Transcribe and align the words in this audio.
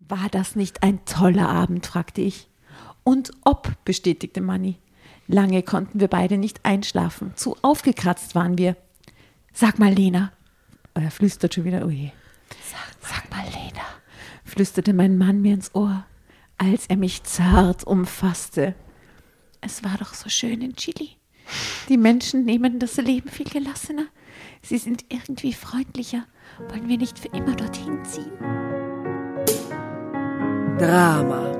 War 0.00 0.28
das 0.30 0.56
nicht 0.56 0.82
ein 0.82 1.04
toller 1.04 1.48
Abend, 1.48 1.86
fragte 1.86 2.20
ich. 2.20 2.48
Und 3.04 3.30
ob, 3.44 3.72
bestätigte 3.84 4.40
Manni. 4.40 4.78
Lange 5.26 5.62
konnten 5.62 6.00
wir 6.00 6.08
beide 6.08 6.38
nicht 6.38 6.64
einschlafen. 6.64 7.32
Zu 7.36 7.56
aufgekratzt 7.62 8.34
waren 8.34 8.58
wir. 8.58 8.76
Sag 9.52 9.78
mal, 9.78 9.92
Lena. 9.92 10.32
Er 10.94 11.10
flüstert 11.10 11.54
schon 11.54 11.64
wieder, 11.64 11.86
oh 11.86 11.90
je. 11.90 12.10
Sag, 12.68 13.08
sag 13.08 13.30
mal, 13.30 13.44
Lena, 13.44 13.84
flüsterte 14.44 14.92
mein 14.92 15.18
Mann 15.18 15.40
mir 15.40 15.54
ins 15.54 15.74
Ohr, 15.74 16.04
als 16.58 16.86
er 16.86 16.96
mich 16.96 17.22
zart 17.22 17.84
umfasste. 17.84 18.74
Es 19.60 19.84
war 19.84 19.96
doch 19.98 20.14
so 20.14 20.28
schön 20.28 20.62
in 20.62 20.74
Chile. 20.74 21.10
Die 21.88 21.96
Menschen 21.96 22.44
nehmen 22.44 22.78
das 22.78 22.96
Leben 22.96 23.28
viel 23.28 23.48
gelassener. 23.48 24.06
Sie 24.62 24.78
sind 24.78 25.04
irgendwie 25.08 25.52
freundlicher. 25.52 26.24
Wollen 26.68 26.88
wir 26.88 26.98
nicht 26.98 27.18
für 27.18 27.28
immer 27.28 27.54
dorthin 27.54 28.04
ziehen? 28.04 28.69
Drama. 30.80 31.52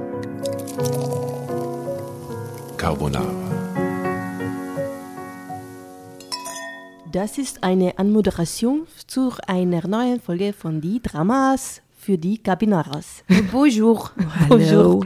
Carbonara. 2.78 3.26
Das 7.12 7.36
ist 7.36 7.62
eine 7.62 7.98
Anmoderation 7.98 8.86
zu 9.06 9.34
einer 9.46 9.86
neuen 9.86 10.22
Folge 10.22 10.54
von 10.54 10.80
Die 10.80 11.02
Dramas 11.02 11.82
für 11.98 12.16
die 12.16 12.38
Cabinaras. 12.38 13.22
Bonjour. 13.52 14.10
Bonjour. 14.48 15.04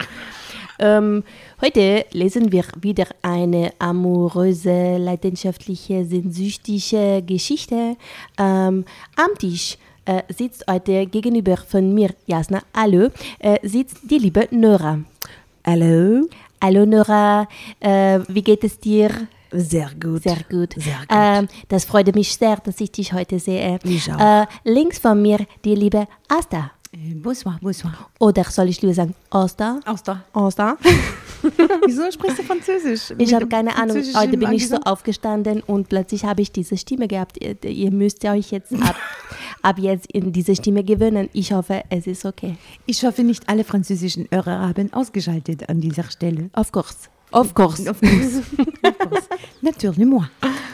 Ähm, 0.78 1.24
heute 1.60 2.06
lesen 2.12 2.52
wir 2.52 2.66
wieder 2.80 3.08
eine 3.22 3.72
amoröse, 3.80 4.96
leidenschaftliche, 4.96 6.04
sehnsüchtige 6.04 7.20
Geschichte. 7.26 7.96
Ähm, 8.38 8.84
am 9.16 9.38
Tisch 9.40 9.76
äh, 10.04 10.22
sitzt 10.28 10.64
heute 10.68 11.06
gegenüber 11.06 11.56
von 11.56 11.94
mir, 11.94 12.10
Jasna, 12.26 12.62
hallo, 12.74 13.10
äh, 13.38 13.58
sitzt 13.62 13.98
die 14.02 14.18
liebe 14.18 14.48
Nora. 14.50 15.00
Hallo. 15.66 16.28
Hallo 16.62 16.86
Nora, 16.86 17.46
äh, 17.80 18.20
wie 18.28 18.42
geht 18.42 18.64
es 18.64 18.78
dir? 18.78 19.10
Sehr 19.50 19.90
gut. 20.00 20.22
Sehr 20.22 20.42
gut. 20.50 20.74
Sehr 20.76 20.98
gut. 20.98 21.06
Ähm, 21.10 21.48
das 21.68 21.84
freut 21.84 22.12
mich 22.14 22.34
sehr, 22.34 22.56
dass 22.56 22.80
ich 22.80 22.90
dich 22.90 23.12
heute 23.12 23.38
sehe. 23.38 23.78
Mich 23.84 24.12
auch. 24.12 24.42
Äh, 24.42 24.46
links 24.64 24.98
von 24.98 25.20
mir 25.20 25.46
die 25.64 25.74
liebe 25.74 26.08
Asta. 26.28 26.72
Bonsoir, 27.12 27.58
bonsoir. 27.60 27.92
Oder 28.18 28.44
soll 28.44 28.68
ich 28.70 28.80
lieber 28.80 28.94
sagen 28.94 29.14
Asta? 29.28 29.80
Aus 29.84 30.02
da. 30.02 30.24
Asta? 30.32 30.78
Wieso 31.86 32.10
sprichst 32.10 32.38
du 32.38 32.42
Französisch? 32.42 33.12
Ich 33.18 33.34
habe 33.34 33.46
keine 33.46 33.76
Ahnung. 33.76 34.02
Heute 34.16 34.38
bin 34.38 34.52
ich 34.52 34.68
so 34.68 34.76
aufgestanden 34.76 35.60
und 35.60 35.90
plötzlich 35.90 36.24
habe 36.24 36.40
ich 36.40 36.50
diese 36.52 36.78
Stimme 36.78 37.06
gehabt. 37.06 37.36
Ihr, 37.42 37.62
ihr 37.64 37.90
müsst 37.90 38.24
euch 38.24 38.50
jetzt 38.52 38.72
ab, 38.72 38.96
ab 39.62 39.78
jetzt 39.78 40.10
in 40.12 40.32
diese 40.32 40.56
Stimme 40.56 40.82
gewöhnen. 40.82 41.28
Ich 41.34 41.52
hoffe, 41.52 41.82
es 41.90 42.06
ist 42.06 42.24
okay. 42.24 42.56
Ich 42.86 43.04
hoffe, 43.04 43.22
nicht 43.22 43.48
alle 43.50 43.64
französischen 43.64 44.26
Hörer 44.30 44.60
haben 44.60 44.90
ausgeschaltet 44.94 45.68
an 45.68 45.82
dieser 45.82 46.04
Stelle. 46.04 46.48
Of 46.54 46.72
course. 46.72 47.10
Of 47.32 47.52
course. 47.52 47.90
Of 47.90 48.00
course. 48.00 48.38
Of 48.82 48.98
course. 48.98 49.28
Natürlich, 49.60 50.06
moi. 50.06 50.24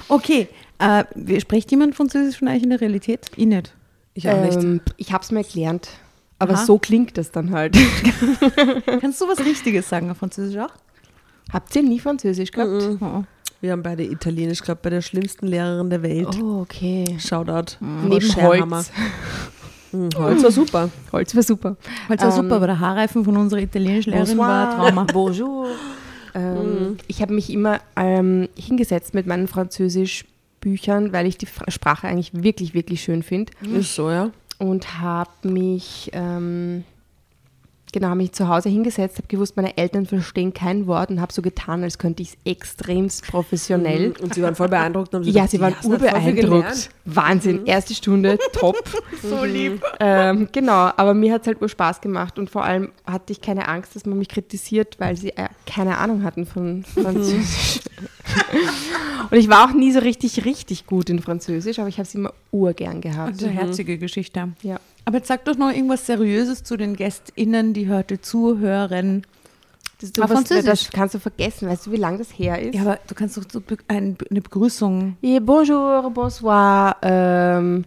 Okay, 0.08 0.48
äh, 0.78 1.41
spricht 1.41 1.70
jemand 1.73 1.97
Französisch 1.97 2.39
von 2.39 2.48
euch 2.48 2.62
in 2.62 2.70
der 2.70 2.81
Realität? 2.81 3.27
Ich 3.34 3.47
nicht. 3.47 3.75
Ich 4.14 4.28
auch 4.28 4.41
nicht. 4.41 4.62
Ähm, 4.62 4.81
ich 4.97 5.12
habe 5.12 5.25
es 5.25 5.33
mir 5.33 5.39
erklärt. 5.39 5.89
Aber 6.41 6.55
Aha. 6.55 6.64
so 6.64 6.78
klingt 6.78 7.16
es 7.19 7.30
dann 7.30 7.52
halt. 7.52 7.77
Kannst 9.00 9.20
du 9.20 9.28
was 9.28 9.38
Richtiges 9.44 9.88
sagen 9.88 10.10
auf 10.10 10.16
Französisch 10.16 10.58
auch? 10.58 10.72
Habt 11.52 11.77
ihr 11.77 11.83
nie 11.83 12.00
Französisch 12.00 12.50
gehabt? 12.50 12.98
Oh. 13.00 13.22
Wir 13.60 13.72
haben 13.72 13.83
beide 13.83 14.02
Italienisch 14.05 14.62
gehabt 14.62 14.80
bei 14.80 14.88
der 14.91 15.02
schlimmsten 15.02 15.46
Lehrerin 15.46 15.91
der 15.91 16.02
Welt. 16.02 16.28
Oh, 16.42 16.61
okay. 16.62 17.16
Shoutout. 17.18 17.77
Neben 17.80 18.20
Scherhammer. 18.22 18.77
Holz. 18.77 18.92
Mhm, 19.92 20.08
Holz 20.16 20.42
war 20.42 20.50
super. 20.50 20.91
Holz 21.12 21.36
war 21.36 21.42
super. 21.42 21.77
Halt 22.08 22.22
war 22.22 22.28
Ähm, 22.30 22.42
super, 22.42 22.56
aber 22.56 22.66
der 22.68 22.80
Haarreifen 22.80 23.24
von 23.24 23.36
unserer 23.36 23.61
italienischen 23.61 24.12
Lehrerin 24.12 24.38
war 24.38 24.77
Trauma. 24.77 25.05
Bonjour. 25.12 25.68
Ähm, 26.34 26.96
Ich 27.06 27.20
habe 27.20 27.34
mich 27.34 27.50
immer 27.52 27.80
ähm, 27.96 28.48
hingesetzt 28.56 29.12
mit 29.12 29.27
meinen 29.27 29.46
Französischbüchern, 29.46 31.12
weil 31.12 31.27
ich 31.27 31.36
die 31.36 31.48
Sprache 31.68 32.06
eigentlich 32.08 32.30
wirklich, 32.33 32.73
wirklich 32.73 33.02
schön 33.02 33.23
finde. 33.23 33.52
Ist 33.62 33.95
so, 33.95 34.11
ja. 34.11 34.30
Und 34.61 35.01
habe 35.01 35.31
mich, 35.43 36.11
ähm, 36.13 36.85
genau, 37.92 38.08
habe 38.08 38.18
mich 38.18 38.33
zu 38.33 38.48
Hause 38.48 38.68
hingesetzt, 38.68 39.18
habe 39.18 39.28
gewusst, 39.28 39.56
meine 39.56 39.77
Eltern 39.77 40.06
verstehen 40.06 40.52
kein 40.55 40.86
Wort 40.86 41.11
und 41.11 41.20
habe 41.20 41.33
so 41.33 41.42
getan, 41.42 41.83
als 41.83 41.98
könnte 41.98 42.23
ich 42.23 42.30
es 42.30 42.36
extremst 42.45 43.27
professionell. 43.27 44.12
Und 44.20 44.34
sie 44.34 44.42
waren 44.42 44.55
voll 44.55 44.68
beeindruckt. 44.68 45.14
und 45.14 45.20
haben 45.20 45.27
Ja, 45.27 45.45
gesagt, 45.46 45.51
sie 45.51 45.61
waren 45.61 45.74
urbeeindruckt. 45.84 46.90
Wahnsinn, 47.05 47.67
erste 47.67 47.95
Stunde, 47.95 48.39
top. 48.52 48.77
so 49.23 49.45
lieb. 49.45 49.83
Ähm, 49.98 50.48
genau, 50.52 50.90
aber 50.96 51.14
mir 51.14 51.33
hat 51.33 51.42
es 51.42 51.46
halt 51.48 51.61
nur 51.61 51.68
Spaß 51.68 52.00
gemacht 52.00 52.39
und 52.39 52.50
vor 52.50 52.64
allem 52.64 52.92
hatte 53.05 53.33
ich 53.33 53.40
keine 53.40 53.68
Angst, 53.68 53.96
dass 53.96 54.06
man 54.06 54.18
mich 54.18 54.29
kritisiert, 54.29 54.96
weil 54.98 55.17
sie 55.17 55.30
äh, 55.30 55.48
keine 55.67 55.98
Ahnung 55.98 56.23
hatten 56.23 56.46
von 56.46 56.84
Französisch. 56.84 57.80
und 59.30 59.36
ich 59.36 59.48
war 59.48 59.64
auch 59.68 59.74
nie 59.74 59.92
so 59.92 60.00
richtig, 60.00 60.45
richtig 60.45 60.86
gut 60.86 61.11
in 61.11 61.20
Französisch, 61.20 61.79
aber 61.79 61.89
ich 61.89 61.96
habe 61.96 62.06
es 62.06 62.14
immer 62.14 62.33
urgern 62.52 63.00
gehabt. 63.00 63.33
Also 63.33 63.48
herzige 63.48 63.98
Geschichte. 63.98 64.48
Ja. 64.62 64.79
Aber 65.11 65.19
jetzt 65.19 65.27
sag 65.27 65.45
doch 65.45 65.57
noch 65.57 65.73
irgendwas 65.73 66.07
Seriöses 66.07 66.63
zu 66.63 66.77
den 66.77 66.95
GästInnen, 66.95 67.73
die 67.75 67.91
heute 67.91 68.21
zuhören. 68.21 69.27
Das, 70.01 70.13
du, 70.13 70.23
was, 70.23 70.45
das 70.45 70.89
kannst 70.93 71.17
du 71.17 71.19
vergessen. 71.19 71.69
Weißt 71.69 71.87
du, 71.87 71.91
wie 71.91 71.97
lange 71.97 72.19
das 72.19 72.29
her 72.31 72.63
ist? 72.63 72.77
Ja, 72.77 72.83
aber 72.83 72.98
du 73.09 73.15
kannst 73.17 73.37
doch 73.37 73.43
so 73.53 73.61
eine 73.89 74.15
Begrüßung. 74.31 75.17
Et 75.21 75.45
bonjour, 75.45 76.09
bonsoir. 76.11 76.95
Ähm, 77.03 77.85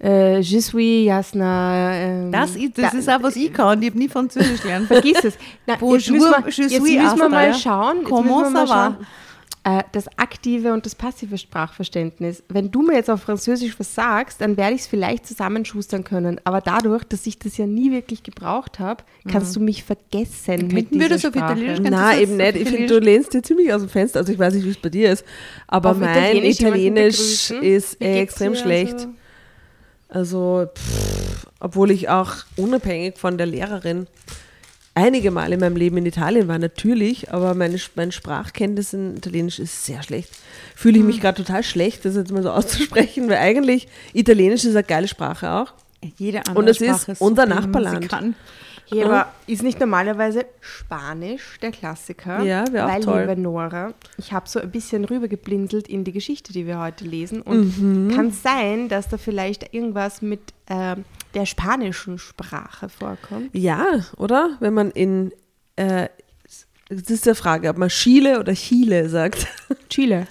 äh, 0.00 0.38
je 0.38 0.60
suis 0.60 1.04
Jasna. 1.06 1.94
Ähm, 1.94 2.30
Das, 2.30 2.54
ist- 2.54 2.78
das 2.78 2.92
da- 2.92 2.98
ist 2.98 3.10
auch, 3.10 3.22
was 3.24 3.34
ich 3.34 3.52
kann. 3.52 3.82
Ich 3.82 3.88
habe 3.90 3.98
nie 3.98 4.08
Französisch 4.08 4.62
gelernt. 4.62 4.86
Vergiss 4.86 5.24
es. 5.24 5.34
Na, 5.66 5.72
jetzt 5.74 5.80
Bonjour, 5.80 6.12
müssen 6.16 6.30
wir, 6.30 6.50
je 6.52 6.62
jetzt 6.62 6.72
suis 6.86 7.02
müssen 7.02 7.18
wir 7.18 7.28
mal 7.28 7.54
schauen. 7.54 7.96
Jetzt 8.02 8.08
Comment 8.08 8.46
ça 8.56 8.68
va? 8.68 8.96
Äh, 9.68 9.82
das 9.90 10.06
aktive 10.16 10.72
und 10.72 10.86
das 10.86 10.94
passive 10.94 11.36
Sprachverständnis. 11.38 12.44
Wenn 12.48 12.70
du 12.70 12.82
mir 12.82 12.94
jetzt 12.94 13.10
auf 13.10 13.22
Französisch 13.22 13.76
was 13.80 13.96
sagst, 13.96 14.40
dann 14.40 14.56
werde 14.56 14.76
ich 14.76 14.82
es 14.82 14.86
vielleicht 14.86 15.26
zusammenschustern 15.26 16.04
können. 16.04 16.40
Aber 16.44 16.60
dadurch, 16.60 17.02
dass 17.02 17.26
ich 17.26 17.40
das 17.40 17.56
ja 17.56 17.66
nie 17.66 17.90
wirklich 17.90 18.22
gebraucht 18.22 18.78
habe, 18.78 19.02
kannst 19.28 19.56
du 19.56 19.60
mich 19.60 19.82
vergessen. 19.82 20.68
mit 20.68 20.70
Könnten 20.70 21.00
wir 21.00 21.08
dieser 21.08 21.14
das 21.16 21.24
auf 21.24 21.34
Sprache. 21.34 21.52
Italienisch? 21.54 21.90
Nein, 21.90 22.20
eben 22.20 22.36
nicht. 22.36 22.56
Ich 22.58 22.68
finde, 22.68 22.86
du 22.86 22.98
lehnst 23.00 23.34
dir 23.34 23.42
ziemlich 23.42 23.72
aus 23.72 23.80
dem 23.82 23.90
Fenster. 23.90 24.20
Also 24.20 24.32
ich 24.32 24.38
weiß 24.38 24.54
nicht, 24.54 24.64
wie 24.66 24.70
es 24.70 24.76
bei 24.78 24.88
dir 24.88 25.10
ist. 25.10 25.24
Aber 25.66 25.90
Auf 25.90 25.98
mein 25.98 26.10
Italienisch 26.16 26.60
Italienisch 26.60 27.50
ist 27.50 28.00
extrem 28.00 28.54
schlecht. 28.54 28.94
Also- 28.94 29.08
Also, 30.08 30.66
pff, 30.76 31.46
obwohl 31.58 31.90
ich 31.90 32.08
auch 32.08 32.32
unabhängig 32.56 33.18
von 33.18 33.36
der 33.36 33.46
Lehrerin 33.48 34.06
einige 34.96 35.30
Mal 35.30 35.52
in 35.52 35.60
meinem 35.60 35.76
Leben 35.76 35.98
in 35.98 36.06
Italien 36.06 36.48
war, 36.48 36.58
natürlich, 36.58 37.32
aber 37.32 37.54
meine, 37.54 37.78
mein 37.94 38.10
Sprachkenntnis 38.10 38.92
in 38.92 39.16
Italienisch 39.18 39.60
ist 39.60 39.84
sehr 39.84 40.02
schlecht. 40.02 40.30
Fühle 40.74 40.98
ich 40.98 41.04
mich 41.04 41.20
gerade 41.20 41.44
total 41.44 41.62
schlecht, 41.62 42.04
das 42.04 42.16
jetzt 42.16 42.32
mal 42.32 42.42
so 42.42 42.50
auszusprechen, 42.52 43.28
weil 43.28 43.36
eigentlich 43.36 43.86
Italienisch 44.14 44.64
ist 44.64 44.74
eine 44.74 44.84
geile 44.84 45.06
Sprache 45.06 45.50
auch. 45.50 45.72
Jede 46.18 46.40
andere 46.40 46.58
Und 46.58 46.68
es 46.68 46.78
Sprache 46.78 47.12
ist 47.12 47.20
unser 47.20 47.46
Nachbarland. 47.46 48.34
Ja, 48.88 49.06
aber 49.06 49.32
ist 49.48 49.64
nicht 49.64 49.80
normalerweise 49.80 50.46
Spanisch 50.60 51.58
der 51.60 51.72
Klassiker? 51.72 52.42
Ja, 52.44 52.64
wär 52.70 52.86
auch 52.86 52.90
Weil, 52.90 53.02
toll. 53.02 53.20
liebe 53.20 53.40
Nora, 53.40 53.94
ich 54.16 54.32
habe 54.32 54.48
so 54.48 54.60
ein 54.60 54.70
bisschen 54.70 55.04
rübergeblinzelt 55.04 55.88
in 55.88 56.04
die 56.04 56.12
Geschichte, 56.12 56.52
die 56.52 56.66
wir 56.66 56.78
heute 56.78 57.04
lesen. 57.04 57.42
Und 57.42 58.14
kann 58.14 58.30
sein, 58.30 58.88
dass 58.88 59.08
da 59.08 59.18
vielleicht 59.18 59.74
irgendwas 59.74 60.22
mit 60.22 60.40
ähm, 60.68 61.04
der 61.36 61.46
spanischen 61.46 62.18
Sprache 62.18 62.88
vorkommt. 62.88 63.50
Ja, 63.52 64.04
oder? 64.16 64.56
Wenn 64.60 64.74
man 64.74 64.90
in, 64.90 65.32
äh, 65.76 66.08
das 66.88 67.10
ist 67.10 67.26
die 67.26 67.34
Frage, 67.34 67.68
ob 67.68 67.76
man 67.76 67.90
Chile 67.90 68.40
oder 68.40 68.54
Chile 68.54 69.08
sagt. 69.08 69.46
Chile. 69.90 70.26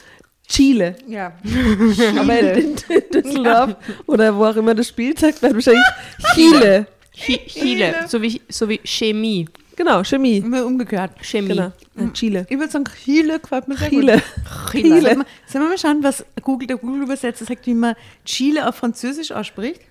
Chile. 0.48 0.96
Ja. 1.08 1.34
Aber 2.20 2.40
in, 2.40 2.76
in 2.90 3.04
Düsseldorf 3.14 3.76
oder 4.08 4.36
wo 4.36 4.46
auch 4.46 4.56
immer 4.56 4.74
das 4.74 4.88
spielt, 4.88 5.20
sagt 5.20 5.42
man 5.42 5.54
wahrscheinlich 5.54 5.86
Chile. 6.34 6.88
Chile. 7.14 8.06
So 8.08 8.22
wie, 8.22 8.42
so 8.50 8.68
wie 8.68 8.80
Chemie. 8.84 9.48
Genau, 9.76 10.04
Chemie. 10.04 10.38
Immer 10.38 10.66
umgekehrt. 10.66 11.12
Chemie. 11.22 11.50
Genau. 11.50 11.72
Ja, 12.00 12.10
Chile. 12.14 12.46
Ich 12.50 12.58
würde 12.58 12.72
sagen, 12.72 12.86
Chile 13.04 13.40
gefällt 13.40 13.68
mir 13.68 13.78
sehr 13.78 13.90
Chile. 13.90 14.14
gut. 14.14 14.72
Chile. 14.72 15.02
Sollen 15.02 15.18
wir, 15.20 15.26
sollen 15.48 15.64
wir 15.66 15.70
mal 15.70 15.78
schauen, 15.78 16.04
was 16.04 16.26
Google, 16.42 16.68
der 16.68 16.78
Google-Übersetzer 16.78 17.46
sagt, 17.46 17.68
wie 17.68 17.74
man 17.74 17.96
Chile 18.24 18.68
auf 18.68 18.76
Französisch 18.76 19.32
ausspricht? 19.32 19.82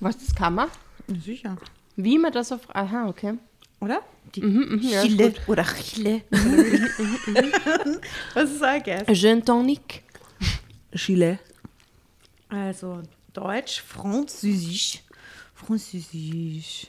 Was, 0.00 0.18
das 0.18 0.34
kann 0.34 0.54
man? 0.54 0.68
Sicher. 1.08 1.56
Wie 1.96 2.18
man 2.18 2.32
das 2.32 2.50
auf... 2.52 2.74
Aha, 2.74 3.08
okay. 3.08 3.34
Oder? 3.80 4.02
Die 4.34 4.40
ja, 4.82 5.02
ist 5.02 5.08
Chile 5.08 5.34
oder 5.46 5.64
Chile. 5.64 6.22
was 8.34 8.50
ist 8.50 8.60
Guess? 8.84 9.18
Gin 9.18 9.44
tonic. 9.44 10.02
Chile. 10.94 11.38
Also 12.48 13.02
Deutsch, 13.32 13.82
Französisch. 13.82 15.02
Französisch. 15.54 16.86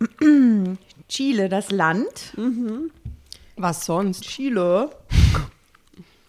Chile, 1.08 1.48
das 1.48 1.70
Land. 1.70 2.34
Was 3.56 3.84
sonst? 3.84 4.22
Chile. 4.22 4.90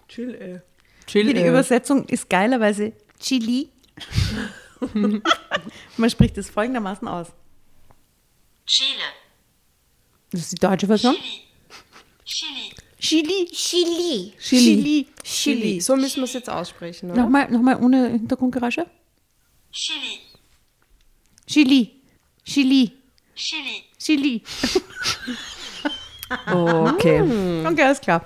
Chile. 0.07 0.63
Hier 1.07 1.33
die 1.33 1.47
Übersetzung 1.47 2.05
ist 2.05 2.29
geilerweise 2.29 2.93
Chili. 3.19 3.69
Man 5.97 6.09
spricht 6.09 6.37
es 6.37 6.49
folgendermaßen 6.49 7.07
aus. 7.07 7.27
Das 10.31 10.41
ist 10.41 10.51
die 10.53 10.55
deutsche 10.55 10.87
Version. 10.87 11.15
Chili. 12.25 12.71
Chili. 12.97 13.45
Chili. 13.51 14.33
Chili. 14.39 15.07
Chili. 15.23 15.81
So 15.81 15.95
müssen 15.95 16.17
wir 16.17 16.23
es 16.23 16.33
jetzt 16.33 16.49
aussprechen, 16.49 17.11
oder? 17.11 17.23
Nochmal, 17.23 17.51
nochmal 17.51 17.83
ohne 17.83 18.09
Hintergrundgeräusche. 18.09 18.85
Chili. 19.71 20.19
Chili. 21.47 22.01
Chili. 22.45 22.91
Chili. 23.35 23.83
Chili. 23.97 24.43
Okay. 26.47 27.21
Okay, 27.65 27.83
alles 27.83 27.99
klar. 27.99 28.25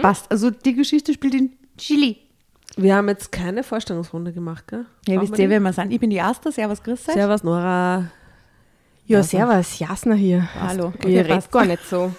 Passt. 0.00 0.30
Also 0.30 0.50
die 0.50 0.74
Geschichte 0.74 1.12
spielt 1.12 1.34
in 1.34 1.58
Chili. 1.76 2.18
Wir 2.76 2.94
haben 2.94 3.08
jetzt 3.08 3.32
keine 3.32 3.62
Vorstellungsrunde 3.62 4.32
gemacht, 4.32 4.68
gell? 4.68 4.84
Ja, 5.08 5.20
wisst 5.20 5.38
ihr, 5.38 5.48
wer 5.48 5.60
wir 5.60 5.72
sind? 5.72 5.90
Ich 5.92 5.98
bin 6.00 6.10
die 6.10 6.16
Erste. 6.16 6.52
Servus, 6.52 6.82
grüß 6.82 7.08
euch. 7.08 7.14
Servus, 7.14 7.42
Nora. 7.42 8.10
Ja, 9.06 9.22
servus, 9.22 9.78
Jasna 9.78 10.14
hier. 10.14 10.46
Hallo. 10.60 10.88
Ihr 10.88 10.94
Okay, 10.98 11.16
redet 11.20 11.28
passt. 11.28 11.52
gar 11.52 11.64
nicht 11.64 11.84
so. 11.88 12.12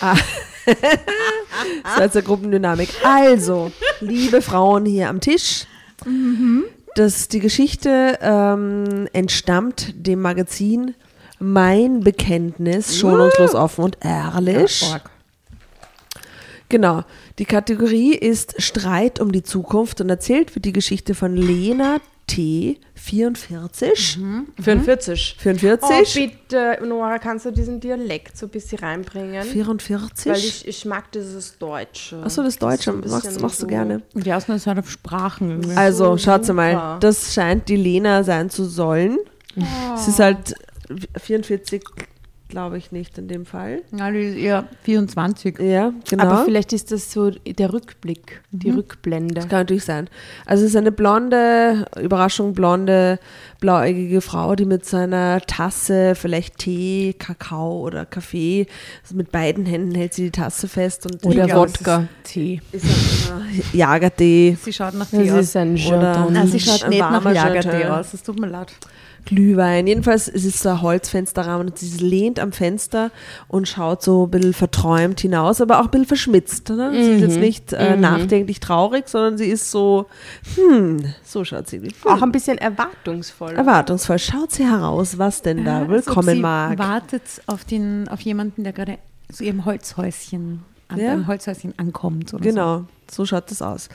So 1.96 2.02
als 2.02 2.14
eine 2.14 2.22
Gruppendynamik. 2.22 2.90
Also, 3.02 3.72
liebe 4.00 4.40
Frauen 4.42 4.84
hier 4.84 5.08
am 5.08 5.20
Tisch, 5.20 5.66
das, 6.94 7.28
die 7.28 7.40
Geschichte 7.40 8.18
ähm, 8.20 9.08
entstammt 9.12 9.94
dem 9.96 10.20
Magazin 10.20 10.94
Mein 11.38 12.00
Bekenntnis, 12.00 12.98
schonungslos 12.98 13.54
offen 13.54 13.84
und 13.84 13.98
ehrlich. 14.00 14.82
Org. 14.92 15.09
Genau. 16.70 17.02
Die 17.38 17.44
Kategorie 17.44 18.14
ist 18.14 18.60
Streit 18.62 19.20
um 19.20 19.30
die 19.32 19.42
Zukunft 19.42 20.00
und 20.00 20.08
erzählt 20.08 20.54
wird 20.54 20.64
die 20.64 20.72
Geschichte 20.72 21.14
von 21.14 21.36
Lena 21.36 21.98
T. 22.26 22.78
44. 22.94 24.18
44. 24.62 25.36
44. 25.38 25.82
Oh, 25.82 26.30
bitte, 26.48 26.78
Nora, 26.86 27.18
kannst 27.18 27.44
du 27.46 27.50
diesen 27.50 27.80
Dialekt 27.80 28.36
so 28.36 28.46
ein 28.46 28.50
bisschen 28.50 28.78
reinbringen? 28.78 29.42
44. 29.42 30.32
Weil 30.32 30.38
ich, 30.38 30.68
ich 30.68 30.84
mag 30.84 31.10
dieses 31.12 31.58
Deutsche. 31.58 32.22
Achso, 32.22 32.42
das 32.44 32.56
Deutsche 32.58 32.84
so 32.84 32.90
ein 32.92 33.00
machst, 33.00 33.24
bisschen 33.26 33.42
machst 33.42 33.58
du 33.58 33.62
so- 33.62 33.66
gerne. 33.66 34.02
Und 34.14 34.24
die 34.26 34.32
Ausnahme 34.32 34.58
ist 34.58 34.66
halt 34.66 34.78
auf 34.78 34.90
Sprachen. 34.90 35.50
irgendwie. 35.50 35.76
Also, 35.76 36.16
schaut 36.18 36.46
mal, 36.54 36.98
das 37.00 37.34
scheint 37.34 37.68
die 37.68 37.76
Lena 37.76 38.22
sein 38.22 38.48
zu 38.48 38.64
sollen. 38.64 39.18
Es 39.96 40.06
ist 40.06 40.20
halt 40.20 40.54
44, 41.20 41.82
glaube 42.50 42.76
ich 42.76 42.92
nicht 42.92 43.16
in 43.16 43.28
dem 43.28 43.46
Fall. 43.46 43.80
Ja, 43.96 44.10
die 44.10 44.18
ist 44.18 44.36
eher 44.36 44.64
24. 44.82 45.58
Ja, 45.60 45.92
genau. 46.08 46.24
Aber 46.24 46.44
vielleicht 46.44 46.72
ist 46.74 46.92
das 46.92 47.10
so 47.10 47.30
der 47.30 47.72
Rückblick, 47.72 48.42
die 48.50 48.70
Rückblende. 48.70 49.40
Kann 49.40 49.60
natürlich 49.60 49.84
sein. 49.84 50.08
Also 50.44 50.64
es 50.64 50.70
ist 50.70 50.76
eine 50.76 50.92
blonde, 50.92 51.86
Überraschung, 51.98 52.52
blonde, 52.52 53.18
blauäugige 53.60 54.20
Frau, 54.20 54.54
die 54.56 54.64
mit 54.66 54.84
so 54.84 54.96
einer 54.98 55.40
Tasse, 55.40 56.14
vielleicht 56.14 56.58
Tee, 56.58 57.14
Kakao 57.18 57.80
oder 57.80 58.04
Kaffee, 58.04 58.66
also 59.02 59.14
mit 59.14 59.30
beiden 59.32 59.64
Händen 59.66 59.94
hält 59.94 60.12
sie 60.14 60.24
die 60.24 60.30
Tasse 60.30 60.68
fest 60.68 61.06
und 61.06 61.24
Oder 61.24 61.48
Wodka. 61.56 62.08
ist 62.24 62.32
Tee. 62.32 62.60
ist 62.72 62.86
Jagertee, 63.72 64.56
Sie 64.62 64.72
schaut 64.72 64.94
nach 64.94 65.08
Das 65.10 65.20
Tee 65.22 65.30
aus. 65.30 65.38
ist 65.40 65.56
ein 65.56 65.74
Oder- 65.74 66.14
Chardonnay. 66.14 66.32
Nein, 66.32 66.48
sie 66.48 66.60
schaut 66.60 66.88
nicht 66.88 66.98
nach 66.98 67.32
Jagertee 67.34 67.84
aus. 67.86 68.10
Das 68.12 68.22
tut 68.22 68.38
mir 68.40 68.46
leid. 68.48 68.72
Glühwein. 69.24 69.86
Jedenfalls 69.86 70.28
es 70.28 70.44
ist 70.44 70.60
so 70.62 70.68
ein 70.70 70.82
Holzfensterrahmen 70.82 71.68
und 71.68 71.78
sie 71.78 71.98
lehnt 72.04 72.38
am 72.40 72.52
Fenster 72.52 73.10
und 73.48 73.68
schaut 73.68 74.02
so 74.02 74.24
ein 74.26 74.30
bisschen 74.30 74.52
verträumt 74.54 75.20
hinaus, 75.20 75.60
aber 75.60 75.78
auch 75.80 75.84
ein 75.84 75.90
bisschen 75.90 76.06
verschmitzt. 76.06 76.68
Ne? 76.70 76.90
Sie 76.92 77.10
ist 77.12 77.20
jetzt 77.20 77.38
nicht 77.38 77.72
äh, 77.72 77.96
nachdenklich 77.96 78.60
traurig, 78.60 79.08
sondern 79.08 79.38
sie 79.38 79.46
ist 79.46 79.70
so, 79.70 80.06
hm, 80.56 81.12
so 81.24 81.44
schaut 81.44 81.68
sie. 81.68 81.78
Hm. 81.78 81.88
Auch 82.04 82.22
ein 82.22 82.32
bisschen 82.32 82.58
erwartungsvoll. 82.58 83.52
Erwartungsvoll. 83.54 84.18
Schaut 84.18 84.52
sie 84.52 84.64
heraus, 84.64 85.18
was 85.18 85.42
denn 85.42 85.64
da 85.64 85.82
ob 85.82 85.88
willkommen 85.88 86.34
sie 86.36 86.40
mag. 86.40 86.78
wartet 86.78 87.22
auf, 87.46 87.64
den, 87.64 88.08
auf 88.08 88.20
jemanden, 88.20 88.64
der 88.64 88.72
gerade 88.72 88.98
zu 89.32 89.44
ihrem 89.44 89.64
Holzhäuschen, 89.64 90.62
an 90.88 90.98
Ja. 90.98 91.12
einem 91.12 91.26
Holzhäuschen 91.26 91.72
ankommt. 91.76 92.34
Oder 92.34 92.42
Genau, 92.42 92.84
so 93.10 93.24
schaut 93.24 93.50
das 93.50 93.62
aus. 93.62 93.88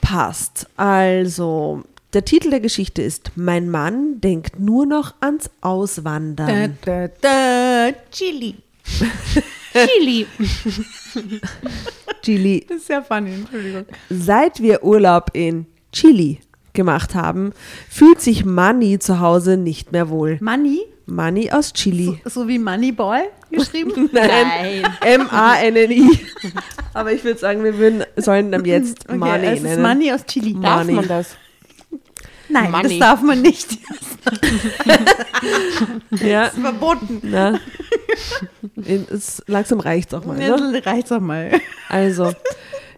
Passt. 0.00 0.66
Also, 0.76 1.82
der 2.12 2.24
Titel 2.24 2.50
der 2.50 2.60
Geschichte 2.60 3.02
ist 3.02 3.32
Mein 3.36 3.70
Mann 3.70 4.20
denkt 4.20 4.58
nur 4.58 4.86
noch 4.86 5.14
ans 5.20 5.44
So. 5.44 5.50
Auswandern. 5.60 6.76
Da, 6.84 7.08
da, 7.08 7.90
da, 7.90 7.96
Chili. 8.10 8.56
Chili. 9.72 10.26
Chili. 12.22 12.66
Das 12.68 12.78
ist 12.78 12.86
sehr 12.88 13.02
funny, 13.02 13.34
Entschuldigung. 13.34 13.84
Seit 14.08 14.60
wir 14.60 14.82
Urlaub 14.84 15.30
in 15.32 15.66
Chili 15.92 16.40
gemacht 16.72 17.14
haben, 17.14 17.52
fühlt 17.88 18.20
sich 18.20 18.44
Manny 18.44 18.98
zu 18.98 19.20
Hause 19.20 19.56
nicht 19.56 19.92
mehr 19.92 20.08
wohl. 20.08 20.38
Money, 20.40 20.80
Manny 21.06 21.50
aus 21.50 21.72
Chili. 21.72 22.20
so 22.24 22.46
wie 22.48 22.58
Moneyball 22.58 23.22
geschrieben. 23.50 24.08
Nein. 24.12 24.86
M-A-N-N-I. 25.00 26.20
Aber 26.94 27.12
ich 27.12 27.24
würde 27.24 27.38
sagen, 27.40 27.64
wir 27.64 27.76
würden, 27.78 28.04
sollen 28.16 28.52
dann 28.52 28.64
jetzt 28.64 29.08
Okay, 29.08 29.18
Money 29.18 29.46
es 29.46 29.56
ist 29.58 29.62
nennen. 29.64 29.82
Money 29.82 30.12
aus 30.12 30.26
Chili. 30.26 30.56
Darf 30.60 30.80
Money. 30.80 30.92
man 30.94 31.08
das? 31.08 31.36
Nein, 32.50 32.70
Money. 32.70 32.98
das 32.98 33.08
darf 33.08 33.22
man 33.22 33.40
nicht. 33.42 33.68
Ja, 36.22 36.44
Das 36.46 36.54
ist 36.54 36.60
verboten. 36.60 37.20
na. 37.22 37.58
In- 38.84 39.06
Es, 39.10 39.42
langsam 39.46 39.80
reicht 39.80 40.14
auch 40.14 40.24
mal. 40.24 40.36
Ne? 40.36 40.48
Das 40.72 40.86
reicht 40.86 41.10
auch 41.12 41.20
mal. 41.20 41.52
Also, 41.88 42.32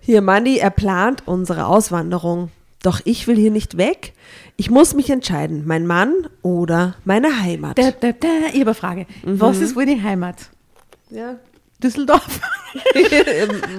hier 0.01 0.23
Mandy, 0.23 0.59
er 0.59 0.71
plant 0.71 1.23
unsere 1.27 1.67
Auswanderung. 1.67 2.51
Doch 2.83 3.01
ich 3.05 3.29
will 3.29 3.37
hier 3.37 3.51
nicht 3.53 3.77
weg. 3.77 4.13
Ich 4.57 4.69
muss 4.71 4.95
mich 4.95 5.09
entscheiden, 5.11 5.63
mein 5.67 5.87
Mann 5.87 6.13
oder 6.43 6.97
meine 7.05 7.41
Heimat. 7.41 7.79
Da, 7.79 7.93
da, 7.93 8.11
da, 8.13 8.29
ich 8.49 8.61
habe 8.61 8.71
eine 8.71 8.75
Frage. 8.75 9.07
Was 9.23 9.59
ist 9.59 9.77
wohl 9.77 9.87
die 9.87 10.03
Heimat? 10.03 10.37
ja. 11.11 11.37
Düsseldorf? 11.83 12.39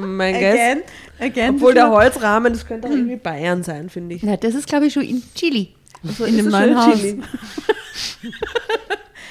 mein 0.02 0.34
Guess. 0.34 0.78
Again? 1.20 1.56
Obwohl 1.56 1.74
der? 1.74 1.90
Holzrahmen, 1.90 2.54
das 2.54 2.66
könnte 2.66 2.88
auch 2.88 2.92
irgendwie 2.92 3.16
Bayern 3.16 3.64
sein, 3.64 3.90
finde 3.90 4.16
ich. 4.16 4.24
Na, 4.24 4.38
das 4.38 4.56
ist, 4.56 4.68
glaube 4.68 4.88
ich, 4.88 4.94
schon 4.94 5.04
in 5.04 5.22
Chili. 5.36 5.74
So, 6.04 6.26
in 6.26 6.38
dem 6.38 6.50
neuen 6.50 6.78
Haus. 6.78 7.00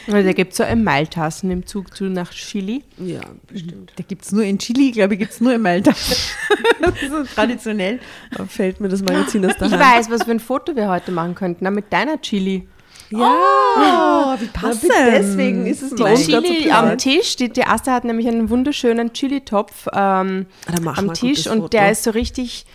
Weil 0.08 0.25
da 0.25 0.32
gibt 0.32 0.50
es 0.52 0.56
so 0.56 0.64
ein 0.64 0.82
Mailtassen 0.82 1.50
im 1.50 1.64
Zug 1.64 1.94
zu 1.96 2.05
nach 2.05 2.31
Chili. 2.31 2.82
Ja, 2.99 3.20
bestimmt. 3.46 3.93
Da 3.94 4.02
gibt 4.02 4.25
es 4.25 4.32
nur 4.32 4.43
in 4.43 4.58
Chili, 4.58 4.90
glaube 4.90 5.14
ich, 5.14 5.20
gibt 5.20 5.32
es 5.32 5.40
nur 5.40 5.56
Malta. 5.58 5.93
das 6.81 7.02
ist 7.02 7.11
so 7.11 7.23
traditionell. 7.23 8.00
Da 8.37 8.46
fällt 8.46 8.81
mir 8.81 8.88
das 8.88 9.00
Magazin 9.02 9.46
aus 9.46 9.56
der 9.58 9.69
Ich 9.69 9.73
Hand. 9.75 9.82
weiß, 9.82 10.11
was 10.11 10.25
für 10.25 10.32
ein 10.32 10.40
Foto 10.40 10.75
wir 10.75 10.88
heute 10.88 11.12
machen 11.12 11.35
könnten, 11.37 11.62
na, 11.64 11.70
mit 11.70 11.93
deiner 11.93 12.20
Chili. 12.20 12.67
Oh, 13.14 14.35
wie 14.41 14.47
passend. 14.47 14.93
Deswegen 15.06 15.67
ist 15.67 15.82
es 15.82 15.94
Die 15.94 16.03
bei 16.03 16.12
uns 16.12 16.26
gerade 16.26 16.47
so 16.47 16.53
Chili 16.53 16.70
am. 16.70 16.99
Tisch, 16.99 17.37
die, 17.37 17.49
die 17.49 17.61
erste 17.61 17.92
hat 17.92 18.04
nämlich 18.04 18.26
einen 18.28 18.50
wunderschönen 18.50 19.12
Chili-Topf 19.12 19.88
ähm, 19.92 20.47
Ah, 20.66 20.73
wir 20.81 20.99
am 20.99 21.14
Tisch 21.14 21.47
und 21.47 21.73
der 21.73 21.90
ist 21.92 22.04
so 22.04 22.11
richtig 22.11 22.66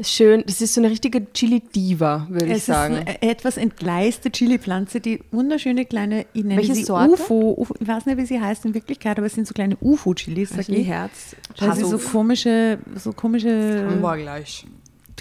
schön, 0.00 0.42
das 0.46 0.60
ist 0.60 0.74
so 0.74 0.80
eine 0.80 0.90
richtige 0.90 1.32
Chili-Diva, 1.32 2.26
würde 2.28 2.46
ich 2.46 2.52
Es 2.52 2.58
ist 2.58 2.66
sagen. 2.66 2.96
eine 2.96 3.22
etwas 3.22 3.56
entgleiste 3.56 4.30
Chili-Pflanze, 4.32 5.00
die 5.00 5.20
wunderschöne 5.30 5.84
kleine, 5.84 6.26
ich 6.32 6.42
nenne 6.42 6.56
Welche 6.56 6.74
sie 6.74 6.84
Sorte? 6.84 7.12
UFO, 7.12 7.54
UFO, 7.56 7.74
ich 7.78 7.86
weiß 7.86 8.06
nicht, 8.06 8.18
wie 8.18 8.26
sie 8.26 8.40
heißt 8.40 8.64
in 8.64 8.74
Wirklichkeit, 8.74 9.18
aber 9.18 9.26
es 9.28 9.34
sind 9.34 9.46
so 9.46 9.54
kleine 9.54 9.76
UFO-Chilis, 9.80 10.50
Also 10.58 10.72
die. 10.72 10.82
Herz. 10.82 11.36
Weil 11.58 11.76
sie 11.76 11.84
so 11.84 11.98
komische, 11.98 12.78
so 12.96 13.12
komische 13.12 13.86
gleich. 14.00 14.66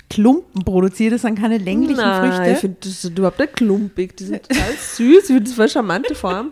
Klumpen 0.09 0.63
produziert, 0.63 1.13
das 1.13 1.21
sind 1.21 1.39
keine 1.39 1.57
länglichen 1.57 1.97
Nein, 1.97 2.29
ich 2.29 2.35
Früchte. 2.35 2.55
finde 2.55 2.77
das 2.81 3.03
ist 3.03 3.17
überhaupt 3.17 3.39
nicht 3.39 3.53
klumpig. 3.53 4.17
Die 4.17 4.25
sind 4.25 4.43
total 4.47 4.73
süß. 4.73 5.19
Ich 5.21 5.25
finde 5.27 5.43
das 5.43 5.53
voll 5.53 5.69
charmante 5.69 6.15
Form. 6.15 6.51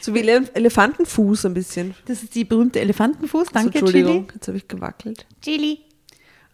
So 0.00 0.14
wie 0.14 0.20
Ele 0.20 0.48
Elefantenfuß 0.54 1.46
ein 1.46 1.54
bisschen. 1.54 1.94
Das 2.06 2.22
ist 2.22 2.34
die 2.34 2.44
berühmte 2.44 2.80
Elefantenfuß, 2.80 3.48
danke 3.52 3.80
so, 3.80 3.86
Chili. 3.86 3.98
Entschuldigung, 3.98 4.32
jetzt 4.34 4.48
habe 4.48 4.56
ich 4.56 4.68
gewackelt. 4.68 5.26
Chili. 5.42 5.80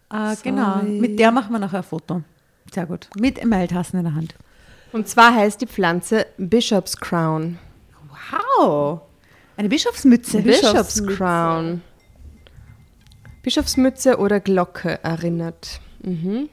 Ah, 0.08 0.34
genau, 0.42 0.82
mit 0.82 1.18
der 1.18 1.30
machen 1.30 1.52
wir 1.52 1.58
nachher 1.58 1.78
ein 1.78 1.84
Foto. 1.84 2.22
Sehr 2.72 2.86
gut. 2.86 3.08
Mit 3.18 3.38
Emaltassen 3.38 3.98
in 3.98 4.04
der 4.04 4.14
Hand. 4.14 4.34
Und 4.92 5.08
zwar 5.08 5.34
heißt 5.34 5.60
die 5.60 5.66
Pflanze 5.66 6.26
Bishop's 6.38 6.96
Crown. 6.96 7.58
Wow. 8.30 9.00
Eine 9.56 9.68
Bischofsmütze. 9.68 10.40
Bishop's 10.42 11.04
Crown. 11.06 11.82
Bischofsmütze 13.42 14.18
oder 14.18 14.40
Glocke 14.40 15.02
erinnert. 15.02 15.80
Mhm. 16.04 16.48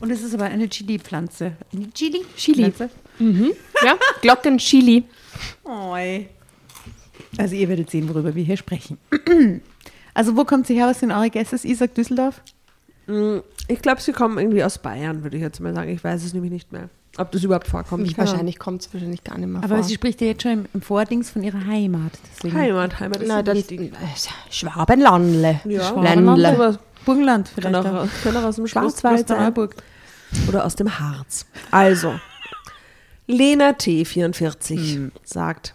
Und 0.00 0.10
es 0.10 0.22
ist 0.22 0.34
aber 0.34 0.44
eine 0.44 0.68
Chili-Pflanze. 0.68 1.52
Eine 1.72 1.90
Chili? 1.92 2.22
Chili. 2.36 2.70
Pflanze? 2.70 2.90
Ja, 3.84 3.94
Glockenchili. 4.22 5.04
Oi. 5.64 6.26
Also 7.38 7.54
ihr 7.54 7.68
werdet 7.68 7.90
sehen, 7.90 8.08
worüber 8.08 8.34
wir 8.34 8.44
hier 8.44 8.56
sprechen. 8.56 8.98
Also 10.12 10.36
wo 10.36 10.44
kommt 10.44 10.66
sie 10.66 10.74
her? 10.74 10.86
Was 10.86 11.00
sind 11.00 11.10
eure? 11.12 11.30
Ich 11.62 11.78
sag 11.78 11.94
Düsseldorf. 11.94 12.40
Mm, 13.06 13.38
Ich 13.68 13.80
glaube, 13.82 14.00
sie 14.00 14.12
kommen 14.12 14.38
irgendwie 14.38 14.62
aus 14.64 14.78
Bayern, 14.78 15.22
würde 15.22 15.36
ich 15.36 15.42
jetzt 15.42 15.60
mal 15.60 15.74
sagen. 15.74 15.90
Ich 15.90 16.02
weiß 16.04 16.24
es 16.24 16.34
nämlich 16.34 16.52
nicht 16.52 16.72
mehr, 16.72 16.88
ob 17.16 17.30
das 17.32 17.42
überhaupt 17.44 17.66
vorkommt. 17.68 18.02
Mich 18.02 18.16
wahrscheinlich 18.18 18.58
kommt 18.58 18.82
es 18.82 18.92
wahrscheinlich 18.94 19.24
gar 19.24 19.38
nicht 19.38 19.48
mehr 19.48 19.62
Aber 19.62 19.76
vor. 19.76 19.84
sie 19.84 19.94
spricht 19.94 20.20
ja 20.20 20.28
jetzt 20.28 20.42
schon 20.42 20.52
im, 20.52 20.66
im 20.74 20.82
Vordings 20.82 21.30
von 21.30 21.42
ihrer 21.42 21.64
Heimat. 21.66 22.12
Deswegen. 22.36 22.56
Heimat, 22.56 23.00
Heimat 23.00 23.22
ist 23.22 23.28
Na, 23.28 23.42
dann 23.42 23.56
wichtig. 23.56 23.92
Schwabenlandle. 24.50 25.60
Ja, 25.66 26.00
Ländle. 26.00 26.48
aber 26.48 26.78
Burgenland 27.04 27.50
kann 27.54 27.72
vielleicht. 27.72 27.86
auch, 27.86 28.04
auch. 28.04 28.08
kann 28.22 28.36
auch 28.36 28.44
aus 28.44 28.56
dem 28.56 28.66
Schwarzwald 28.66 29.02
sein. 29.18 29.26
Klosterneuburg. 29.26 29.76
Oder 30.48 30.64
aus 30.64 30.74
dem 30.74 30.98
Harz. 30.98 31.46
Also, 31.70 32.18
Lena 33.26 33.70
T44 33.70 34.94
Hm. 34.94 35.12
sagt, 35.22 35.74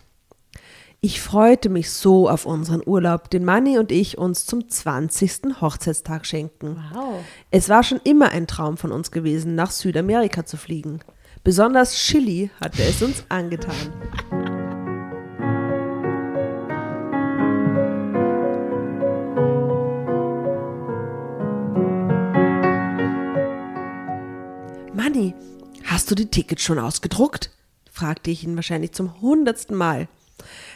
Ich 1.01 1.21
freute 1.21 1.69
mich 1.69 1.91
so 1.91 2.29
auf 2.29 2.45
unseren 2.45 2.81
Urlaub, 2.85 3.29
den 3.29 3.45
Manni 3.45 3.77
und 3.79 3.89
ich 3.89 4.17
uns 4.17 4.45
zum 4.45 4.67
20. 4.69 5.61
Hochzeitstag 5.61 6.25
schenken. 6.25 6.83
Wow. 6.93 7.23
Es 7.51 7.69
war 7.69 7.83
schon 7.83 8.01
immer 8.03 8.29
ein 8.31 8.47
Traum 8.47 8.75
von 8.75 8.91
uns 8.91 9.09
gewesen, 9.09 9.55
nach 9.55 9.71
Südamerika 9.71 10.45
zu 10.45 10.57
fliegen. 10.57 10.99
Besonders 11.45 11.95
Chili 11.95 12.51
hatte 12.59 12.83
es 12.83 13.01
uns 13.01 13.23
angetan. 13.29 14.58
Manni, 25.09 25.33
hast 25.85 26.11
du 26.11 26.15
die 26.15 26.27
Tickets 26.27 26.61
schon 26.61 26.77
ausgedruckt? 26.77 27.49
fragte 27.91 28.29
ich 28.29 28.43
ihn 28.43 28.55
wahrscheinlich 28.55 28.91
zum 28.91 29.19
hundertsten 29.21 29.75
Mal. 29.75 30.07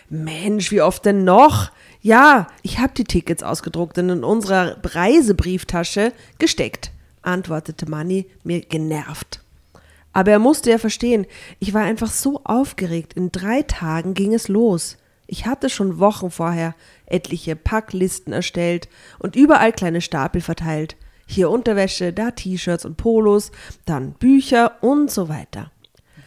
Mensch, 0.09 0.71
wie 0.71 0.81
oft 0.81 1.05
denn 1.05 1.23
noch? 1.23 1.69
Ja, 2.01 2.47
ich 2.63 2.79
habe 2.79 2.93
die 2.95 3.03
Tickets 3.03 3.43
ausgedruckt 3.43 3.99
und 3.99 4.09
in 4.09 4.23
unserer 4.23 4.77
Reisebrieftasche 4.83 6.13
gesteckt, 6.39 6.91
antwortete 7.21 7.87
Manni 7.87 8.25
mir 8.43 8.61
genervt. 8.61 9.41
Aber 10.13 10.31
er 10.31 10.39
musste 10.39 10.71
ja 10.71 10.79
verstehen, 10.79 11.27
ich 11.59 11.75
war 11.75 11.83
einfach 11.83 12.09
so 12.09 12.41
aufgeregt. 12.43 13.13
In 13.13 13.31
drei 13.31 13.61
Tagen 13.61 14.15
ging 14.15 14.33
es 14.33 14.47
los. 14.47 14.97
Ich 15.27 15.45
hatte 15.45 15.69
schon 15.69 15.99
Wochen 15.99 16.31
vorher 16.31 16.73
etliche 17.05 17.55
Packlisten 17.55 18.33
erstellt 18.33 18.89
und 19.19 19.35
überall 19.35 19.73
kleine 19.73 20.01
Stapel 20.01 20.41
verteilt. 20.41 20.95
Hier 21.33 21.49
Unterwäsche, 21.49 22.13
da 22.13 22.29
T-Shirts 22.29 22.85
und 22.85 22.95
Polos, 22.95 23.51
dann 23.85 24.11
Bücher 24.11 24.73
und 24.81 25.09
so 25.09 25.29
weiter. 25.29 25.71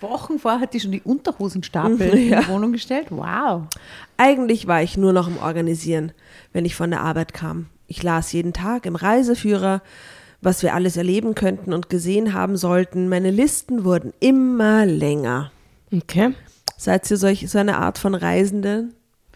Wochen 0.00 0.40
vorher 0.40 0.60
hat 0.60 0.74
die 0.74 0.80
schon 0.80 0.90
die 0.90 1.00
Unterhosenstapel 1.00 2.00
in 2.12 2.40
die 2.40 2.48
Wohnung 2.48 2.72
gestellt. 2.72 3.06
Wow. 3.10 3.68
Eigentlich 4.16 4.66
war 4.66 4.82
ich 4.82 4.96
nur 4.96 5.12
noch 5.12 5.28
im 5.28 5.38
Organisieren, 5.38 6.10
wenn 6.52 6.64
ich 6.64 6.74
von 6.74 6.90
der 6.90 7.02
Arbeit 7.02 7.34
kam. 7.34 7.66
Ich 7.86 8.02
las 8.02 8.32
jeden 8.32 8.52
Tag 8.52 8.84
im 8.84 8.96
Reiseführer, 8.96 9.80
was 10.40 10.64
wir 10.64 10.74
alles 10.74 10.96
erleben 10.96 11.36
könnten 11.36 11.72
und 11.72 11.88
gesehen 11.88 12.34
haben 12.34 12.56
sollten. 12.56 13.08
Meine 13.08 13.30
Listen 13.30 13.84
wurden 13.84 14.12
immer 14.18 14.86
länger. 14.86 15.52
Okay. 15.94 16.34
Seid 16.76 17.08
ihr 17.08 17.16
solch, 17.16 17.48
so 17.48 17.58
eine 17.58 17.78
Art 17.78 17.98
von 17.98 18.16
Reisende, 18.16 18.88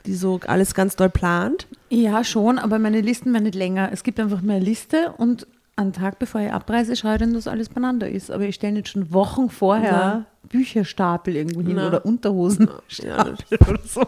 die 0.05 0.15
so 0.15 0.41
alles 0.49 0.75
ganz 0.75 0.97
doll 0.97 1.11
plant? 1.11 1.69
Ja, 1.91 2.25
schon, 2.25 2.59
aber 2.59 2.81
meine 2.81 3.03
Listen 3.03 3.33
werden 3.33 3.45
nicht 3.45 3.55
länger. 3.55 3.91
Es 3.93 4.03
gibt 4.03 4.19
einfach 4.19 4.41
mehr 4.41 4.59
Liste 4.59 5.15
und 5.17 5.47
am 5.81 5.93
Tag, 5.93 6.19
bevor 6.19 6.41
ich 6.41 6.53
abreise, 6.53 6.95
schaue 6.97 7.15
ich 7.15 7.19
dann, 7.21 7.33
dass 7.35 7.49
alles 7.49 7.69
beieinander 7.69 8.09
ist. 8.09 8.31
Aber 8.31 8.45
ich 8.45 8.55
stelle 8.55 8.75
nicht 8.75 8.89
schon 8.89 9.13
Wochen 9.13 9.49
vorher 9.51 9.93
Na. 9.93 10.27
Bücherstapel 10.49 11.37
irgendwo 11.37 11.61
hin 11.63 11.77
Na. 11.77 11.89
oder 11.89 12.05
Unterhosenstapel 12.07 13.37
oder 13.69 13.81
so. 13.85 14.05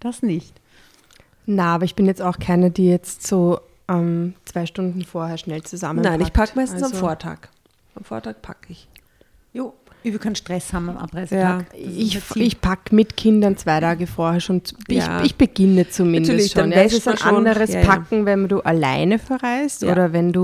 Das 0.00 0.22
nicht. 0.22 0.54
Na, 1.46 1.74
aber 1.74 1.84
ich 1.84 1.94
bin 1.94 2.06
jetzt 2.06 2.22
auch 2.22 2.38
keine, 2.38 2.70
die 2.70 2.86
jetzt 2.88 3.26
so 3.26 3.60
ähm, 3.88 4.34
zwei 4.44 4.66
Stunden 4.66 5.04
vorher 5.04 5.38
schnell 5.38 5.62
zusammenpackt. 5.62 6.18
Nein, 6.18 6.26
ich 6.26 6.32
packe 6.32 6.52
meistens 6.56 6.82
am 6.82 6.90
Also, 6.92 6.98
Vortag. 6.98 7.38
Am 7.94 8.04
Vortag 8.04 8.36
packe 8.42 8.66
ich. 8.72 8.88
Jo. 9.52 9.74
Ich 10.04 10.12
will 10.12 10.18
keinen 10.18 10.34
Stress 10.34 10.72
haben 10.72 10.88
am 10.90 10.96
Abreisetag. 10.96 11.66
Ja. 11.72 11.78
Das 11.84 11.96
Ich, 11.96 12.36
ich 12.36 12.60
packe 12.60 12.92
mit 12.92 13.16
Kindern 13.16 13.56
zwei 13.56 13.78
Tage 13.78 14.08
vorher 14.08 14.40
schon. 14.40 14.64
zu- 14.64 14.74
Ja. 14.88 15.20
Ich, 15.20 15.26
ich 15.26 15.36
beginne 15.36 15.88
zumindest 15.88 16.32
Natürlich, 16.32 16.52
schon. 16.52 16.70
dann 16.70 16.72
Ja, 16.72 16.84
es 16.86 16.92
ist 16.94 17.06
ein 17.06 17.16
schon. 17.18 17.36
anderes 17.36 17.72
Ja, 17.72 17.80
ja. 17.80 17.86
Packen, 17.86 18.26
wenn 18.26 18.48
du 18.48 18.60
alleine 18.62 19.20
verreist 19.20 19.82
Ja, 19.82 19.92
oder 19.92 20.12
wenn 20.12 20.32
du. 20.32 20.42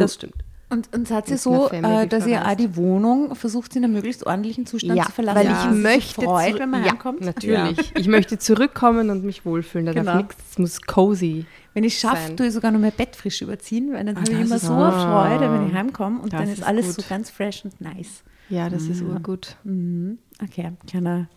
Und, 0.70 0.94
und 0.94 1.08
ihr 1.08 1.16
Mit 1.16 1.40
so, 1.40 1.70
äh, 1.70 2.06
dass 2.06 2.26
ihr 2.26 2.46
auch 2.46 2.54
die 2.54 2.76
Wohnung 2.76 3.34
versucht, 3.34 3.74
in 3.74 3.84
einem 3.84 3.94
möglichst 3.94 4.26
ordentlichen 4.26 4.66
Zustand 4.66 4.98
ja, 4.98 5.06
zu 5.06 5.12
verlassen? 5.12 5.38
weil 5.38 5.46
dass 5.46 5.64
ich 5.64 5.70
möchte 5.70 6.22
freut, 6.22 6.58
wenn 6.58 6.68
man 6.68 6.84
ja, 6.84 6.90
heimkommt? 6.90 7.22
Natürlich. 7.22 7.92
Ich 7.96 8.06
möchte 8.06 8.38
zurückkommen 8.38 9.08
und 9.08 9.24
mich 9.24 9.46
wohlfühlen. 9.46 9.86
Da 9.86 9.92
Genau. 9.92 10.12
darf 10.12 10.16
nichts, 10.22 10.36
es 10.50 10.58
muss 10.58 10.82
cozy. 10.82 11.46
Wenn 11.72 11.84
ich 11.84 11.98
schaffe, 11.98 12.26
sein. 12.26 12.36
tue 12.36 12.48
ich 12.48 12.52
sogar 12.52 12.70
noch 12.70 12.80
mehr 12.80 12.90
Bett 12.90 13.16
frisch 13.16 13.40
überziehen, 13.40 13.94
weil 13.94 14.04
dann 14.04 14.16
habe 14.16 14.30
ich 14.30 14.40
immer 14.40 14.58
so 14.58 14.74
eine 14.74 14.92
Freude, 14.92 15.52
wenn 15.52 15.68
ich 15.68 15.74
heimkomme 15.74 16.20
und 16.20 16.32
dann 16.34 16.44
ist 16.44 16.58
ist 16.58 16.64
alles 16.64 16.96
gut. 16.96 17.04
so 17.04 17.08
ganz 17.08 17.30
fresh 17.30 17.64
und 17.64 17.80
nice. 17.80 18.22
Ja, 18.50 18.68
das 18.68 18.84
ist 18.84 19.00
urgut. 19.02 19.56
Mhm. 19.64 20.18
Okay, 20.42 20.72
kleiner 20.86 21.28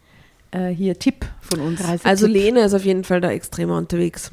äh, 0.51 0.69
hier 0.69 0.99
Tipp 0.99 1.25
von 1.39 1.59
uns. 1.61 1.79
Reisetipp. 1.81 2.05
Also 2.05 2.27
Lene 2.27 2.61
ist 2.61 2.73
auf 2.73 2.83
jeden 2.83 3.03
Fall 3.03 3.21
da 3.21 3.31
extremer 3.31 3.77
unterwegs. 3.77 4.31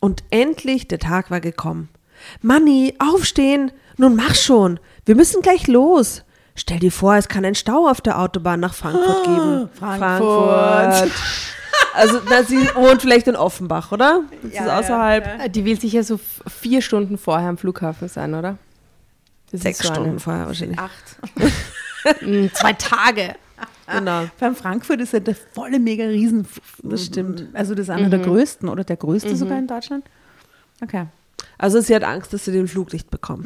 Und 0.00 0.22
endlich, 0.30 0.88
der 0.88 0.98
Tag 0.98 1.30
war 1.30 1.40
gekommen. 1.40 1.88
Manni, 2.42 2.94
aufstehen! 2.98 3.70
Nun 3.98 4.16
mach 4.16 4.34
schon! 4.34 4.80
Wir 5.04 5.14
müssen 5.16 5.42
gleich 5.42 5.66
los! 5.66 6.22
Stell 6.54 6.78
dir 6.80 6.90
vor, 6.90 7.14
es 7.16 7.28
kann 7.28 7.44
einen 7.44 7.54
Stau 7.54 7.88
auf 7.88 8.00
der 8.00 8.18
Autobahn 8.18 8.58
nach 8.60 8.74
Frankfurt 8.74 9.24
geben. 9.24 9.68
Frankfurt. 9.78 11.10
Also, 11.94 12.20
na, 12.28 12.44
sie 12.44 12.58
wohnt 12.76 13.02
vielleicht 13.02 13.26
in 13.26 13.34
Offenbach, 13.34 13.90
oder? 13.90 14.22
Das 14.42 14.52
ist 14.52 14.68
außerhalb. 14.68 15.40
Äh, 15.44 15.48
Die 15.50 15.64
will 15.64 15.80
sicher 15.80 16.04
so 16.04 16.20
vier 16.46 16.80
Stunden 16.80 17.18
vorher 17.18 17.48
am 17.48 17.58
Flughafen 17.58 18.08
sein, 18.08 18.34
oder? 18.34 18.56
Das 19.50 19.62
Sechs 19.62 19.78
so 19.78 19.88
Stunden 19.88 20.20
vorher 20.20 20.46
wahrscheinlich. 20.46 20.78
Acht. 20.78 21.16
Mm, 22.20 22.46
Zwei 22.52 22.72
Tage. 22.74 23.34
Genau. 23.90 24.26
Beim 24.38 24.54
Frankfurt 24.54 25.00
ist 25.00 25.12
ja 25.12 25.18
der 25.20 25.34
volle 25.34 25.80
mega 25.80 26.04
Riesen. 26.04 26.46
Das 26.84 27.04
stimmt. 27.06 27.46
Also 27.54 27.74
das 27.74 27.84
ist 27.84 27.90
einer 27.90 28.10
der 28.10 28.20
größten 28.20 28.68
oder 28.68 28.84
der 28.84 28.96
größte 28.96 29.34
sogar 29.34 29.58
in 29.58 29.66
Deutschland. 29.66 30.04
Okay. 30.82 31.06
Also 31.58 31.80
sie 31.80 31.94
hat 31.94 32.04
Angst, 32.04 32.32
dass 32.32 32.44
sie 32.44 32.52
den 32.52 32.68
Flug 32.68 32.92
nicht 32.92 33.10
bekommt. 33.10 33.44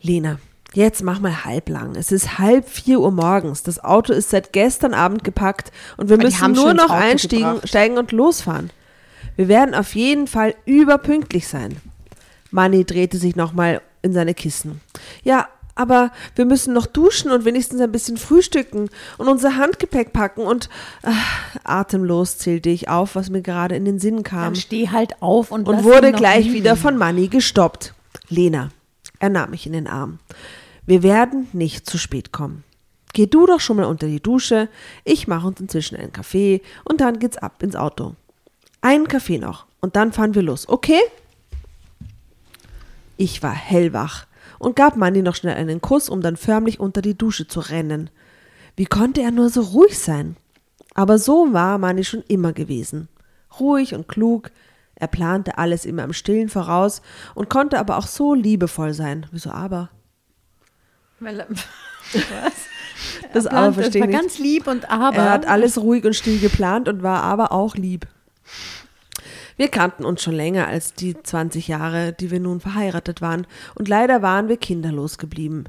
Lena, 0.00 0.38
jetzt 0.72 1.02
mach 1.02 1.20
mal 1.20 1.44
halblang. 1.44 1.94
Es 1.94 2.10
ist 2.10 2.38
halb 2.38 2.68
vier 2.68 3.00
Uhr 3.00 3.12
morgens. 3.12 3.62
Das 3.62 3.82
Auto 3.82 4.12
ist 4.12 4.30
seit 4.30 4.52
gestern 4.52 4.94
Abend 4.94 5.22
gepackt 5.22 5.70
und 5.96 6.08
wir 6.08 6.16
müssen 6.16 6.52
nur 6.52 6.74
noch 6.74 6.90
einsteigen 6.90 7.98
und 7.98 8.12
losfahren. 8.12 8.70
Wir 9.36 9.48
werden 9.48 9.74
auf 9.74 9.94
jeden 9.94 10.26
Fall 10.26 10.54
überpünktlich 10.64 11.46
sein. 11.46 11.76
Manni 12.50 12.84
drehte 12.84 13.18
sich 13.18 13.36
nochmal 13.36 13.82
in 14.00 14.12
seine 14.14 14.34
Kissen. 14.34 14.80
Ja, 15.22 15.48
aber 15.76 16.10
wir 16.34 16.46
müssen 16.46 16.74
noch 16.74 16.86
duschen 16.86 17.30
und 17.30 17.44
wenigstens 17.44 17.80
ein 17.80 17.92
bisschen 17.92 18.16
frühstücken 18.16 18.90
und 19.18 19.28
unser 19.28 19.56
Handgepäck 19.56 20.12
packen 20.12 20.40
und 20.40 20.68
äh, 21.02 21.10
atemlos 21.62 22.38
zählte 22.38 22.70
ich 22.70 22.88
auf, 22.88 23.14
was 23.14 23.30
mir 23.30 23.42
gerade 23.42 23.76
in 23.76 23.84
den 23.84 24.00
Sinn 24.00 24.24
kam 24.24 24.44
Dann 24.44 24.56
steh 24.56 24.88
halt 24.88 25.22
auf 25.22 25.52
und, 25.52 25.68
und 25.68 25.84
wurde 25.84 26.12
gleich 26.12 26.46
liegen. 26.46 26.54
wieder 26.54 26.76
von 26.76 26.96
Manni 26.96 27.28
gestoppt. 27.28 27.94
Lena, 28.28 28.70
er 29.20 29.28
nahm 29.28 29.50
mich 29.50 29.66
in 29.66 29.74
den 29.74 29.86
Arm. 29.86 30.18
Wir 30.86 31.02
werden 31.02 31.48
nicht 31.52 31.88
zu 31.88 31.98
spät 31.98 32.32
kommen. 32.32 32.64
Geh 33.12 33.26
du 33.26 33.46
doch 33.46 33.60
schon 33.60 33.76
mal 33.76 33.86
unter 33.86 34.06
die 34.06 34.20
Dusche, 34.20 34.68
ich 35.04 35.28
mache 35.28 35.46
uns 35.46 35.60
inzwischen 35.60 35.96
einen 35.96 36.12
Kaffee 36.12 36.62
und 36.84 37.00
dann 37.00 37.18
geht's 37.18 37.36
ab 37.38 37.62
ins 37.62 37.76
Auto. 37.76 38.14
Einen 38.80 39.08
Kaffee 39.08 39.38
noch 39.38 39.66
und 39.80 39.94
dann 39.96 40.12
fahren 40.12 40.34
wir 40.34 40.42
los, 40.42 40.68
okay? 40.68 41.00
Ich 43.16 43.42
war 43.42 43.54
hellwach 43.54 44.26
und 44.58 44.76
gab 44.76 44.96
Manni 44.96 45.22
noch 45.22 45.34
schnell 45.34 45.56
einen 45.56 45.80
Kuss, 45.80 46.08
um 46.08 46.20
dann 46.20 46.36
förmlich 46.36 46.80
unter 46.80 47.02
die 47.02 47.16
Dusche 47.16 47.46
zu 47.46 47.60
rennen. 47.60 48.10
Wie 48.76 48.86
konnte 48.86 49.22
er 49.22 49.30
nur 49.30 49.48
so 49.50 49.60
ruhig 49.62 49.98
sein? 49.98 50.36
Aber 50.94 51.18
so 51.18 51.52
war 51.52 51.78
Manni 51.78 52.04
schon 52.04 52.22
immer 52.28 52.52
gewesen. 52.52 53.08
Ruhig 53.60 53.94
und 53.94 54.08
klug, 54.08 54.50
er 54.94 55.08
plante 55.08 55.58
alles 55.58 55.84
immer 55.84 56.04
im 56.04 56.12
Stillen 56.12 56.48
voraus 56.48 57.02
und 57.34 57.50
konnte 57.50 57.78
aber 57.78 57.96
auch 57.98 58.06
so 58.06 58.34
liebevoll 58.34 58.94
sein. 58.94 59.26
Wieso 59.30 59.50
aber? 59.50 59.90
Weil, 61.20 61.40
er- 61.40 61.48
was? 62.12 62.52
Das 63.32 63.44
Er 63.46 63.52
aber 63.52 63.72
verstehe 63.74 64.00
war 64.02 64.08
ich 64.08 64.14
nicht. 64.14 64.22
ganz 64.22 64.38
lieb 64.38 64.66
und 64.66 64.90
aber. 64.90 65.16
Er 65.16 65.30
hat 65.30 65.46
alles 65.46 65.78
ruhig 65.78 66.04
und 66.04 66.14
still 66.14 66.38
geplant 66.38 66.88
und 66.88 67.02
war 67.02 67.22
aber 67.22 67.52
auch 67.52 67.74
lieb. 67.76 68.06
Wir 69.56 69.68
kannten 69.68 70.04
uns 70.04 70.22
schon 70.22 70.34
länger 70.34 70.68
als 70.68 70.92
die 70.94 71.20
20 71.20 71.68
Jahre, 71.68 72.12
die 72.12 72.30
wir 72.30 72.40
nun 72.40 72.60
verheiratet 72.60 73.22
waren, 73.22 73.46
und 73.74 73.88
leider 73.88 74.20
waren 74.20 74.48
wir 74.48 74.58
kinderlos 74.58 75.16
geblieben. 75.16 75.64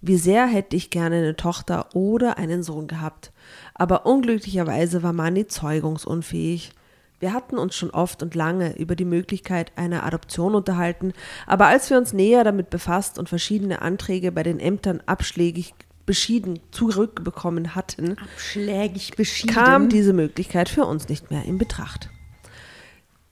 Wie 0.00 0.16
sehr 0.16 0.46
hätte 0.46 0.76
ich 0.76 0.90
gerne 0.90 1.16
eine 1.16 1.36
Tochter 1.36 1.88
oder 1.94 2.38
einen 2.38 2.62
Sohn 2.62 2.86
gehabt, 2.86 3.32
aber 3.74 4.06
unglücklicherweise 4.06 5.02
war 5.02 5.12
Manni 5.12 5.46
zeugungsunfähig. 5.46 6.72
Wir 7.20 7.32
hatten 7.32 7.58
uns 7.58 7.74
schon 7.74 7.90
oft 7.90 8.22
und 8.22 8.36
lange 8.36 8.78
über 8.78 8.94
die 8.94 9.04
Möglichkeit 9.04 9.72
einer 9.76 10.04
Adoption 10.04 10.54
unterhalten, 10.54 11.12
aber 11.46 11.66
als 11.66 11.90
wir 11.90 11.98
uns 11.98 12.12
näher 12.12 12.44
damit 12.44 12.70
befasst 12.70 13.18
und 13.18 13.28
verschiedene 13.28 13.82
Anträge 13.82 14.30
bei 14.30 14.44
den 14.44 14.60
Ämtern 14.60 15.02
abschlägig 15.04 15.74
beschieden 16.06 16.60
zurückbekommen 16.70 17.74
hatten, 17.74 18.16
abschlägig 18.18 19.16
beschieden. 19.16 19.54
kam 19.54 19.88
diese 19.88 20.12
Möglichkeit 20.12 20.68
für 20.68 20.86
uns 20.86 21.08
nicht 21.08 21.30
mehr 21.30 21.44
in 21.44 21.58
Betracht. 21.58 22.08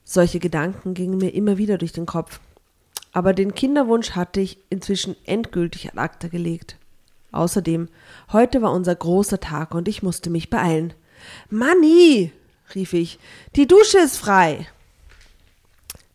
Solche 0.09 0.39
Gedanken 0.39 0.93
gingen 0.93 1.17
mir 1.17 1.33
immer 1.33 1.57
wieder 1.57 1.77
durch 1.77 1.91
den 1.91 2.05
Kopf. 2.05 2.39
Aber 3.11 3.33
den 3.33 3.53
Kinderwunsch 3.53 4.11
hatte 4.11 4.39
ich 4.39 4.57
inzwischen 4.69 5.17
endgültig 5.25 5.89
ad 5.89 5.99
acta 5.99 6.29
gelegt. 6.29 6.77
Außerdem, 7.33 7.89
heute 8.31 8.61
war 8.61 8.71
unser 8.71 8.95
großer 8.95 9.41
Tag 9.41 9.75
und 9.75 9.89
ich 9.89 10.03
musste 10.03 10.29
mich 10.29 10.49
beeilen. 10.49 10.93
Manni, 11.49 12.31
rief 12.73 12.93
ich, 12.93 13.19
die 13.57 13.67
Dusche 13.67 13.97
ist 13.97 14.15
frei. 14.15 14.65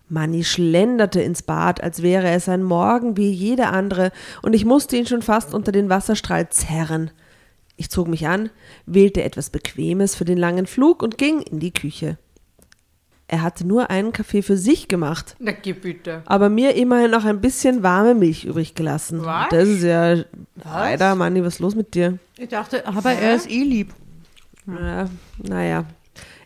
Manni 0.09 0.43
schlenderte 0.43 1.21
ins 1.21 1.43
Bad, 1.43 1.83
als 1.83 2.01
wäre 2.01 2.31
es 2.31 2.49
ein 2.49 2.63
Morgen 2.63 3.19
wie 3.19 3.31
jeder 3.31 3.75
andere, 3.75 4.11
und 4.41 4.55
ich 4.55 4.65
musste 4.65 4.97
ihn 4.97 5.07
schon 5.07 5.23
fast 5.23 5.53
unter 5.53 5.71
den 5.71 5.91
Wasserstrahl 5.91 6.49
zerren. 6.49 7.11
Ich 7.77 7.91
zog 7.91 8.09
mich 8.09 8.27
an, 8.27 8.49
wählte 8.87 9.23
etwas 9.23 9.51
Bequemes 9.51 10.15
für 10.15 10.25
den 10.25 10.39
langen 10.39 10.67
Flug 10.67 11.03
und 11.03 11.19
ging 11.19 11.43
in 11.43 11.61
die 11.61 11.75
Küche. 11.75 12.17
Er 13.33 13.41
hatte 13.43 13.67
nur 13.67 13.89
einen 13.89 14.13
Kaffee 14.13 14.43
für 14.43 14.59
sich 14.59 14.89
gemacht, 14.89 15.37
Na, 15.39 15.53
geh 15.53 15.73
bitte. 15.73 16.21
aber 16.27 16.51
mir 16.51 16.75
immerhin 16.77 17.11
noch 17.11 17.25
ein 17.25 17.41
bisschen 17.41 17.83
warme 17.83 18.15
Milch 18.15 18.45
übrig 18.45 18.75
gelassen. 18.75 19.25
Was? 19.25 19.49
Das 19.51 19.69
ist 19.69 19.83
ja 19.83 20.23
leider, 20.63 21.15
Manni, 21.15 21.43
was 21.43 21.55
ist 21.55 21.61
los 21.61 21.75
mit 21.75 21.95
dir? 21.95 22.19
Ich 22.37 22.51
dachte, 22.51 22.87
aber 22.87 23.13
er 23.13 23.35
ist 23.35 23.51
eh 23.51 23.63
lieb. 23.63 23.95
Ja, 24.67 25.09
naja. 25.39 25.87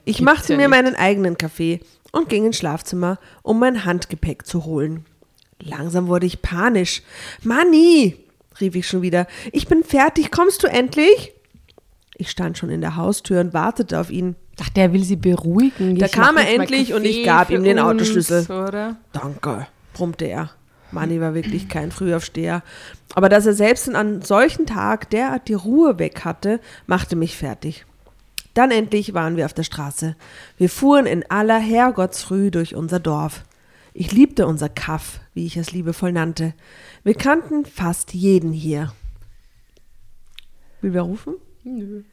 Ich 0.05 0.19
Gibt's 0.19 0.33
machte 0.33 0.52
ja 0.52 0.57
mir 0.59 0.69
nicht. 0.69 0.71
meinen 0.76 0.95
eigenen 0.95 1.37
Kaffee 1.37 1.81
und 2.12 2.28
ging 2.28 2.47
ins 2.47 2.59
Schlafzimmer, 2.59 3.19
um 3.43 3.59
mein 3.59 3.85
Handgepäck 3.85 4.47
zu 4.47 4.64
holen. 4.64 5.05
Langsam 5.61 6.07
wurde 6.07 6.26
ich 6.26 6.40
panisch. 6.40 7.02
Manni, 7.43 8.16
rief 8.61 8.76
ich 8.76 8.87
schon 8.87 9.02
wieder, 9.02 9.26
ich 9.50 9.66
bin 9.66 9.83
fertig, 9.83 10.31
kommst 10.31 10.62
du 10.62 10.69
endlich? 10.69 11.33
Ich 12.14 12.31
stand 12.31 12.57
schon 12.57 12.71
in 12.71 12.81
der 12.81 12.95
Haustür 12.95 13.40
und 13.40 13.52
wartete 13.55 13.99
auf 13.99 14.11
ihn. 14.11 14.37
Dachte, 14.57 14.81
er 14.81 14.93
will 14.93 15.05
sie 15.05 15.17
beruhigen. 15.17 15.99
Da 15.99 16.07
Ich 16.07 16.13
kam 16.13 16.37
er 16.39 16.49
endlich 16.49 16.95
und 16.95 17.05
ich 17.05 17.25
gab 17.25 17.51
ihm 17.51 17.63
den 17.63 17.79
uns, 17.79 17.89
Autoschlüssel. 17.89 18.45
Oder? 18.51 18.97
Danke, 19.13 19.67
brummte 19.93 20.25
er. 20.25 20.51
Manni 20.93 21.21
war 21.21 21.35
wirklich 21.35 21.69
kein 21.69 21.91
Frühaufsteher. 21.91 22.63
Aber 23.15 23.29
dass 23.29 23.45
er 23.45 23.53
selbst 23.53 23.89
an 23.89 23.97
einem 23.97 24.23
solchen 24.23 24.67
Tag 24.67 25.11
derart 25.11 25.49
die 25.49 25.55
Ruhe 25.55 25.99
weg 25.99 26.25
hatte, 26.25 26.61
machte 26.87 27.17
mich 27.17 27.37
fertig. 27.37 27.85
Dann 28.55 28.71
endlich 28.71 29.13
waren 29.13 29.37
wir 29.37 29.45
auf 29.45 29.53
der 29.53 29.65
Straße. 29.65 30.17
Wir 30.57 30.71
fuhren 30.71 31.05
in 31.05 31.31
aller 31.31 31.59
Herrgottsfrüh 31.59 32.51
durch 32.51 32.75
unser 32.75 33.01
Dorf. 33.01 33.45
Ich 33.93 34.13
liebte 34.13 34.47
unser 34.47 34.71
Kaff, 34.71 35.21
wie 35.35 35.45
ich 35.45 35.59
es 35.59 35.73
liebevoll 35.73 36.13
nannte. 36.13 36.55
Wir 37.05 37.15
kannten 37.15 37.67
fast 37.67 38.15
jeden 38.15 38.53
hier. 38.53 38.93
Will 40.81 40.95
wer 40.95 41.03
rufen? 41.03 41.35
Nö. 41.65 42.05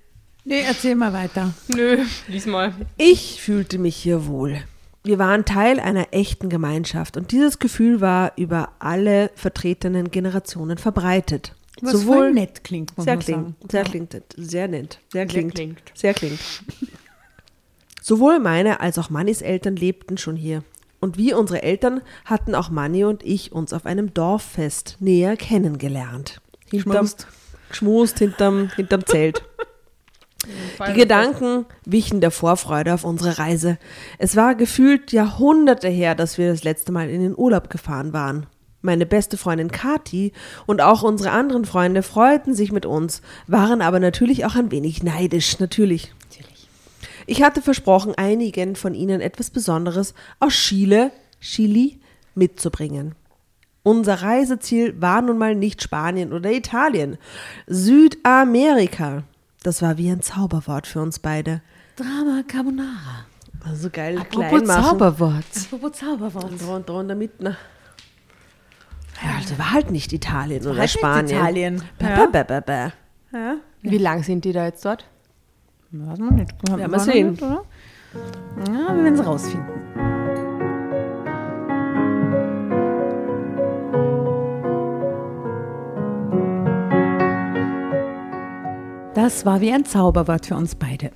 Nee, 0.46 0.62
erzähl 0.66 0.96
mal 0.96 1.14
weiter. 1.14 1.54
Nö, 1.68 2.04
lies 2.28 2.46
mal. 2.46 2.74
Ich 2.98 3.42
fühlte 3.42 3.78
mich 3.78 3.96
hier 3.96 4.28
wohl. 4.28 4.62
Wir 5.04 5.20
waren 5.20 5.46
Teil 5.46 5.80
einer 5.80 6.08
echten 6.12 6.50
Gemeinschaft 6.50 7.18
und 7.18 7.32
dieses 7.32 7.60
Gefühl 7.60 8.02
war 8.02 8.34
über 8.38 8.70
alle 8.80 9.32
vertretenen 9.36 10.12
Generationen 10.12 10.78
verbreitet. 10.78 11.54
Was 11.82 12.04
voll 12.04 12.34
nett 12.34 12.64
klingt, 12.64 12.96
muss 12.96 13.06
sehr 13.06 13.16
man 13.16 13.24
klingt, 13.24 13.42
sagen. 13.42 13.56
sehr 13.70 13.84
klingt, 13.84 14.24
sehr 14.38 14.68
nett, 14.68 15.00
sehr 15.12 15.26
klingt, 15.26 15.56
klingt. 15.56 15.82
sehr 15.94 16.14
klingt. 16.14 16.40
Sowohl 18.02 18.40
meine 18.40 18.80
als 18.80 19.00
auch 19.00 19.10
Mannis 19.10 19.42
Eltern 19.42 19.76
lebten 19.76 20.18
schon 20.18 20.36
hier. 20.36 20.64
Und 21.00 21.18
wie 21.18 21.34
unsere 21.34 21.64
Eltern 21.64 22.02
hatten 22.24 22.56
auch 22.56 22.70
Manni 22.70 23.04
und 23.04 23.24
ich 23.24 23.52
uns 23.52 23.74
auf 23.74 23.86
einem 23.86 24.14
Dorffest 24.14 24.98
näher 25.00 25.36
kennengelernt. 25.36 26.40
Hinterm, 26.70 27.06
Geschmust. 27.06 27.28
geschmust 27.70 28.20
hinterm, 28.20 28.70
hinterm 28.76 29.06
Zelt. 29.06 29.44
Die 30.88 30.94
Gedanken 30.94 31.66
wichen 31.86 32.20
der 32.20 32.32
Vorfreude 32.32 32.94
auf 32.94 33.04
unsere 33.04 33.38
Reise. 33.38 33.78
Es 34.18 34.36
war 34.36 34.56
gefühlt 34.56 35.12
Jahrhunderte 35.12 35.88
her, 35.88 36.16
dass 36.16 36.38
wir 36.38 36.50
das 36.50 36.64
letzte 36.64 36.92
Mal 36.92 37.10
in 37.10 37.22
den 37.22 37.38
Urlaub 37.38 37.70
gefahren 37.70 38.14
waren. 38.14 38.46
Meine 38.82 39.06
beste 39.06 39.38
Freundin 39.38 39.72
Kati 39.72 40.34
und 40.66 40.82
auch 40.82 41.04
unsere 41.04 41.32
anderen 41.32 41.64
Freunde 41.64 42.04
freuten 42.04 42.54
sich 42.54 42.74
mit 42.74 42.86
uns, 42.86 43.22
waren 43.48 43.82
aber 43.82 44.02
natürlich 44.02 44.44
auch 44.44 44.56
ein 44.56 44.72
wenig 44.72 45.04
neidisch, 45.04 45.60
natürlich. 45.60 46.14
Ich 47.26 47.42
hatte 47.42 47.62
versprochen, 47.62 48.14
einigen 48.16 48.76
von 48.76 48.94
ihnen 48.94 49.22
etwas 49.22 49.50
Besonderes 49.50 50.14
aus 50.42 50.54
Chile, 50.54 51.12
Chili 51.40 52.02
mitzubringen. 52.36 53.16
Unser 53.84 54.22
Reiseziel 54.22 55.00
war 55.02 55.22
nun 55.22 55.38
mal 55.38 55.56
nicht 55.56 55.82
Spanien 55.82 56.34
oder 56.34 56.52
Italien, 56.52 57.18
Südamerika. 57.68 59.24
Das 59.63 59.82
war 59.82 59.98
wie 59.98 60.10
ein 60.10 60.22
Zauberwort 60.22 60.88
für 60.88 61.01
uns 61.01 61.20
beide. 61.20 61.62
Drama 61.96 62.43
Carbonara. 62.48 63.25
Also 63.65 63.89
geil, 63.89 64.17
Apropos 64.17 64.50
klein 64.50 64.65
machen. 64.67 64.84
Zauberwort. 64.84 65.46
Apropos 65.55 65.91
Zauberwort. 65.93 66.43
Und 66.51 66.62
drunter, 66.62 66.93
drunter 66.93 67.15
mit, 67.15 67.41
ne? 67.41 67.55
Ja, 69.23 69.30
also 69.38 69.58
war 69.58 69.71
halt 69.71 69.89
nicht 69.91 70.12
Italien 70.12 70.62
oder 70.63 70.71
halt 70.71 70.82
nicht 70.82 70.97
Spanien. 70.97 71.38
Italien. 71.38 71.82
Bä, 71.97 72.06
Ja. 72.06 72.26
bä, 72.26 72.43
bä, 72.43 72.62
bä. 72.62 72.91
Ja, 73.32 73.56
Wie 73.82 73.97
lang 73.97 74.23
sind 74.23 74.43
die 74.43 74.52
da 74.52 74.65
jetzt 74.65 74.84
dort? 74.84 75.06
weiß 75.91 76.19
man 76.19 76.36
nicht. 76.36 76.52
Werden 76.69 76.91
wir 76.91 76.99
sehen. 76.99 77.32
Nicht, 77.32 77.41
oder? 77.43 77.63
Ja, 78.67 78.95
wir 78.95 79.04
werden 79.04 79.19
es 79.19 79.26
rausfinden. 79.26 80.12
Das 89.15 89.45
war 89.45 89.62
wie 89.62 89.71
ein 89.71 89.86
Zauberwort 89.86 90.47
für 90.47 90.56
uns 90.56 90.73
beide. 90.73 91.12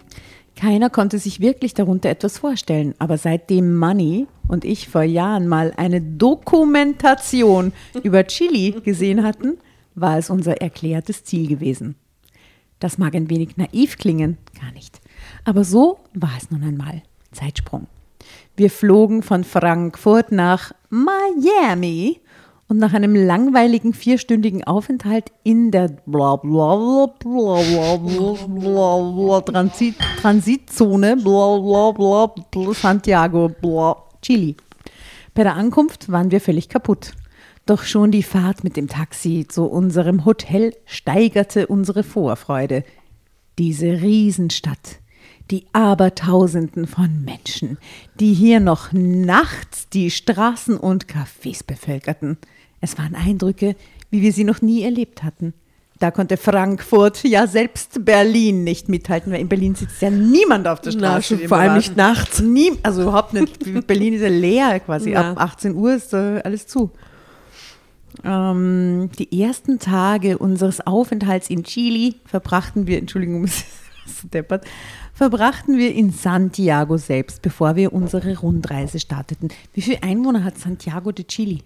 Keiner 0.56 0.92
konnte 0.92 1.18
sich 1.18 1.40
wirklich 1.40 1.74
darunter 1.74 2.10
etwas 2.10 2.38
vorstellen, 2.38 2.94
aber 3.00 3.18
seitdem 3.18 3.76
Money 3.76 4.28
und 4.48 4.66
ich 4.66 4.88
vor 4.88 5.02
Jahren 5.02 5.48
mal 5.48 5.74
eine 5.78 6.00
Dokumentation 6.00 7.74
über 8.04 8.28
Chili 8.28 8.76
gesehen 8.84 9.24
hatten, 9.24 9.58
war 9.96 10.20
es 10.20 10.30
unser 10.30 10.62
erklärtes 10.62 11.24
Ziel 11.24 11.48
gewesen. 11.48 11.96
Das 12.80 13.00
mag 13.00 13.16
ein 13.16 13.32
wenig 13.32 13.58
naiv 13.58 13.98
klingen, 13.98 14.38
gar 14.62 14.72
nicht. 14.74 15.02
Aber 15.44 15.64
so 15.64 15.98
war 16.14 16.34
es 16.38 16.52
nun 16.52 16.64
einmal. 16.64 17.02
Zeitsprung. 17.32 17.88
Wir 18.56 18.70
flogen 18.70 19.24
von 19.24 19.44
Frankfurt 19.44 20.32
nach 20.32 20.72
Miami 20.90 22.22
und 22.70 22.80
nach 22.80 22.94
einem 22.94 23.16
langweiligen 23.16 23.94
vierstündigen 23.94 24.66
Aufenthalt 24.66 25.32
in 25.44 25.72
der 25.72 25.88
bla 26.06 26.36
bla 26.36 27.06
bla 27.18 27.62
bla 27.62 27.96
bla 27.96 28.34
bla 28.46 29.12
bla 29.12 29.42
Transit, 29.42 29.96
Transitzone 30.22 31.16
bla 31.16 31.58
bla 31.60 31.92
bla 31.92 32.28
bla 32.28 32.74
Santiago 32.74 33.48
bla 33.62 33.96
Chili. 34.22 34.58
Bei 35.34 35.44
der 35.44 35.56
Ankunft 35.56 36.12
waren 36.12 36.32
wir 36.32 36.42
völlig 36.42 36.68
kaputt. 36.68 37.14
Doch 37.66 37.84
schon 37.84 38.12
die 38.12 38.24
Fahrt 38.24 38.66
mit 38.66 38.76
dem 38.76 38.90
Taxi 38.90 39.46
zu 39.48 39.64
unserem 39.66 40.26
Hotel 40.26 40.74
steigerte 40.86 41.68
unsere 41.68 42.04
Vorfreude. 42.04 42.84
Diese 43.58 44.02
Riesenstadt, 44.02 45.00
die 45.52 45.68
Abertausenden 45.72 46.86
von 46.86 47.24
Menschen, 47.24 47.78
die 48.20 48.34
hier 48.34 48.60
noch 48.60 48.92
nachts 48.92 49.88
die 49.88 50.12
Straßen 50.12 50.78
und 50.78 51.08
Cafés 51.08 51.66
bevölkerten. 51.66 52.38
Es 52.82 52.98
waren 52.98 53.16
Eindrücke, 53.16 53.76
wie 54.10 54.22
wir 54.22 54.34
sie 54.34 54.44
noch 54.44 54.62
nie 54.62 54.84
erlebt 54.84 55.24
hatten. 55.24 55.54
Da 56.00 56.12
konnte 56.12 56.38
Frankfurt, 56.38 57.24
ja 57.24 57.48
selbst 57.48 58.06
Berlin 58.06 58.64
nicht 58.64 58.88
mithalten, 58.88 59.32
weil 59.32 59.42
in 59.42 59.50
Berlin 59.50 59.74
sitzt 59.74 60.02
ja 60.02 60.12
niemand 60.12 60.68
auf 60.68 60.80
der 60.80 60.94
Na, 60.94 61.22
Straße. 61.22 61.40
wie 61.40 61.48
vor 61.48 61.58
allem 61.58 61.76
nicht 61.76 61.98
nachts. 61.98 62.40
Nie, 62.40 62.74
also 62.84 63.02
überhaupt 63.02 63.34
nicht. 63.34 63.88
Berlin 63.88 64.14
ist 64.14 64.22
ja 64.22 64.28
leer 64.28 64.80
quasi. 64.80 65.12
Ja. 65.12 65.32
Ab 65.32 65.42
18 65.42 65.76
Uhr 65.76 65.96
ist 65.96 66.14
äh, 66.14 66.42
alles 66.44 66.68
zu. 66.68 66.92
Ähm, 68.24 69.10
die 69.18 69.42
ersten 69.42 69.80
Tage 69.80 70.38
unseres 70.38 70.86
Aufenthalts 70.86 71.50
in 71.50 71.64
Chile 71.64 72.16
verbrachten 72.26 72.86
wir, 72.86 73.00
Entschuldigung, 73.00 73.44
es 73.46 73.66
deppert, 74.32 74.66
verbrachten 75.14 75.78
wir 75.78 75.94
in 75.94 76.12
Santiago 76.12 76.98
selbst, 76.98 77.42
bevor 77.42 77.76
wir 77.76 77.92
unsere 77.92 78.38
Rundreise 78.38 79.00
starteten. 79.00 79.50
Wie 79.74 79.82
viele 79.82 80.04
Einwohner 80.04 80.44
hat 80.44 80.60
Santiago 80.60 81.12
de 81.12 81.26
Chile? 81.26 81.60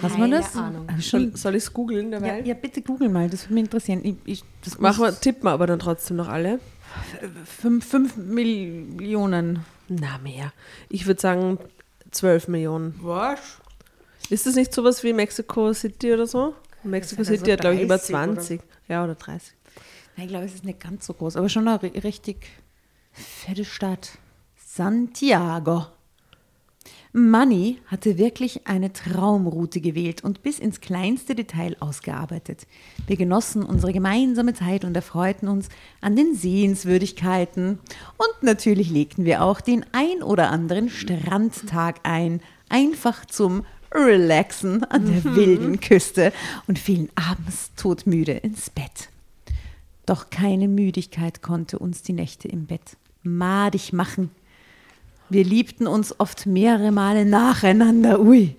Weiß 0.00 0.18
man 0.18 0.30
das? 0.30 0.56
Ahnung. 0.56 0.86
Schon, 1.00 1.30
Soll, 1.30 1.36
soll 1.36 1.54
ich 1.56 1.64
es 1.64 1.72
googeln 1.72 2.12
ja, 2.12 2.18
dabei? 2.20 2.40
ja, 2.42 2.54
bitte 2.54 2.82
google 2.82 3.08
mal, 3.08 3.28
das 3.30 3.44
würde 3.44 3.54
mich 3.54 3.64
interessieren. 3.64 4.00
Ich, 4.04 4.16
ich, 4.24 4.44
das 4.64 4.78
Machen 4.78 5.02
wir, 5.04 5.18
tippen 5.18 5.44
wir 5.44 5.52
aber 5.52 5.66
dann 5.66 5.78
trotzdem 5.78 6.16
noch 6.16 6.28
alle. 6.28 6.58
fünf, 7.44 7.86
fünf 7.86 8.16
Millionen. 8.16 9.64
Na, 9.88 10.18
mehr. 10.18 10.52
Ich 10.88 11.06
würde 11.06 11.20
sagen 11.20 11.58
12 12.10 12.48
Millionen. 12.48 12.94
Was? 13.02 13.40
Ist 14.30 14.46
das 14.46 14.54
nicht 14.54 14.72
sowas 14.74 15.02
wie 15.04 15.12
Mexico 15.12 15.72
City 15.72 16.12
oder 16.12 16.26
so? 16.26 16.54
Mexico 16.84 17.22
City 17.24 17.40
also 17.42 17.52
hat, 17.52 17.60
glaube 17.60 17.76
ich, 17.76 17.82
über 17.82 17.96
30 17.96 18.14
oder- 18.14 18.24
20. 18.34 18.60
Ja, 18.88 19.04
oder 19.04 19.14
30. 19.14 19.52
Nein, 20.16 20.26
ich 20.26 20.30
glaube, 20.30 20.44
es 20.44 20.54
ist 20.54 20.64
nicht 20.64 20.80
ganz 20.80 21.06
so 21.06 21.14
groß, 21.14 21.36
aber 21.36 21.48
schon 21.48 21.66
eine 21.68 21.78
ri- 21.78 22.02
richtig 22.04 22.36
fette 23.12 23.64
Stadt. 23.64 24.10
Santiago. 24.56 25.86
Manny 27.14 27.78
hatte 27.88 28.16
wirklich 28.16 28.66
eine 28.66 28.92
Traumroute 28.92 29.82
gewählt 29.82 30.24
und 30.24 30.42
bis 30.42 30.58
ins 30.58 30.80
kleinste 30.80 31.34
Detail 31.34 31.76
ausgearbeitet. 31.78 32.66
Wir 33.06 33.16
genossen 33.16 33.64
unsere 33.64 33.92
gemeinsame 33.92 34.54
Zeit 34.54 34.84
und 34.86 34.96
erfreuten 34.96 35.48
uns 35.48 35.68
an 36.00 36.16
den 36.16 36.34
Sehenswürdigkeiten. 36.34 37.78
Und 38.16 38.42
natürlich 38.42 38.90
legten 38.90 39.26
wir 39.26 39.42
auch 39.42 39.60
den 39.60 39.84
ein 39.92 40.22
oder 40.22 40.50
anderen 40.50 40.88
Strandtag 40.88 42.00
ein, 42.04 42.40
einfach 42.70 43.26
zum 43.26 43.66
Relaxen 43.92 44.82
an 44.84 45.04
der 45.04 45.36
wilden 45.36 45.80
Küste 45.80 46.32
und 46.66 46.78
fielen 46.78 47.10
abends 47.14 47.72
todmüde 47.76 48.32
ins 48.32 48.70
Bett. 48.70 49.10
Doch 50.06 50.30
keine 50.30 50.66
Müdigkeit 50.66 51.42
konnte 51.42 51.78
uns 51.78 52.00
die 52.02 52.14
Nächte 52.14 52.48
im 52.48 52.64
Bett 52.64 52.96
madig 53.22 53.92
machen. 53.92 54.30
Wir 55.32 55.44
liebten 55.44 55.86
uns 55.86 56.18
oft 56.20 56.46
mehrere 56.46 56.92
Male 56.92 57.24
nacheinander. 57.24 58.20
Ui, 58.20 58.54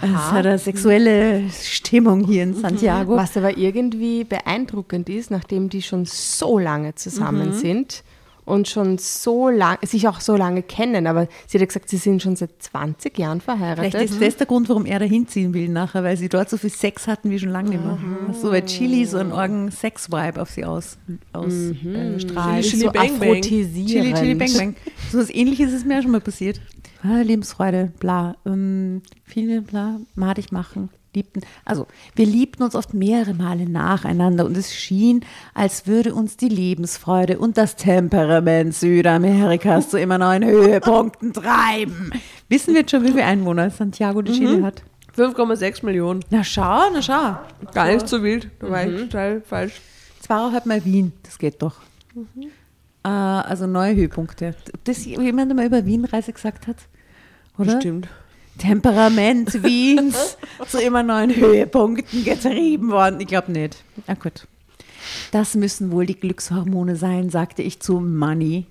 es 0.00 0.10
hat 0.10 0.46
eine 0.46 0.58
sexuelle 0.58 1.50
Stimmung 1.50 2.24
hier 2.24 2.44
in 2.44 2.54
Santiago. 2.54 3.16
Was 3.16 3.36
aber 3.36 3.58
irgendwie 3.58 4.22
beeindruckend 4.22 5.08
ist, 5.08 5.30
nachdem 5.32 5.68
die 5.68 5.82
schon 5.82 6.04
so 6.04 6.58
lange 6.58 6.94
zusammen 6.94 7.52
sind 7.52 8.04
und 8.44 8.68
schon 8.68 8.98
so 8.98 9.48
lange, 9.48 9.78
sich 9.82 10.08
auch 10.08 10.20
so 10.20 10.36
lange 10.36 10.62
kennen, 10.62 11.06
aber 11.06 11.28
sie 11.46 11.58
hat 11.58 11.60
ja 11.60 11.66
gesagt, 11.66 11.88
sie 11.88 11.96
sind 11.96 12.22
schon 12.22 12.36
seit 12.36 12.62
20 12.62 13.16
Jahren 13.18 13.40
verheiratet. 13.40 13.92
Vielleicht 13.92 14.12
ist 14.12 14.22
das 14.22 14.36
der 14.36 14.46
Grund, 14.46 14.68
warum 14.68 14.84
er 14.84 14.98
da 14.98 15.04
hinziehen 15.04 15.54
will 15.54 15.68
nachher, 15.68 16.02
weil 16.02 16.16
sie 16.16 16.28
dort 16.28 16.50
so 16.50 16.56
viel 16.56 16.70
Sex 16.70 17.06
hatten 17.06 17.30
wie 17.30 17.38
schon 17.38 17.50
lange 17.50 17.70
nicht 17.70 17.84
mehr. 17.84 17.98
So 18.40 18.50
weil 18.50 18.64
Chili 18.64 19.04
so 19.04 19.18
einen 19.18 19.32
orgen 19.32 19.70
Sex-Vibe 19.70 20.40
auf 20.40 20.50
sie 20.50 20.64
aus, 20.64 20.98
aus 21.32 21.52
äh, 21.52 22.18
strahlt. 22.18 22.64
Chili, 22.64 22.82
so 22.82 22.90
Bang 22.90 23.18
Bang. 23.18 23.42
Chili, 23.42 23.86
Chili, 23.86 24.34
Bang 24.34 24.52
Bang. 24.56 24.76
So 25.10 25.18
was 25.18 25.30
ähnliches 25.30 25.72
ist 25.72 25.86
mir 25.86 25.94
ja 25.96 26.02
schon 26.02 26.10
mal 26.10 26.20
passiert. 26.20 26.60
Ah, 27.02 27.20
Lebensfreude, 27.20 27.92
bla. 27.98 28.36
Ähm, 28.46 29.02
viele, 29.24 29.62
bla, 29.62 30.00
madig 30.14 30.52
machen. 30.52 30.90
Liebten. 31.14 31.42
Also, 31.64 31.86
wir 32.14 32.24
liebten 32.24 32.62
uns 32.62 32.74
oft 32.74 32.94
mehrere 32.94 33.34
Male 33.34 33.68
nacheinander 33.68 34.46
und 34.46 34.56
es 34.56 34.74
schien, 34.74 35.24
als 35.52 35.86
würde 35.86 36.14
uns 36.14 36.38
die 36.38 36.48
Lebensfreude 36.48 37.38
und 37.38 37.58
das 37.58 37.76
Temperament 37.76 38.74
Südamerikas 38.74 39.90
zu 39.90 39.98
immer 39.98 40.16
neuen 40.16 40.44
Höhepunkten 40.44 41.34
treiben. 41.34 42.12
Wissen 42.48 42.72
wir 42.72 42.80
jetzt 42.80 42.92
schon, 42.92 43.02
wie 43.02 43.08
viele 43.08 43.24
Einwohner 43.24 43.68
Santiago 43.70 44.22
de 44.22 44.34
Chile 44.34 44.62
hat? 44.62 44.82
5,6 45.16 45.84
Millionen. 45.84 46.24
Na 46.30 46.42
schau, 46.42 46.80
na 46.92 47.02
schau. 47.02 47.36
Gar 47.74 47.92
nicht 47.92 48.08
so 48.08 48.22
wild. 48.22 48.48
Da 48.58 48.70
war 48.70 48.86
ich 48.86 49.02
total 49.02 49.42
falsch. 49.42 49.80
Zwar 50.20 50.48
auch 50.48 50.52
halt 50.52 50.66
mal 50.66 50.82
Wien, 50.84 51.12
das 51.24 51.38
geht 51.38 51.60
doch. 51.60 51.74
Äh, 53.04 53.08
also 53.08 53.66
neue 53.66 53.94
Höhepunkte. 53.94 54.54
Ob 54.72 54.84
das 54.84 55.04
jemand 55.04 55.50
einmal 55.50 55.66
über 55.66 55.84
Wien-Reise 55.84 56.32
gesagt 56.32 56.66
hat? 56.66 56.76
Oder? 57.58 57.74
Bestimmt. 57.74 58.08
Temperament 58.62 59.64
Wiens 59.64 60.36
zu 60.68 60.80
immer 60.80 61.02
neuen 61.02 61.34
Höhepunkten 61.34 62.22
getrieben 62.22 62.92
worden. 62.92 63.20
Ich 63.20 63.26
glaube 63.26 63.50
nicht. 63.50 63.82
Na 64.06 64.14
gut. 64.14 64.46
Das 65.32 65.56
müssen 65.56 65.90
wohl 65.90 66.06
die 66.06 66.14
Glückshormone 66.14 66.94
sein, 66.94 67.28
sagte 67.28 67.62
ich 67.62 67.80
zu 67.80 67.98
Money. 67.98 68.66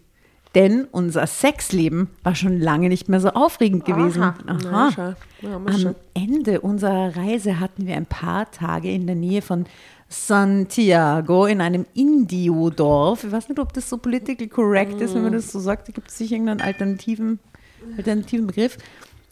Denn 0.55 0.85
unser 0.91 1.27
Sexleben 1.27 2.09
war 2.23 2.35
schon 2.35 2.57
lange 2.59 2.87
nicht 2.87 3.09
mehr 3.09 3.19
so 3.19 3.29
aufregend 3.29 3.83
gewesen. 3.83 4.21
Aha. 4.23 4.91
schau. 4.95 5.13
Ja, 5.41 5.55
Am. 5.55 5.95
Ende 6.13 6.61
unserer 6.61 7.15
Reise 7.15 7.59
hatten 7.59 7.85
wir 7.85 7.95
ein 7.97 8.05
paar 8.05 8.49
Tage 8.49 8.91
in 8.91 9.07
der 9.07 9.15
Nähe 9.15 9.41
von 9.41 9.65
Santiago 10.07 11.45
in 11.47 11.59
einem 11.59 11.85
Indio-Dorf. 11.93 13.25
Ich 13.25 13.31
weiß 13.31 13.49
nicht, 13.49 13.59
ob 13.59 13.73
das 13.73 13.89
so 13.89 13.97
political 13.97 14.47
correct 14.47 15.01
ist, 15.01 15.15
wenn 15.15 15.23
man 15.23 15.33
das 15.33 15.51
so 15.51 15.59
sagt. 15.59 15.89
Da 15.89 15.91
gibt 15.91 16.09
es 16.09 16.17
sicher 16.17 16.33
irgendeinen 16.35 16.61
alternativen, 16.61 17.39
alternativen 17.97 18.47
Begriff. 18.47 18.77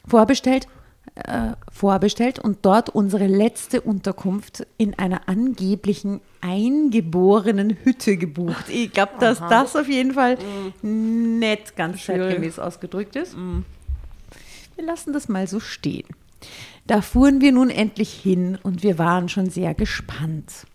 Vorbestellt, 0.10 0.68
äh, 1.16 1.52
vorbestellt 1.72 2.40
und 2.40 2.60
dort 2.64 2.90
unsere 2.90 3.28
letzte 3.28 3.82
Unterkunft 3.82 4.68
in 4.78 4.98
einer 4.98 5.28
angeblichen 5.30 6.22
eingeborenen 6.42 7.78
Hütte 7.84 8.18
gebucht. 8.18 8.66
Ich 8.70 8.92
glaube, 8.92 9.14
dass 9.20 9.40
das 9.40 9.76
auf 9.76 9.88
jeden 9.88 10.14
Fall 10.14 10.38
nicht 10.82 11.76
ganz 11.76 12.06
zeitgemäß 12.06 12.60
ausgedrückt 12.60 13.16
ist. 13.16 13.36
Wir 14.76 14.86
lassen 14.86 15.14
das 15.14 15.28
mal 15.28 15.48
so 15.48 15.60
stehen. 15.60 16.08
Da 16.88 17.02
fuhren 17.02 17.42
wir 17.42 17.52
nun 17.52 17.70
endlich 17.70 18.12
hin 18.14 18.58
und 18.64 18.82
wir 18.82 18.98
waren 18.98 19.30
schon 19.30 19.50
sehr 19.50 19.74
gespannt. 19.74 20.66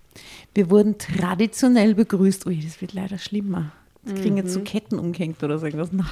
Wir 0.54 0.70
wurden 0.70 0.98
traditionell 0.98 1.94
begrüßt. 1.94 2.46
Ui, 2.46 2.60
das 2.62 2.80
wird 2.80 2.92
leider 2.92 3.18
schlimmer. 3.18 3.72
Jetzt 4.06 4.20
kriegen 4.20 4.36
jetzt 4.36 4.52
so 4.52 4.60
Ketten 4.60 4.98
umgehängt 4.98 5.42
oder 5.42 5.58
so 5.58 5.66
irgendwas. 5.66 5.88
Na. 5.90 6.06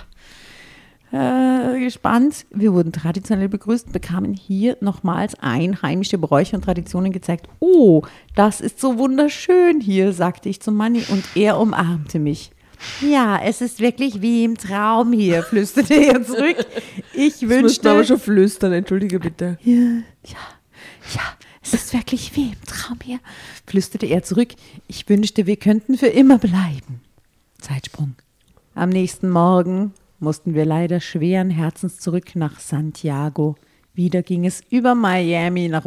Äh, 1.12 1.79
gespannt. 1.79 2.46
Wir 2.51 2.72
wurden 2.72 2.90
traditionell 2.90 3.51
begrüßt, 3.51 3.92
bekamen 3.92 4.33
hier 4.33 4.79
nochmals 4.81 5.35
einheimische 5.40 6.16
Bräuche 6.16 6.57
und 6.57 6.64
Traditionen 6.64 7.12
gezeigt. 7.12 7.48
Oh, 7.61 8.03
das 8.35 8.62
ist 8.62 8.81
so 8.81 8.96
wunderschön 8.98 9.81
hier, 9.83 10.14
sagte 10.14 10.48
ich 10.48 10.62
zum 10.62 10.75
Manni 10.75 11.05
und 11.11 11.25
er 11.35 11.61
umarmte 11.61 12.18
mich. 12.18 12.51
Ja, 13.03 13.38
es 13.44 13.61
ist 13.61 13.81
wirklich 13.81 14.22
wie 14.22 14.42
im 14.44 14.57
Traum 14.57 15.12
hier, 15.12 15.42
flüsterte 15.42 15.94
er 15.94 16.25
zurück. 16.25 16.57
Ich 17.12 17.40
Das 17.40 17.48
wünschte, 17.48 17.88
ihr 17.88 17.92
aber 17.92 18.05
schon 18.05 18.18
flüstern, 18.18 18.72
entschuldige 18.72 19.20
bitte. 19.20 19.59
ja, 19.62 19.75
ja, 19.75 20.38
ja, 21.14 21.22
es 21.62 21.75
ist 21.75 21.92
wirklich 21.92 22.35
wie 22.35 22.46
im 22.46 22.64
Traum 22.66 22.98
hier, 23.05 23.20
flüsterte 23.66 24.07
er 24.07 24.22
zurück. 24.22 24.48
Ich 24.88 25.07
wünschte, 25.11 25.46
wir 25.46 25.57
könnten 25.57 25.98
für 25.98 26.07
immer 26.09 26.38
bleiben. 26.38 27.03
Zeitsprung. 27.61 28.14
Am 28.75 28.88
nächsten 28.88 29.29
Morgen 29.29 29.92
mussten 30.22 30.54
wir 30.54 30.64
leider 30.64 31.00
schweren 31.00 31.50
Herzens 31.50 31.98
zurück 31.98 32.35
nach 32.37 32.61
Santiago. 32.61 33.56
Wieder 33.94 34.22
ging 34.22 34.46
es 34.46 34.62
über 34.70 34.94
Miami 34.94 35.68
nach. 35.68 35.85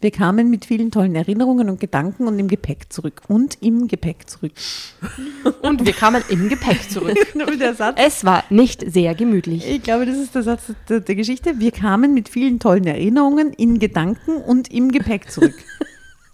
Wir 0.00 0.10
kamen 0.10 0.48
mit 0.48 0.64
vielen 0.64 0.90
tollen 0.90 1.14
Erinnerungen 1.14 1.68
und 1.68 1.78
Gedanken 1.78 2.26
und 2.26 2.38
im 2.38 2.48
Gepäck 2.48 2.90
zurück. 2.90 3.20
Und 3.28 3.58
im 3.60 3.86
Gepäck 3.86 4.30
zurück. 4.30 4.52
Und 5.60 5.84
wir 5.84 5.92
kamen 5.92 6.22
im 6.30 6.48
Gepäck 6.48 6.90
zurück. 6.90 7.18
Es 7.96 8.24
war 8.24 8.44
nicht 8.48 8.90
sehr 8.90 9.14
gemütlich. 9.14 9.68
Ich 9.68 9.82
glaube, 9.82 10.06
das 10.06 10.16
ist 10.16 10.34
der 10.34 10.42
Satz 10.42 10.72
der, 10.88 11.00
der 11.00 11.14
Geschichte. 11.14 11.60
Wir 11.60 11.72
kamen 11.72 12.14
mit 12.14 12.30
vielen 12.30 12.58
tollen 12.58 12.86
Erinnerungen 12.86 13.52
in 13.52 13.78
Gedanken 13.78 14.36
und 14.36 14.72
im 14.72 14.90
Gepäck 14.90 15.30
zurück. 15.30 15.54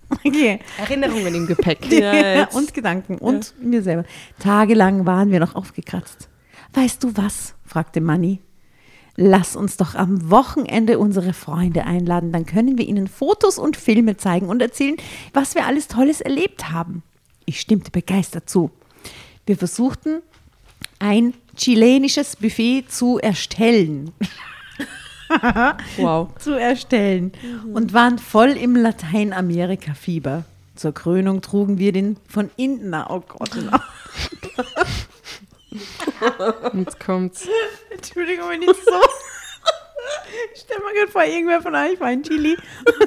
Okay. 0.09 0.61
Erinnerungen 0.79 1.35
im 1.35 1.47
Gepäck. 1.47 1.79
Ja, 1.91 2.49
und 2.51 2.75
Gedanken 2.75 3.19
und 3.19 3.55
mir 3.61 3.83
selber. 3.83 4.05
Tagelang 4.39 5.07
waren 5.07 5.31
wir 5.31 5.41
noch 5.41 5.55
aufgekratzt. 5.55 6.29
Weißt 6.75 7.03
du 7.03 7.17
was? 7.17 7.55
fragte 7.65 8.01
Manni. 8.01 8.41
Lass 9.17 9.57
uns 9.57 9.79
doch 9.79 9.95
am 9.95 10.31
Wochenende 10.31 10.99
unsere 10.99 11.33
Freunde 11.33 11.85
einladen, 11.85 12.33
dann 12.33 12.45
können 12.45 12.77
wir 12.77 12.87
ihnen 12.87 13.09
Fotos 13.09 13.59
und 13.59 13.79
Filme 13.79 14.19
zeigen 14.19 14.49
und 14.49 14.61
erzählen, 14.61 14.97
was 15.33 15.55
wir 15.55 15.65
alles 15.65 15.89
Tolles 15.89 16.21
erlebt 16.21 16.71
haben. 16.71 17.03
Ich 17.47 17.61
stimmte 17.61 17.91
begeistert 17.91 18.51
zu. 18.51 18.71
Wir 19.47 19.57
versuchten, 19.57 20.21
ein 20.99 21.33
chilenisches 21.57 22.37
Buffet 22.37 22.85
zu 22.89 23.19
erstellen. 23.19 24.13
Wow. 25.97 26.29
zu 26.39 26.53
erstellen 26.53 27.33
und 27.73 27.93
waren 27.93 28.19
voll 28.19 28.51
im 28.51 28.77
Lateinamerika-Fieber. 28.77 30.45
Zur 30.75 30.93
Krönung 30.93 31.41
trugen 31.41 31.79
wir 31.79 31.93
den 31.93 32.17
von 32.29 32.51
innen. 32.57 32.91
na, 32.91 33.11
Oh 33.11 33.21
Gott. 33.27 33.51
Jetzt 36.75 37.01
kommt's. 37.01 37.49
Entschuldigung, 37.91 38.49
wenn 38.51 38.63
ich 38.63 38.69
so. 38.69 39.01
Stell 40.55 40.79
mir 40.79 40.95
gerade 40.95 41.11
vor, 41.11 41.25
irgendwer 41.25 41.61
von 41.61 41.75
euch 41.75 41.99
war 41.99 42.13
in 42.13 42.23
Chili 42.23 42.57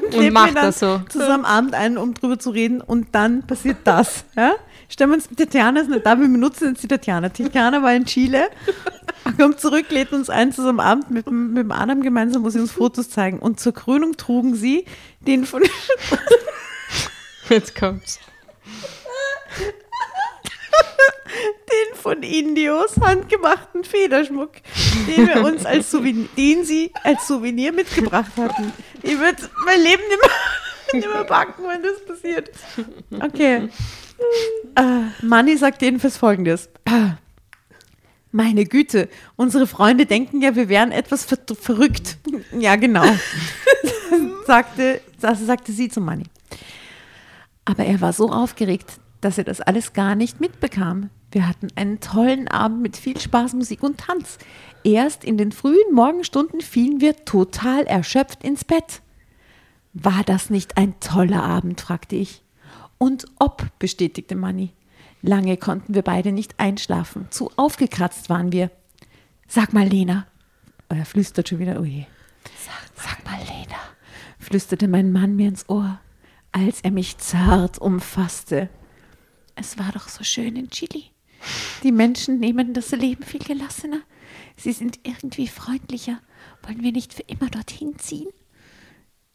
und, 0.05 0.13
lädt 0.13 0.34
macht 0.34 0.55
das 0.55 0.79
so. 0.79 0.99
zusammen 1.10 1.45
Abend 1.45 1.73
ein, 1.73 1.97
um 1.97 2.13
drüber 2.13 2.38
zu 2.39 2.49
reden 2.49 2.82
und 2.82 3.08
dann 3.13 3.45
passiert 3.47 3.77
das. 3.86 4.25
Ja? 4.36 4.53
Stellen 4.91 5.12
wir 5.12 5.15
uns, 5.17 5.30
Tatjana 5.36 5.82
ist 5.82 5.89
nicht 5.89 6.06
da, 6.06 6.19
wir 6.19 6.28
benutzen 6.28 6.69
jetzt 6.69 6.82
die 6.84 6.88
Tatjana. 6.88 7.30
Tatjana 7.30 7.82
war 7.84 7.93
in 7.93 8.06
Chile, 8.06 8.49
kommt 9.38 9.60
zurück, 9.60 9.86
lädt 9.89 10.12
uns 10.13 10.30
ein 10.32 10.52
zusammen 10.52 10.80
Abend 10.80 11.12
mit, 11.12 11.28
dem- 11.28 11.54
mit 11.54 11.63
dem 11.63 11.71
Adam 11.71 12.02
gemeinsam, 12.02 12.43
wo 12.43 12.49
sie 12.49 12.60
uns 12.60 12.71
Fotos 12.71 13.10
zeigen. 13.10 13.38
Und 13.39 13.60
zur 13.60 13.73
Krönung 13.73 14.17
trugen 14.17 14.56
sie 14.56 14.86
den 15.21 15.45
von, 15.45 15.62
Jetzt 17.49 17.75
kommt's. 17.75 18.19
den 21.71 21.95
von 21.95 22.23
Indios 22.23 22.95
handgemachten 22.99 23.84
Federschmuck, 23.84 24.52
den 25.08 25.28
wir 25.28 25.43
uns 25.45 25.65
als 25.65 25.91
Souvenir, 25.91 26.28
den 26.36 26.65
sie 26.65 26.91
als 27.04 27.28
Souvenir 27.28 27.71
mitgebracht 27.71 28.32
hatten. 28.38 28.73
Ich 29.04 29.17
würde 29.19 29.38
mein 29.65 29.80
Leben 29.82 30.02
nicht 30.10 30.21
mehr, 30.21 30.32
nicht 30.93 31.12
mehr 31.12 31.23
backen, 31.23 31.63
wenn 31.67 31.84
das 31.84 32.06
passiert. 32.06 32.52
Okay. 33.21 33.69
Äh, 34.75 35.25
Manni 35.25 35.58
sagt 35.58 35.82
jedenfalls 35.82 36.17
folgendes. 36.17 36.69
Meine 38.32 38.65
Güte, 38.65 39.10
unsere 39.36 39.65
Freunde 39.65 40.06
denken 40.06 40.41
ja, 40.41 40.56
wir 40.56 40.69
wären 40.69 40.91
etwas 40.91 41.25
ver 41.25 41.38
verrückt. 41.60 42.17
Ja, 42.58 42.75
genau. 42.75 43.06
sagte, 44.45 45.02
das 45.19 45.39
sagte 45.45 45.71
sie 45.71 45.89
zu 45.89 46.02
Manni. 46.02 46.25
Aber 47.65 47.86
er 47.86 48.02
war 48.02 48.13
so 48.13 48.30
aufgeregt, 48.30 48.99
dass 49.21 49.38
er 49.38 49.43
das 49.43 49.62
alles 49.62 49.93
gar 49.93 50.15
nicht 50.15 50.39
mitbekam. 50.39 51.10
Wir 51.32 51.47
hatten 51.47 51.67
einen 51.75 51.99
tollen 51.99 52.47
Abend 52.47 52.82
mit 52.82 52.97
viel 52.97 53.19
Spaß, 53.19 53.54
Musik 53.54 53.84
und 53.84 53.99
Tanz. 53.99 54.38
Erst 54.84 55.23
in 55.23 55.38
den 55.38 55.52
frühen 55.52 55.93
Morgenstunden 55.93 56.62
fielen 56.62 57.02
wir 57.02 57.25
total 57.25 57.84
erschöpft 57.84 58.43
ins 58.43 58.63
Bett. 58.63 59.02
War 59.93 60.23
das 60.23 60.49
nicht 60.49 60.78
ein 60.78 60.99
toller 60.99 61.43
Abend, 61.43 61.82
fragte 61.82 62.15
ich. 62.15 62.43
Und 62.97 63.25
ob, 63.39 63.67
bestätigte 63.80 64.36
Manni. 64.36 64.71
Lange 65.21 65.58
konnten 65.58 65.93
wir 65.95 66.02
beide 66.02 66.32
nicht 66.32 66.60
einschlafen. 66.60 67.28
Zu 67.30 67.52
aufgekratzt 67.56 68.30
waren 68.30 68.52
wir. 68.52 68.71
Sag 69.47 69.73
mal, 69.73 69.88
Lena. 69.88 70.28
Er 70.89 71.06
flüstert 71.06 71.49
schon 71.49 71.60
wieder, 71.60 71.80
oh 71.80 71.84
je. 71.84 72.06
Sag, 72.65 72.89
sag 72.95 73.25
mal, 73.25 73.39
Lena, 73.39 73.80
flüsterte 74.39 74.88
mein 74.88 75.12
Mann 75.12 75.36
mir 75.36 75.49
ins 75.49 75.67
Ohr, 75.69 75.99
als 76.52 76.82
er 76.82 76.91
mich 76.91 77.17
zart 77.17 77.78
umfasste. 77.80 78.69
Es 79.56 79.78
war 79.78 79.91
doch 79.91 80.08
so 80.08 80.23
schön 80.23 80.56
in 80.56 80.69
Chile. 80.69 81.04
Die 81.84 81.91
Menschen 81.91 82.39
nehmen 82.39 82.73
das 82.73 82.91
Leben 82.91 83.23
viel 83.23 83.43
gelassener. 83.43 84.02
Sie 84.56 84.71
sind 84.71 84.99
irgendwie 85.04 85.47
freundlicher. 85.47 86.19
Wollen 86.63 86.84
wir 86.84 86.91
nicht 86.91 87.13
für 87.13 87.23
immer 87.23 87.49
dorthin 87.49 87.97
ziehen? 87.97 88.30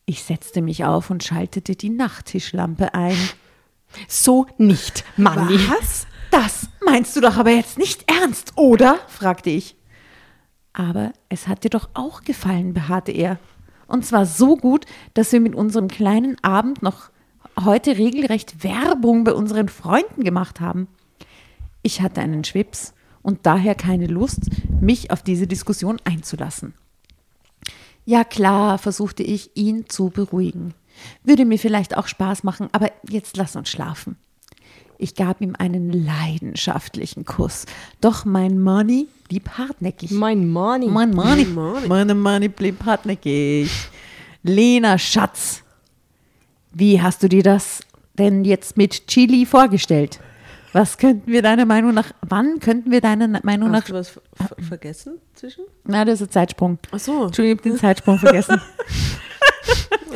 Ich 0.06 0.22
setzte 0.22 0.60
mich 0.60 0.84
auf 0.84 1.10
und 1.10 1.24
schaltete 1.24 1.76
die 1.76 1.90
Nachttischlampe 1.90 2.94
ein. 2.94 3.16
So 4.08 4.46
nicht, 4.58 5.04
Manni. 5.16 5.58
Was? 5.68 6.06
Das 6.30 6.68
meinst 6.84 7.16
du 7.16 7.20
doch 7.20 7.36
aber 7.36 7.50
jetzt 7.50 7.78
nicht 7.78 8.10
ernst, 8.10 8.52
oder? 8.56 8.98
fragte 9.08 9.50
ich. 9.50 9.76
Aber 10.72 11.12
es 11.28 11.46
hat 11.46 11.64
dir 11.64 11.70
doch 11.70 11.88
auch 11.94 12.22
gefallen, 12.22 12.74
beharrte 12.74 13.12
er. 13.12 13.38
Und 13.86 14.04
zwar 14.04 14.26
so 14.26 14.56
gut, 14.56 14.86
dass 15.14 15.32
wir 15.32 15.40
mit 15.40 15.54
unserem 15.54 15.88
kleinen 15.88 16.36
Abend 16.42 16.82
noch 16.82 17.10
heute 17.62 17.96
regelrecht 17.96 18.64
Werbung 18.64 19.24
bei 19.24 19.32
unseren 19.32 19.68
Freunden 19.68 20.24
gemacht 20.24 20.60
haben. 20.60 20.88
Ich 21.82 22.00
hatte 22.00 22.20
einen 22.20 22.44
Schwips 22.44 22.94
und 23.22 23.46
daher 23.46 23.74
keine 23.74 24.06
Lust, 24.06 24.50
mich 24.80 25.10
auf 25.10 25.22
diese 25.22 25.46
Diskussion 25.46 25.98
einzulassen. 26.04 26.74
Ja 28.04 28.24
klar, 28.24 28.78
versuchte 28.78 29.22
ich, 29.22 29.50
ihn 29.54 29.88
zu 29.88 30.10
beruhigen. 30.10 30.74
Würde 31.22 31.44
mir 31.44 31.58
vielleicht 31.58 31.96
auch 31.96 32.06
Spaß 32.06 32.44
machen, 32.44 32.68
aber 32.72 32.90
jetzt 33.08 33.36
lass 33.36 33.56
uns 33.56 33.68
schlafen. 33.68 34.16
Ich 34.98 35.16
gab 35.16 35.40
ihm 35.40 35.56
einen 35.58 35.90
leidenschaftlichen 35.90 37.24
Kuss, 37.24 37.66
doch 38.00 38.24
mein 38.24 38.60
Money 38.60 39.08
blieb 39.28 39.48
hartnäckig. 39.50 40.12
Mein 40.12 40.48
Money. 40.48 40.86
Mein 40.86 41.12
Money, 41.12 41.46
meine 41.88 42.14
Money 42.14 42.48
blieb 42.48 42.84
hartnäckig. 42.84 43.70
Lena 44.42 44.98
Schatz, 44.98 45.62
wie 46.72 47.02
hast 47.02 47.22
du 47.22 47.28
dir 47.28 47.42
das 47.42 47.80
denn 48.18 48.44
jetzt 48.44 48.76
mit 48.76 49.06
Chili 49.08 49.46
vorgestellt? 49.46 50.20
Was 50.74 50.98
könnten 50.98 51.30
wir 51.30 51.40
deiner 51.40 51.64
Meinung 51.66 51.94
nach, 51.94 52.12
wann 52.20 52.58
könnten 52.58 52.90
wir 52.90 53.00
deiner 53.00 53.28
Meinung 53.44 53.70
nach, 53.70 53.82
Hast 53.82 53.90
du 53.90 53.94
was 53.94 54.08
ver 54.10 54.20
ver 54.34 54.56
vergessen 54.60 55.14
zwischen? 55.34 55.64
na, 55.84 56.04
das 56.04 56.20
ist 56.20 56.28
ein 56.28 56.32
Zeitsprung. 56.32 56.78
Ach 56.90 56.98
so. 56.98 57.26
Entschuldigung, 57.26 57.58
ich 57.58 57.64
habe 57.64 57.70
den 57.70 57.78
Zeitsprung 57.78 58.18
vergessen. 58.18 58.60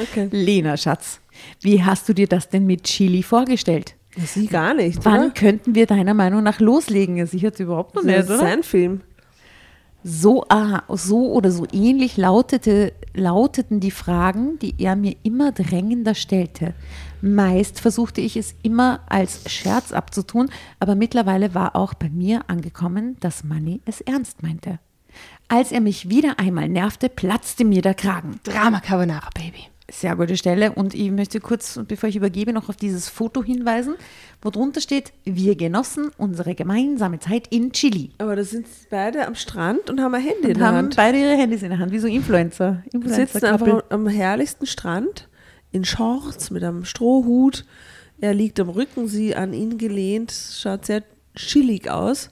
Okay. 0.00 0.28
Lena 0.30 0.76
Schatz, 0.76 1.18
wie 1.60 1.82
hast 1.82 2.08
du 2.08 2.12
dir 2.12 2.28
das 2.28 2.48
denn 2.48 2.66
mit 2.66 2.84
Chili 2.84 3.24
vorgestellt? 3.24 3.96
Sie 4.16 4.46
gar 4.46 4.72
nicht, 4.74 5.04
Wann 5.04 5.20
oder? 5.26 5.30
könnten 5.30 5.74
wir 5.74 5.86
deiner 5.86 6.14
Meinung 6.14 6.44
nach 6.44 6.60
loslegen? 6.60 7.26
Sie 7.26 7.44
hat 7.44 7.58
überhaupt 7.58 7.96
noch 7.96 8.02
Das 8.02 8.06
nicht, 8.10 8.18
ist 8.20 8.30
oder? 8.30 8.38
sein 8.38 8.62
Film. 8.62 9.00
So, 10.04 10.44
ah, 10.48 10.82
so 10.88 11.32
oder 11.32 11.50
so 11.50 11.66
ähnlich 11.72 12.16
lautete, 12.16 12.92
lauteten 13.14 13.80
die 13.80 13.90
Fragen, 13.90 14.58
die 14.60 14.74
er 14.78 14.94
mir 14.94 15.16
immer 15.24 15.50
drängender 15.50 16.14
stellte. 16.14 16.74
Meist 17.20 17.80
versuchte 17.80 18.20
ich 18.20 18.36
es 18.36 18.54
immer 18.62 19.00
als 19.08 19.50
Scherz 19.50 19.92
abzutun, 19.92 20.50
aber 20.78 20.94
mittlerweile 20.94 21.54
war 21.54 21.74
auch 21.76 21.94
bei 21.94 22.08
mir 22.08 22.42
angekommen, 22.48 23.16
dass 23.20 23.44
Manny 23.44 23.80
es 23.84 24.00
ernst 24.00 24.42
meinte. 24.42 24.78
Als 25.48 25.72
er 25.72 25.80
mich 25.80 26.10
wieder 26.10 26.38
einmal 26.38 26.68
nervte, 26.68 27.08
platzte 27.08 27.64
mir 27.64 27.82
der 27.82 27.94
Kragen. 27.94 28.38
Drama 28.44 28.80
Carbonara, 28.80 29.30
Baby. 29.34 29.64
Sehr 29.90 30.14
gute 30.16 30.36
Stelle. 30.36 30.72
Und 30.72 30.94
ich 30.94 31.10
möchte 31.10 31.40
kurz, 31.40 31.80
bevor 31.88 32.10
ich 32.10 32.16
übergebe, 32.16 32.52
noch 32.52 32.68
auf 32.68 32.76
dieses 32.76 33.08
Foto 33.08 33.42
hinweisen, 33.42 33.94
wo 34.42 34.50
drunter 34.50 34.82
steht, 34.82 35.14
wir 35.24 35.56
genossen 35.56 36.10
unsere 36.18 36.54
gemeinsame 36.54 37.20
Zeit 37.20 37.46
in 37.48 37.72
Chile. 37.72 38.10
Aber 38.18 38.36
da 38.36 38.44
sind 38.44 38.66
beide 38.90 39.26
am 39.26 39.34
Strand 39.34 39.88
und 39.88 40.00
haben 40.00 40.14
ein 40.14 40.20
Handy 40.22 40.42
in 40.42 40.48
Und 40.48 40.58
der 40.58 40.66
haben 40.66 40.76
Hand. 40.76 40.96
beide 40.96 41.18
ihre 41.18 41.36
Handys 41.38 41.62
in 41.62 41.70
der 41.70 41.78
Hand, 41.78 41.90
wie 41.90 41.98
so 41.98 42.06
Influencer. 42.06 42.82
sitzen 42.92 43.02
Influencer 43.06 43.52
einfach 43.54 43.82
am 43.88 44.06
herrlichsten 44.08 44.66
Strand 44.66 45.27
in 45.72 45.84
Shorts 45.84 46.50
mit 46.50 46.64
einem 46.64 46.84
Strohhut. 46.84 47.64
Er 48.20 48.34
liegt 48.34 48.58
am 48.60 48.68
Rücken, 48.68 49.08
sie 49.08 49.36
an 49.36 49.52
ihn 49.52 49.78
gelehnt, 49.78 50.32
schaut 50.32 50.86
sehr 50.86 51.02
chillig 51.34 51.90
aus. 51.90 52.30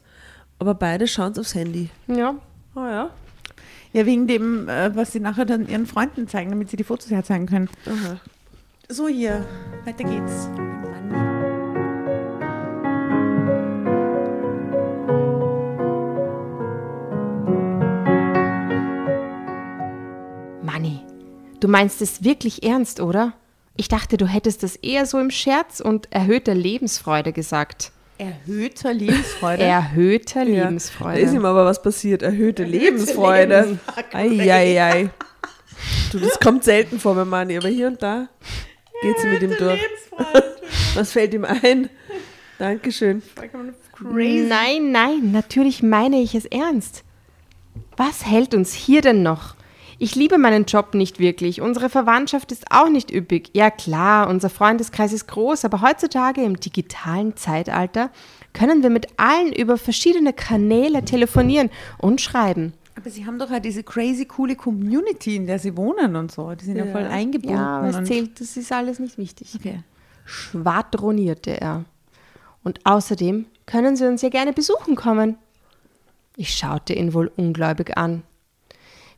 Aber 0.59 0.75
beide 0.75 1.07
schauen 1.07 1.38
aufs 1.38 1.55
Handy. 1.55 1.90
Ja. 2.09 2.37
Oh 2.75 2.81
ja. 2.81 3.11
Ja, 3.92 4.05
wegen 4.07 4.27
dem, 4.27 4.68
äh, 4.68 4.94
was 4.94 5.12
sie 5.12 5.20
nachher 5.20 5.44
dann 5.44 5.68
ihren 5.68 5.87
Freunden 5.87 6.29
zeigen, 6.29 6.51
damit 6.51 6.70
sie 6.70 6.77
die 6.77 6.85
Fotos 6.85 7.11
herzeigen 7.11 7.46
können. 7.46 7.68
Aha. 7.87 8.20
So, 8.88 9.09
hier, 9.09 9.44
weiter 9.85 10.05
geht's. 10.05 10.49
Du 21.66 21.72
meinst 21.72 22.00
es 22.00 22.22
wirklich 22.22 22.62
ernst, 22.62 23.00
oder? 23.00 23.33
Ich 23.74 23.88
dachte, 23.88 24.16
du 24.16 24.26
hättest 24.26 24.62
das 24.62 24.76
eher 24.76 25.05
so 25.05 25.18
im 25.18 25.33
Scherz 25.33 25.81
und 25.81 26.11
erhöhter 26.12 26.55
Lebensfreude 26.55 27.33
gesagt. 27.33 27.90
Erhöhter 28.18 28.94
Lebensfreude. 28.94 29.64
Erhöhter 29.64 30.44
Ja. 30.44 30.64
Lebensfreude. 30.68 31.20
Da 31.20 31.26
ist 31.26 31.35
ihm 31.35 31.44
aber 31.44 31.64
was 31.64 31.83
passiert. 31.83 32.22
Erhöhte 32.22 32.62
Lebensfreude. 32.62 33.81
Eieiei. 34.12 35.11
Du, 36.12 36.20
das 36.20 36.38
kommt 36.38 36.62
selten 36.62 37.00
vor 37.00 37.16
beim 37.16 37.29
Manni, 37.29 37.59
aber 37.59 37.68
hier 37.68 37.88
und 37.88 38.00
da 38.00 38.29
geht 39.02 39.18
sie 39.18 39.26
mit 39.26 39.42
ihm 39.42 39.55
durch. 39.59 39.81
Was 40.94 41.11
fällt 41.12 41.35
ihm 41.35 41.44
ein? 41.44 41.90
Dankeschön. 42.61 43.22
Nein, 44.48 44.92
nein, 44.92 45.33
natürlich 45.33 45.83
meine 45.83 46.20
ich 46.20 46.37
es 46.37 46.44
ernst. 46.46 47.02
Was 47.96 48.24
hält 48.24 48.55
uns 48.55 48.72
hier 48.72 49.02
denn 49.02 49.24
noch? 49.24 49.56
Ich 49.99 50.15
liebe 50.15 50.37
meinen 50.37 50.67
Job 50.67 50.95
nicht 50.95 51.19
wirklich. 51.19 51.63
Unsere 51.63 51.89
Verwandtschaft 51.89 52.53
ist 52.53 52.67
auch 52.71 52.91
nicht 52.91 53.11
üppig. 53.11 53.51
Ja 53.55 53.71
klar, 53.71 54.29
unser 54.29 54.51
Freundeskreis 54.51 55.13
ist 55.13 55.27
groß, 55.27 55.65
aber 55.65 55.81
heutzutage 55.81 56.43
im 56.43 56.61
digitalen 56.61 57.35
Zeitalter 57.37 58.11
können 58.53 58.83
wir 58.83 58.91
mit 58.91 59.07
allen 59.19 59.53
über 59.53 59.79
verschiedene 59.79 60.35
Kanäle 60.35 61.05
telefonieren 61.05 61.71
und 61.99 62.21
schreiben. 62.21 62.75
Aber 62.99 63.09
sie 63.11 63.27
haben 63.27 63.39
doch 63.39 63.51
ja 63.51 63.61
diese 63.61 63.83
crazy 63.83 64.25
coole 64.27 64.55
Community, 64.57 65.37
in 65.37 65.47
der 65.47 65.59
sie 65.59 65.77
wohnen 65.77 66.17
und 66.17 66.31
so. 66.33 66.55
Die 66.55 66.65
sind 66.65 66.77
ja, 66.77 66.85
Ja. 66.87 66.93
voll 66.93 67.05
eingebunden. 67.05 67.57
Ja, 67.57 67.79
aber 67.79 67.89
es 67.89 68.09
zählt, 68.09 68.41
das 68.41 68.57
ist 68.57 68.73
alles 68.73 68.99
nicht 68.99 69.17
wichtig. 69.19 69.55
Okay. 69.57 69.81
schwadronierte 70.25 71.61
er. 71.61 71.85
Und 72.65 72.81
außerdem 72.85 73.47
können 73.65 73.97
Sie 73.97 74.07
uns 74.09 74.23
ja 74.23 74.29
gerne 74.29 74.53
besuchen 74.53 74.97
kommen. 74.97 75.37
Ich 76.37 76.51
schaute 76.55 76.95
ihn 76.95 77.15
wohl 77.15 77.31
ungläubig 77.37 77.97
an. 77.97 78.23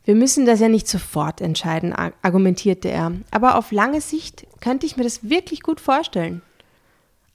Wir 0.09 0.15
müssen 0.15 0.47
das 0.47 0.59
ja 0.59 0.69
nicht 0.69 0.87
sofort 0.87 1.39
entscheiden, 1.39 1.93
ar- 1.93 2.13
argumentierte 2.23 2.89
er, 2.89 3.11
aber 3.29 3.53
auf 3.55 3.71
lange 3.71 4.01
Sicht 4.01 4.47
könnte 4.59 4.87
ich 4.87 4.97
mir 4.97 5.03
das 5.03 5.29
wirklich 5.29 5.61
gut 5.61 5.79
vorstellen. 5.79 6.41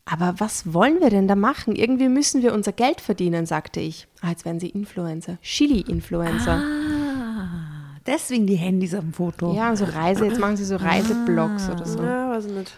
Aber 0.07 0.35
was 0.39 0.75
wollen 0.75 0.99
wir 1.01 1.09
denn 1.09 1.29
da 1.29 1.37
machen? 1.37 1.77
Irgendwie 1.77 2.09
müssen 2.09 2.43
wir 2.43 2.53
unser 2.53 2.73
Geld 2.73 3.01
verdienen, 3.01 3.47
sagte 3.47 3.79
ich. 3.79 4.09
Ah, 4.23 4.31
jetzt 4.31 4.45
werden 4.45 4.59
sie 4.59 4.71
Influencer. 4.71 5.39
Chili-Influencer. 5.41 6.61
Ah, 6.65 7.97
deswegen 8.07 8.49
die 8.49 8.57
Handys 8.57 8.93
auf 8.93 9.03
dem 9.03 9.13
Foto. 9.13 9.55
Ja, 9.55 9.77
so 9.77 9.85
Reise, 9.85 10.25
jetzt 10.27 10.41
machen 10.41 10.57
sie 10.57 10.65
so 10.65 10.75
Reiseblogs 10.75 11.71
oder 11.71 11.87
so. 11.87 12.03
Ja, 12.03 12.29
weiß 12.31 12.47
ich 12.47 12.53
nicht. 12.55 12.77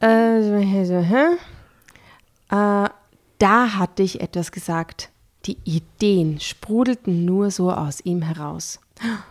Äh, 0.00 0.84
so, 0.84 0.98
hä? 1.00 1.24
Äh, 2.48 2.88
da 3.38 3.72
hatte 3.76 4.04
ich 4.04 4.20
etwas 4.20 4.52
gesagt. 4.52 5.10
Die 5.46 5.58
Ideen 5.64 6.38
sprudelten 6.38 7.24
nur 7.24 7.50
so 7.50 7.72
aus 7.72 8.00
ihm 8.04 8.22
heraus. 8.22 8.78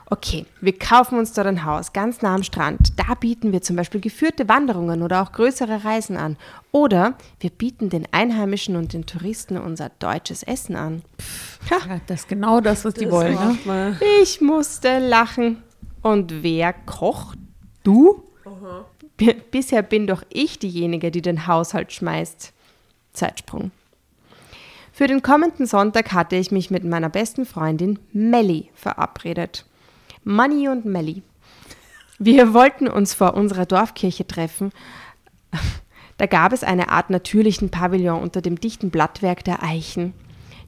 Okay, 0.08 0.46
wir 0.60 0.78
kaufen 0.78 1.18
uns 1.18 1.32
dort 1.32 1.48
ein 1.48 1.64
Haus 1.64 1.94
ganz 1.94 2.22
nah 2.22 2.36
am 2.36 2.44
Strand. 2.44 3.00
Da 3.00 3.14
bieten 3.14 3.54
wir 3.54 3.62
zum 3.62 3.78
Beispiel 3.78 4.02
geführte 4.02 4.50
Wanderungen 4.50 5.02
oder 5.02 5.22
auch 5.22 5.32
größere 5.32 5.86
Reisen 5.86 6.18
an. 6.18 6.36
Oder 6.72 7.14
wir 7.40 7.50
bieten 7.50 7.90
den 7.90 8.06
Einheimischen 8.12 8.76
und 8.76 8.92
den 8.92 9.06
Touristen 9.06 9.58
unser 9.58 9.90
deutsches 10.00 10.44
Essen 10.44 10.76
an. 10.76 11.04
Ja, 11.70 12.02
das 12.08 12.22
ist 12.22 12.28
genau 12.28 12.60
das, 12.60 12.84
was 12.84 12.96
die 12.96 13.10
wollen. 13.10 13.38
Ne? 13.66 13.98
Ich 14.22 14.42
musste 14.42 15.00
lachen. 15.00 15.64
Und 16.02 16.44
wer 16.44 16.74
kocht? 16.74 17.38
Du? 17.84 18.24
B 19.16 19.36
bisher 19.52 19.84
bin 19.84 20.08
doch 20.08 20.24
ich 20.30 20.60
diejenige, 20.60 21.12
die 21.12 21.22
den 21.22 21.48
Haushalt 21.48 21.94
schmeißt. 21.94 22.52
Zeitsprung. 23.14 23.72
Für 25.02 25.08
den 25.08 25.24
kommenden 25.24 25.66
Sonntag 25.66 26.14
hatte 26.14 26.36
ich 26.36 26.52
mich 26.52 26.70
mit 26.70 26.84
meiner 26.84 27.10
besten 27.10 27.48
Freundin 27.48 27.98
Melli 28.14 28.70
verabredet. 28.76 29.66
Manni 30.24 30.70
und 30.70 30.86
Melli. 30.86 31.24
Wir 32.20 32.54
wollten 32.54 32.88
uns 32.88 33.16
vor 33.16 33.34
unserer 33.34 33.66
Dorfkirche 33.66 34.28
treffen. 34.28 34.72
Da 36.18 36.28
gab 36.28 36.54
es 36.54 36.64
eine 36.64 36.90
Art 36.90 37.10
natürlichen 37.10 37.72
Pavillon 37.72 38.22
unter 38.22 38.44
dem 38.44 38.60
dichten 38.62 38.92
Blattwerk 38.92 39.44
der 39.44 39.64
Eichen. 39.64 40.14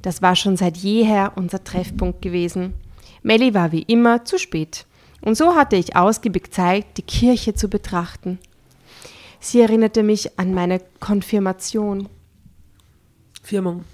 Das 0.02 0.24
war 0.24 0.36
schon 0.36 0.58
seit 0.58 0.78
jeher 0.78 1.34
unser 1.36 1.64
Treffpunkt 1.64 2.24
gewesen. 2.24 2.74
Melli 3.22 3.54
war 3.54 3.72
wie 3.72 3.84
immer 3.84 4.26
zu 4.26 4.40
spät. 4.40 4.88
Und 5.22 5.38
so 5.38 5.54
hatte 5.54 5.76
ich 5.76 5.96
ausgiebig 5.96 6.52
Zeit, 6.52 6.98
die 6.98 7.04
Kirche 7.04 7.54
zu 7.54 7.68
betrachten. 7.70 8.40
Sie 9.40 9.62
erinnerte 9.62 10.02
mich 10.02 10.40
an 10.40 10.56
meine 10.56 10.82
Konfirmation. 11.00 12.10
Firmung. 13.44 13.86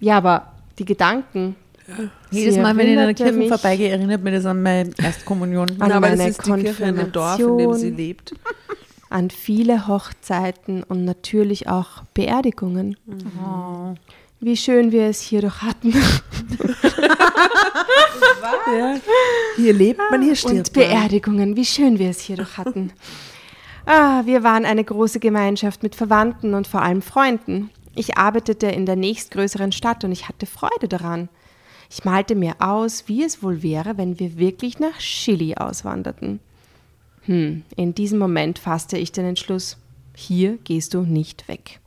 Ja, 0.00 0.16
aber 0.16 0.52
die 0.78 0.84
Gedanken. 0.84 1.56
Jedes 2.30 2.54
Sie 2.54 2.60
Mal, 2.60 2.76
wenn 2.76 2.86
ich 2.86 2.92
in 2.92 2.98
einer 2.98 3.14
Kirche 3.14 3.32
mich 3.32 3.48
vorbeigehe, 3.48 3.88
erinnert 3.90 4.22
mir 4.22 4.30
das 4.30 4.46
an 4.46 4.62
meine 4.62 4.90
Erstkommunion. 4.96 5.68
An 5.80 5.92
aber 5.92 6.08
das 6.08 6.18
meine 6.18 6.30
ist 6.30 6.46
die 6.46 6.52
Kirche 6.52 6.84
in 6.84 6.96
dem 6.96 7.12
Dorf, 7.12 7.38
in 7.40 7.58
dem 7.58 7.74
sie 7.74 7.90
lebt. 7.90 8.34
an 9.08 9.30
viele 9.30 9.88
Hochzeiten 9.88 10.82
und 10.84 11.04
natürlich 11.04 11.68
auch 11.68 12.04
Beerdigungen. 12.14 12.96
Oh. 13.44 13.94
Wie 14.38 14.56
schön 14.56 14.92
wir 14.92 15.06
es 15.06 15.20
hier 15.20 15.42
doch 15.42 15.62
hatten. 15.62 15.92
Ja. 18.66 18.96
Hier 19.56 19.72
lebt 19.72 20.00
man, 20.10 20.22
hier 20.22 20.30
Und 20.30 20.36
stirbt 20.38 20.76
man. 20.76 20.86
Beerdigungen, 20.86 21.56
wie 21.56 21.64
schön 21.64 21.98
wir 21.98 22.10
es 22.10 22.20
hier 22.20 22.36
doch 22.36 22.56
hatten. 22.56 22.92
Ah, 23.86 24.22
wir 24.24 24.42
waren 24.42 24.64
eine 24.64 24.84
große 24.84 25.18
Gemeinschaft 25.18 25.82
mit 25.82 25.94
Verwandten 25.94 26.54
und 26.54 26.66
vor 26.68 26.82
allem 26.82 27.02
Freunden. 27.02 27.70
Ich 27.94 28.16
arbeitete 28.16 28.66
in 28.68 28.86
der 28.86 28.96
nächstgrößeren 28.96 29.72
Stadt 29.72 30.04
und 30.04 30.12
ich 30.12 30.28
hatte 30.28 30.46
Freude 30.46 30.88
daran. 30.88 31.28
Ich 31.90 32.04
malte 32.04 32.36
mir 32.36 32.54
aus, 32.60 33.04
wie 33.08 33.24
es 33.24 33.42
wohl 33.42 33.62
wäre, 33.62 33.98
wenn 33.98 34.20
wir 34.20 34.38
wirklich 34.38 34.78
nach 34.78 34.98
Chili 34.98 35.56
auswanderten. 35.56 36.40
Hm, 37.22 37.64
in 37.76 37.94
diesem 37.94 38.18
Moment 38.18 38.58
fasste 38.58 38.96
ich 38.96 39.12
den 39.12 39.26
Entschluss, 39.26 39.76
hier 40.14 40.58
gehst 40.64 40.94
du 40.94 41.02
nicht 41.02 41.48
weg. 41.48 41.80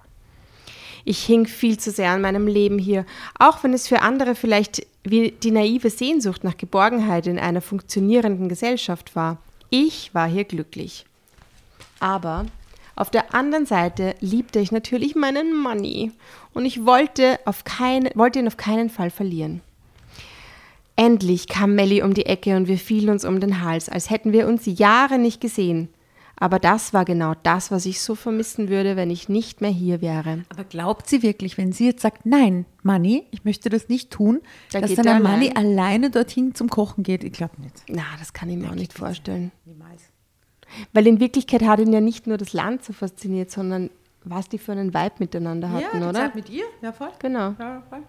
Ich 1.05 1.23
hing 1.23 1.45
viel 1.45 1.77
zu 1.79 1.91
sehr 1.91 2.11
an 2.11 2.21
meinem 2.21 2.47
Leben 2.47 2.79
hier, 2.79 3.05
auch 3.37 3.63
wenn 3.63 3.73
es 3.73 3.87
für 3.87 4.01
andere 4.01 4.35
vielleicht 4.35 4.85
wie 5.03 5.31
die 5.31 5.51
naive 5.51 5.89
Sehnsucht 5.89 6.43
nach 6.43 6.55
Geborgenheit 6.55 7.27
in 7.27 7.39
einer 7.39 7.61
funktionierenden 7.61 8.47
Gesellschaft 8.47 9.15
war. 9.15 9.37
Ich 9.69 10.13
war 10.13 10.29
hier 10.29 10.45
glücklich. 10.45 11.05
Aber 11.99 12.45
auf 12.95 13.09
der 13.09 13.33
anderen 13.33 13.65
Seite 13.65 14.15
liebte 14.19 14.59
ich 14.59 14.71
natürlich 14.71 15.15
meinen 15.15 15.55
Money 15.55 16.11
und 16.53 16.65
ich 16.65 16.85
wollte, 16.85 17.39
auf 17.45 17.63
kein, 17.63 18.09
wollte 18.15 18.39
ihn 18.39 18.47
auf 18.47 18.57
keinen 18.57 18.89
Fall 18.89 19.09
verlieren. 19.09 19.61
Endlich 20.95 21.47
kam 21.47 21.73
Melly 21.73 22.03
um 22.03 22.13
die 22.13 22.27
Ecke 22.27 22.55
und 22.55 22.67
wir 22.67 22.77
fielen 22.77 23.09
uns 23.09 23.25
um 23.25 23.39
den 23.39 23.63
Hals, 23.63 23.89
als 23.89 24.11
hätten 24.11 24.31
wir 24.31 24.47
uns 24.47 24.63
Jahre 24.65 25.17
nicht 25.17 25.41
gesehen. 25.41 25.89
Aber 26.35 26.59
das 26.59 26.93
war 26.93 27.05
genau 27.05 27.33
das, 27.43 27.71
was 27.71 27.85
ich 27.85 28.01
so 28.01 28.15
vermissen 28.15 28.67
würde, 28.67 28.95
wenn 28.95 29.09
ich 29.09 29.29
nicht 29.29 29.61
mehr 29.61 29.69
hier 29.71 30.01
wäre. 30.01 30.43
Aber 30.49 30.63
glaubt 30.63 31.07
sie 31.07 31.23
wirklich, 31.23 31.57
wenn 31.57 31.71
sie 31.71 31.85
jetzt 31.85 32.01
sagt, 32.01 32.25
nein, 32.25 32.65
Manni, 32.81 33.23
ich 33.31 33.45
möchte 33.45 33.69
das 33.69 33.87
nicht 33.87 34.11
tun, 34.11 34.41
Da 34.71 34.81
dass 34.81 34.93
dann 34.95 35.05
der 35.05 35.19
Manni 35.19 35.49
allein. 35.51 35.79
alleine 35.79 36.09
dorthin 36.09 36.53
zum 36.53 36.69
Kochen 36.69 37.03
geht? 37.03 37.23
Ich 37.23 37.33
glaube 37.33 37.61
nicht. 37.61 37.83
Na, 37.87 38.03
das 38.19 38.33
kann 38.33 38.49
ich 38.49 38.57
mir 38.57 38.69
auch 38.69 38.75
nicht 38.75 38.93
vorstellen. 38.93 39.51
Niemals. 39.65 40.02
Weil 40.93 41.07
in 41.07 41.19
Wirklichkeit 41.19 41.63
hat 41.63 41.79
ihn 41.79 41.93
ja 41.93 42.01
nicht 42.01 42.27
nur 42.27 42.37
das 42.37 42.53
Land 42.53 42.83
so 42.83 42.93
fasziniert, 42.93 43.51
sondern 43.51 43.89
was 44.23 44.47
die 44.49 44.57
für 44.57 44.71
einen 44.71 44.93
Vibe 44.93 45.15
miteinander 45.19 45.71
hatten, 45.71 46.03
oder? 46.03 46.31
mit 46.33 46.49
ihr? 46.49 46.65
Ja, 46.81 46.91
voll. 46.91 47.09
Genau. 47.19 47.55
Ja, 47.59 47.83
voll. 47.89 48.03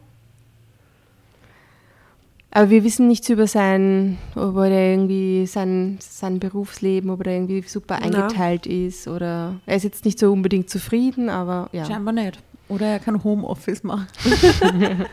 Aber 2.57 2.71
wir 2.71 2.85
wissen 2.85 3.09
nichts 3.09 3.29
über 3.29 3.49
sein, 3.49 4.17
ob 4.37 4.57
er 4.59 4.93
irgendwie 4.93 5.45
sein, 5.45 5.99
sein 6.01 6.39
Berufsleben, 6.39 7.11
ob 7.11 7.27
er 7.27 7.33
irgendwie 7.33 7.63
super 7.63 7.97
eingeteilt 7.97 8.67
ist 8.67 9.09
oder 9.09 9.57
er 9.67 9.77
ist 9.77 9.83
jetzt 9.83 10.05
nicht 10.05 10.21
so 10.21 10.33
unbedingt 10.33 10.71
zufrieden, 10.71 11.29
aber 11.29 11.69
ja. 11.73 11.85
Scheinbar 11.85 12.15
nicht. 12.15 12.39
Oder 12.69 12.87
er 12.87 12.99
kann 13.01 13.25
Homeoffice 13.25 13.83
machen. 13.83 14.07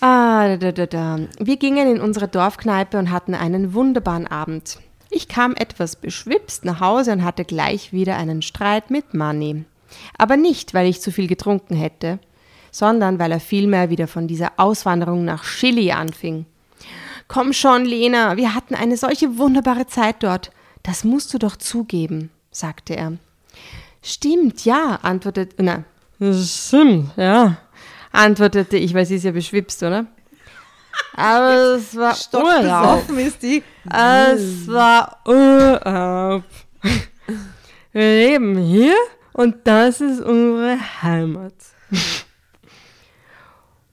Ah, 0.00 0.46
da, 0.46 0.56
da, 0.56 0.70
da, 0.70 0.86
da. 0.86 1.18
Wir 1.40 1.56
gingen 1.56 1.96
in 1.96 2.00
unsere 2.00 2.28
Dorfkneipe 2.28 2.98
und 2.98 3.10
hatten 3.10 3.34
einen 3.34 3.74
wunderbaren 3.74 4.28
Abend. 4.28 4.78
Ich 5.10 5.28
kam 5.28 5.54
etwas 5.54 5.96
beschwipst 5.96 6.64
nach 6.64 6.80
Hause 6.80 7.12
und 7.12 7.24
hatte 7.24 7.44
gleich 7.44 7.92
wieder 7.92 8.16
einen 8.16 8.42
Streit 8.42 8.90
mit 8.90 9.14
Manni. 9.14 9.64
Aber 10.18 10.36
nicht, 10.36 10.74
weil 10.74 10.86
ich 10.86 11.00
zu 11.00 11.10
viel 11.10 11.26
getrunken 11.26 11.74
hätte, 11.74 12.18
sondern 12.70 13.18
weil 13.18 13.32
er 13.32 13.40
vielmehr 13.40 13.90
wieder 13.90 14.06
von 14.06 14.28
dieser 14.28 14.52
Auswanderung 14.58 15.24
nach 15.24 15.44
Chili 15.44 15.92
anfing. 15.92 16.44
Komm 17.26 17.52
schon, 17.52 17.84
Lena, 17.84 18.36
wir 18.36 18.54
hatten 18.54 18.74
eine 18.74 18.96
solche 18.96 19.38
wunderbare 19.38 19.86
Zeit 19.86 20.22
dort. 20.22 20.50
Das 20.82 21.04
musst 21.04 21.32
du 21.34 21.38
doch 21.38 21.56
zugeben, 21.56 22.30
sagte 22.50 22.96
er. 22.96 23.12
Stimmt, 24.02 24.64
ja, 24.64 24.98
antwortete, 25.02 25.62
na, 25.62 25.84
stimmt, 26.32 27.10
ja, 27.16 27.58
antwortete 28.12 28.76
ich, 28.76 28.94
weil 28.94 29.04
sie 29.04 29.16
ist 29.16 29.24
ja 29.24 29.32
beschwipst, 29.32 29.82
oder? 29.82 30.06
Aber 31.14 31.76
es 31.76 31.96
war 31.96 32.16
Urlaub. 32.32 33.10
Ist 33.10 33.42
die. 33.42 33.62
Es 33.84 34.68
war 34.68 35.18
Urlaub. 35.26 36.44
Wir 37.92 38.02
leben 38.02 38.56
hier 38.58 38.94
und 39.32 39.56
das 39.66 40.00
ist 40.00 40.20
unsere 40.20 40.78
Heimat. 41.02 41.54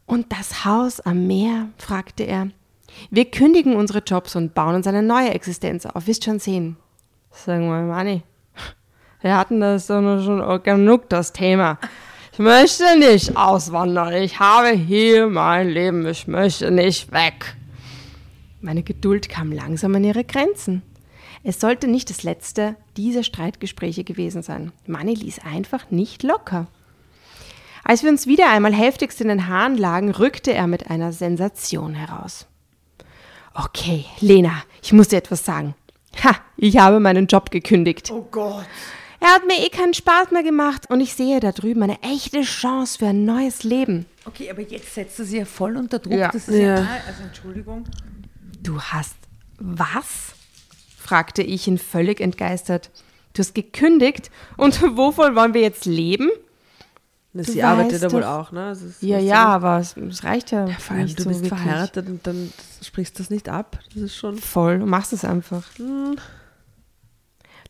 Und 0.05 0.31
das 0.31 0.65
Haus 0.65 0.99
am 0.99 1.25
Meer? 1.25 1.69
fragte 1.77 2.23
er. 2.23 2.49
Wir 3.09 3.25
kündigen 3.29 3.75
unsere 3.75 3.99
Jobs 3.99 4.35
und 4.35 4.53
bauen 4.53 4.75
uns 4.75 4.87
eine 4.87 5.01
neue 5.01 5.31
Existenz 5.31 5.85
auf. 5.85 6.07
Wirst 6.07 6.23
schon 6.23 6.39
sehen. 6.39 6.77
Sagen 7.31 7.67
wir, 7.67 7.81
Manni, 7.81 8.23
wir 9.21 9.37
hatten 9.37 9.59
das 9.59 9.87
doch 9.87 10.23
schon 10.23 10.63
genug, 10.63 11.09
das 11.09 11.33
Thema. 11.33 11.79
Ich 12.35 12.39
möchte 12.39 12.99
nicht 12.99 13.37
auswandern. 13.37 14.11
Ich 14.11 14.41
habe 14.41 14.71
hier 14.71 15.27
mein 15.27 15.69
Leben. 15.69 16.05
Ich 16.05 16.27
möchte 16.27 16.69
nicht 16.69 17.13
weg. 17.13 17.55
Meine 18.59 18.83
Geduld 18.83 19.29
kam 19.29 19.53
langsam 19.53 19.95
an 19.95 20.03
ihre 20.03 20.25
Grenzen. 20.25 20.81
Es 21.45 21.61
sollte 21.61 21.87
nicht 21.87 22.09
das 22.09 22.23
letzte 22.23 22.75
dieser 22.97 23.23
Streitgespräche 23.23 24.03
gewesen 24.03 24.43
sein. 24.43 24.73
Manni 24.85 25.13
ließ 25.13 25.39
einfach 25.49 25.89
nicht 25.91 26.23
locker. 26.23 26.67
Als 27.85 28.03
wir 28.03 28.09
uns 28.09 28.27
wieder 28.27 28.49
einmal 28.49 28.73
heftigst 28.73 29.21
in 29.21 29.29
den 29.29 29.47
Haaren 29.47 29.77
lagen, 29.77 30.11
rückte 30.11 30.51
er 30.51 30.67
mit 30.67 30.89
einer 30.89 31.13
Sensation 31.13 31.93
heraus. 31.93 32.47
Okay, 33.53 34.03
Lena, 34.19 34.61
ich 34.83 34.91
muss 34.91 35.07
dir 35.07 35.19
etwas 35.19 35.45
sagen. 35.45 35.73
Ha, 36.21 36.35
ich 36.57 36.79
habe 36.79 36.99
meinen 36.99 37.27
Job 37.27 37.49
gekündigt. 37.49 38.11
Oh 38.11 38.27
Gott. 38.29 38.65
Er 39.25 39.33
hat 39.33 39.47
mir 39.47 39.57
eh 39.65 39.69
keinen 39.69 39.95
Spaß 39.95 40.29
mehr 40.29 40.43
gemacht 40.43 40.87
und 40.91 41.01
ich 41.01 41.15
sehe 41.15 41.39
da 41.39 41.51
drüben 41.51 41.81
eine 41.81 41.99
echte 42.03 42.43
Chance 42.43 42.99
für 42.99 43.07
ein 43.07 43.25
neues 43.25 43.63
Leben. 43.63 44.05
Okay, 44.25 44.51
aber 44.51 44.61
jetzt 44.61 44.93
setzt 44.93 45.17
er 45.17 45.25
sie 45.25 45.37
ja 45.39 45.45
voll 45.45 45.77
unter 45.77 45.97
Druck. 45.97 46.13
Ja. 46.13 46.31
Das 46.31 46.47
ist 46.47 46.53
ja. 46.55 46.75
Ja. 46.81 46.87
also 47.07 47.23
Entschuldigung. 47.23 47.85
Du 48.61 48.79
hast 48.79 49.15
was? 49.57 50.35
fragte 50.99 51.41
ich 51.41 51.67
ihn 51.67 51.79
völlig 51.79 52.21
entgeistert. 52.21 52.91
Du 53.33 53.39
hast 53.39 53.55
gekündigt 53.55 54.29
und 54.57 54.79
wovon 54.95 55.35
wollen 55.35 55.55
wir 55.55 55.61
jetzt 55.61 55.85
leben? 55.85 56.29
Na, 57.33 57.41
Du 57.41 57.51
sie 57.51 57.63
arbeitet 57.63 57.93
weißt 57.93 58.03
ja 58.03 58.11
wohl 58.11 58.23
auch, 58.23 58.51
ne? 58.51 58.67
Also 58.67 58.85
Ja, 59.01 59.17
ja, 59.17 59.45
aber 59.45 59.79
es, 59.79 59.97
es 59.97 60.23
reicht 60.23 60.51
ja. 60.51 60.67
Vor 60.67 60.97
allem, 60.97 61.05
nicht 61.05 61.17
du 61.17 61.23
so 61.23 61.29
bist 61.29 61.41
wirklich. 61.41 61.61
verheiratet 61.61 62.07
und 62.07 62.27
dann 62.27 62.53
sprichst 62.83 63.17
du 63.17 63.23
das 63.23 63.31
nicht 63.31 63.49
ab. 63.49 63.79
Das 63.95 64.03
ist 64.03 64.15
schon. 64.15 64.37
Voll, 64.37 64.77
du 64.77 64.85
machst 64.85 65.13
es 65.13 65.25
einfach. 65.25 65.63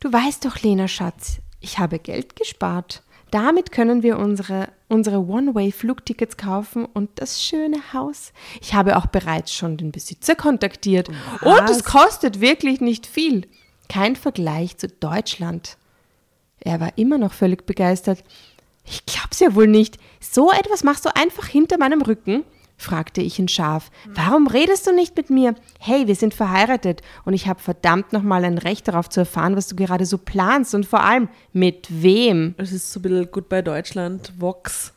Du 0.01 0.11
weißt 0.11 0.43
doch, 0.45 0.59
Lena 0.61 0.87
Schatz, 0.87 1.39
ich 1.65 1.79
habe 1.79 1.97
Geld 1.97 2.35
gespart. 2.35 3.01
Damit 3.31 3.71
können 3.71 4.03
wir 4.03 4.19
unsere, 4.19 4.69
unsere 4.87 5.25
One-Way-Flugtickets 5.25 6.37
kaufen 6.37 6.85
und 6.85 7.09
das 7.15 7.43
schöne 7.43 7.91
Haus. 7.91 8.33
Ich 8.61 8.75
habe 8.75 8.97
auch 8.97 9.07
bereits 9.07 9.51
schon 9.51 9.75
den 9.75 9.91
Besitzer 9.91 10.35
kontaktiert. 10.35 11.09
Und 11.41 11.69
es 11.69 11.83
kostet 11.83 12.39
wirklich 12.39 12.81
nicht 12.81 13.07
viel. 13.07 13.47
Kein 13.89 14.15
Vergleich 14.15 14.77
zu 14.77 14.87
Deutschland. 14.87 15.77
Er 16.59 16.79
war 16.79 16.97
immer 16.97 17.17
noch 17.17 17.33
völlig 17.33 17.65
begeistert. 17.65 18.23
Ich 18.85 19.03
glaub's 19.07 19.39
ja 19.39 19.55
wohl 19.55 19.67
nicht. 19.67 19.97
So 20.21 20.51
etwas 20.51 20.83
machst 20.83 21.05
du 21.05 21.15
einfach 21.15 21.47
hinter 21.47 21.79
meinem 21.79 22.03
Rücken? 22.03 22.43
Fragte 22.77 23.21
ich 23.21 23.39
ihn 23.39 23.47
scharf. 23.47 23.89
Warum 24.13 24.47
redest 24.47 24.85
du 24.87 24.93
nicht 24.93 25.15
mit 25.15 25.29
mir? 25.29 25.55
Hey, 25.79 26.07
wir 26.07 26.15
sind 26.15 26.33
verheiratet 26.33 27.01
und 27.23 27.33
ich 27.33 27.47
habe 27.47 27.61
verdammt 27.61 28.11
nochmal 28.13 28.43
ein 28.45 28.57
Recht 28.57 28.87
darauf 28.87 29.09
zu 29.09 29.21
erfahren, 29.21 29.55
was 29.55 29.67
du 29.67 29.75
gerade 29.75 30.05
so 30.05 30.17
planst 30.17 30.75
und 30.75 30.85
vor 30.85 31.01
allem 31.03 31.29
mit 31.53 31.87
wem. 31.89 32.53
Es 32.57 32.71
ist 32.71 32.91
so 32.91 32.99
ein 32.99 33.03
bisschen 33.03 33.31
Goodbye 33.31 33.63
Deutschland, 33.63 34.33
Vox. 34.37 34.93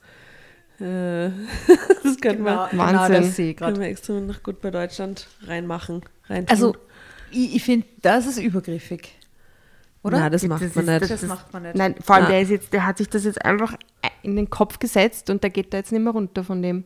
Äh, 0.80 1.30
das 2.04 2.20
könnten 2.20 2.44
wir, 2.44 2.68
Genau, 2.70 2.82
Wahnsinn. 2.84 3.22
das 3.22 3.36
sehe 3.36 3.50
ich 3.50 3.56
können 3.56 3.80
wir 3.80 3.86
extra 3.88 4.14
nach 4.14 4.42
Goodbye 4.42 4.70
Deutschland 4.70 5.26
reinmachen. 5.46 6.02
Rein 6.28 6.46
Also, 6.48 6.76
ich, 7.30 7.56
ich 7.56 7.64
finde, 7.64 7.86
das 8.02 8.26
ist 8.26 8.38
übergriffig. 8.38 9.14
Oder? 10.04 10.20
Nein, 10.20 10.32
das 10.32 10.44
macht 10.44 10.60
man 10.76 10.88
ist- 10.88 11.00
nicht. 11.00 11.10
Das 11.10 11.22
macht 11.22 11.52
man 11.52 11.62
nicht. 11.64 11.74
Nein, 11.74 11.96
vor 12.00 12.16
allem 12.16 12.26
der 12.28 12.40
ist 12.42 12.50
jetzt, 12.50 12.72
der 12.72 12.86
hat 12.86 12.98
sich 12.98 13.08
das 13.08 13.24
jetzt 13.24 13.44
einfach 13.44 13.74
in 14.22 14.36
den 14.36 14.48
Kopf 14.50 14.78
gesetzt 14.78 15.28
und 15.30 15.42
der 15.42 15.50
geht 15.50 15.72
da 15.72 15.78
jetzt 15.78 15.90
nicht 15.92 16.00
mehr 16.02 16.12
runter 16.12 16.44
von 16.44 16.62
dem. 16.62 16.84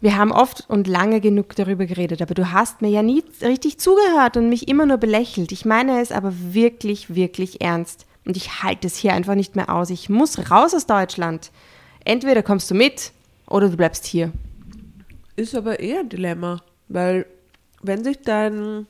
Wir 0.00 0.16
haben 0.16 0.30
oft 0.30 0.64
und 0.68 0.86
lange 0.86 1.20
genug 1.20 1.56
darüber 1.56 1.86
geredet, 1.86 2.20
aber 2.20 2.34
du 2.34 2.52
hast 2.52 2.82
mir 2.82 2.88
ja 2.90 3.02
nie 3.02 3.24
richtig 3.40 3.78
zugehört 3.78 4.36
und 4.36 4.48
mich 4.50 4.68
immer 4.68 4.84
nur 4.86 4.98
belächelt. 4.98 5.52
Ich 5.52 5.64
meine 5.64 6.00
es 6.00 6.12
aber 6.12 6.32
wirklich, 6.52 7.14
wirklich 7.14 7.60
ernst. 7.62 8.06
Und 8.26 8.36
ich 8.36 8.62
halte 8.62 8.86
es 8.88 8.96
hier 8.96 9.14
einfach 9.14 9.34
nicht 9.36 9.56
mehr 9.56 9.70
aus. 9.70 9.88
Ich 9.90 10.08
muss 10.10 10.50
raus 10.50 10.74
aus 10.74 10.86
Deutschland. 10.86 11.50
Entweder 12.04 12.42
kommst 12.42 12.70
du 12.70 12.74
mit 12.74 13.12
oder 13.48 13.68
du 13.70 13.76
bleibst 13.76 14.04
hier. 14.04 14.32
Ist 15.36 15.54
aber 15.54 15.80
eher 15.80 16.00
ein 16.00 16.08
Dilemma, 16.08 16.60
weil 16.88 17.26
wenn 17.82 18.04
sich 18.04 18.18
dein, 18.22 18.86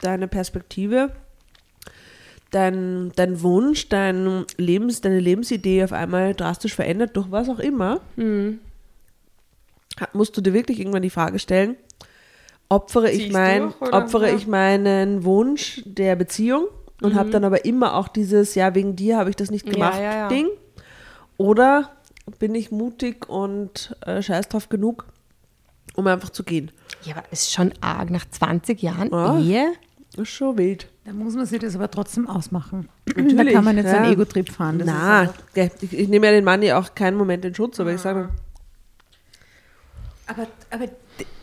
deine 0.00 0.28
Perspektive, 0.28 1.10
dein, 2.50 3.12
dein 3.16 3.42
Wunsch, 3.42 3.88
dein 3.88 4.46
Lebens, 4.56 5.00
deine 5.00 5.20
Lebensidee 5.20 5.84
auf 5.84 5.92
einmal 5.92 6.34
drastisch 6.34 6.74
verändert, 6.74 7.16
durch 7.16 7.30
was 7.30 7.48
auch 7.48 7.58
immer, 7.58 8.00
ha- 8.16 8.58
musst 10.12 10.36
du 10.36 10.40
dir 10.40 10.52
wirklich 10.52 10.78
irgendwann 10.80 11.02
die 11.02 11.10
Frage 11.10 11.38
stellen, 11.38 11.76
opfere 12.68 13.10
ich, 13.10 13.32
mein, 13.32 13.72
durch, 13.80 13.92
opfere 13.92 14.28
Ja. 14.28 14.36
ich 14.36 14.46
meinen 14.46 15.24
Wunsch 15.24 15.82
der 15.86 16.16
Beziehung 16.16 16.66
und 17.02 17.14
habe 17.14 17.30
dann 17.30 17.44
aber 17.44 17.64
immer 17.64 17.94
auch 17.94 18.08
dieses, 18.08 18.54
ja, 18.54 18.74
wegen 18.74 18.96
dir 18.96 19.18
habe 19.18 19.30
ich 19.30 19.36
das 19.36 19.50
nicht 19.50 19.66
Ja, 19.66 19.72
gemacht, 19.72 19.96
ja, 19.98 20.14
ja. 20.14 20.28
Ding. 20.28 20.48
Oder 21.36 21.90
bin 22.38 22.54
ich 22.54 22.70
mutig 22.70 23.28
und 23.28 23.96
äh, 24.04 24.20
scheiß 24.20 24.48
drauf 24.48 24.68
genug, 24.68 25.06
um 25.94 26.06
einfach 26.06 26.30
zu 26.30 26.42
gehen. 26.42 26.70
Ja, 27.04 27.16
aber 27.16 27.24
ist 27.30 27.52
schon 27.52 27.72
arg 27.80 28.10
nach 28.10 28.28
20 28.28 28.82
Jahren 28.82 29.10
Ja. 29.10 29.38
Ehe. 29.38 29.72
Das 30.12 30.22
ist 30.22 30.30
schon 30.34 30.58
wild. 30.58 30.88
Da 31.04 31.12
muss 31.12 31.34
man 31.34 31.46
sich 31.46 31.60
das 31.60 31.76
aber 31.76 31.90
trotzdem 31.90 32.28
ausmachen. 32.28 32.88
Natürlich, 33.06 33.36
da 33.36 33.44
kann 33.52 33.64
man 33.64 33.76
nicht 33.76 33.88
so 33.88 33.94
ja. 33.94 34.02
einen 34.02 34.12
Ego-Trip 34.12 34.50
fahren. 34.50 34.78
Das 34.78 34.88
Na, 34.88 35.32
ich, 35.54 35.92
ich 35.92 36.08
nehme 36.08 36.26
ja 36.26 36.32
den 36.32 36.44
Mann 36.44 36.62
ja 36.62 36.78
auch 36.78 36.94
keinen 36.94 37.16
Moment 37.16 37.44
in 37.44 37.54
Schutz, 37.54 37.78
aber 37.78 37.92
ich 37.94 38.00
sage, 38.00 38.30
aber, 40.28 40.46
aber 40.70 40.86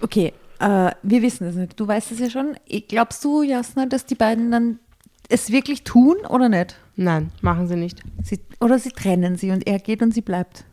okay, 0.01 0.33
äh, 0.59 0.91
wir 1.03 1.21
wissen 1.21 1.47
es 1.47 1.55
nicht. 1.55 1.79
Du 1.79 1.87
weißt 1.87 2.11
es 2.11 2.19
ja 2.19 2.29
schon. 2.29 2.55
Glaubst 2.87 3.23
du, 3.23 3.43
Jasna, 3.43 3.85
dass 3.85 4.05
die 4.05 4.15
beiden 4.15 4.51
dann 4.51 4.79
es 5.27 5.51
wirklich 5.51 5.83
tun 5.83 6.17
oder 6.29 6.49
nicht? 6.49 6.77
Nein, 6.95 7.31
machen 7.41 7.67
sie 7.67 7.75
nicht. 7.75 8.01
Sie, 8.23 8.39
oder 8.61 8.79
sie 8.79 8.91
trennen 8.91 9.37
sie 9.37 9.51
und 9.51 9.67
er 9.67 9.79
geht 9.79 10.01
und 10.01 10.13
sie 10.13 10.21
bleibt. 10.21 10.63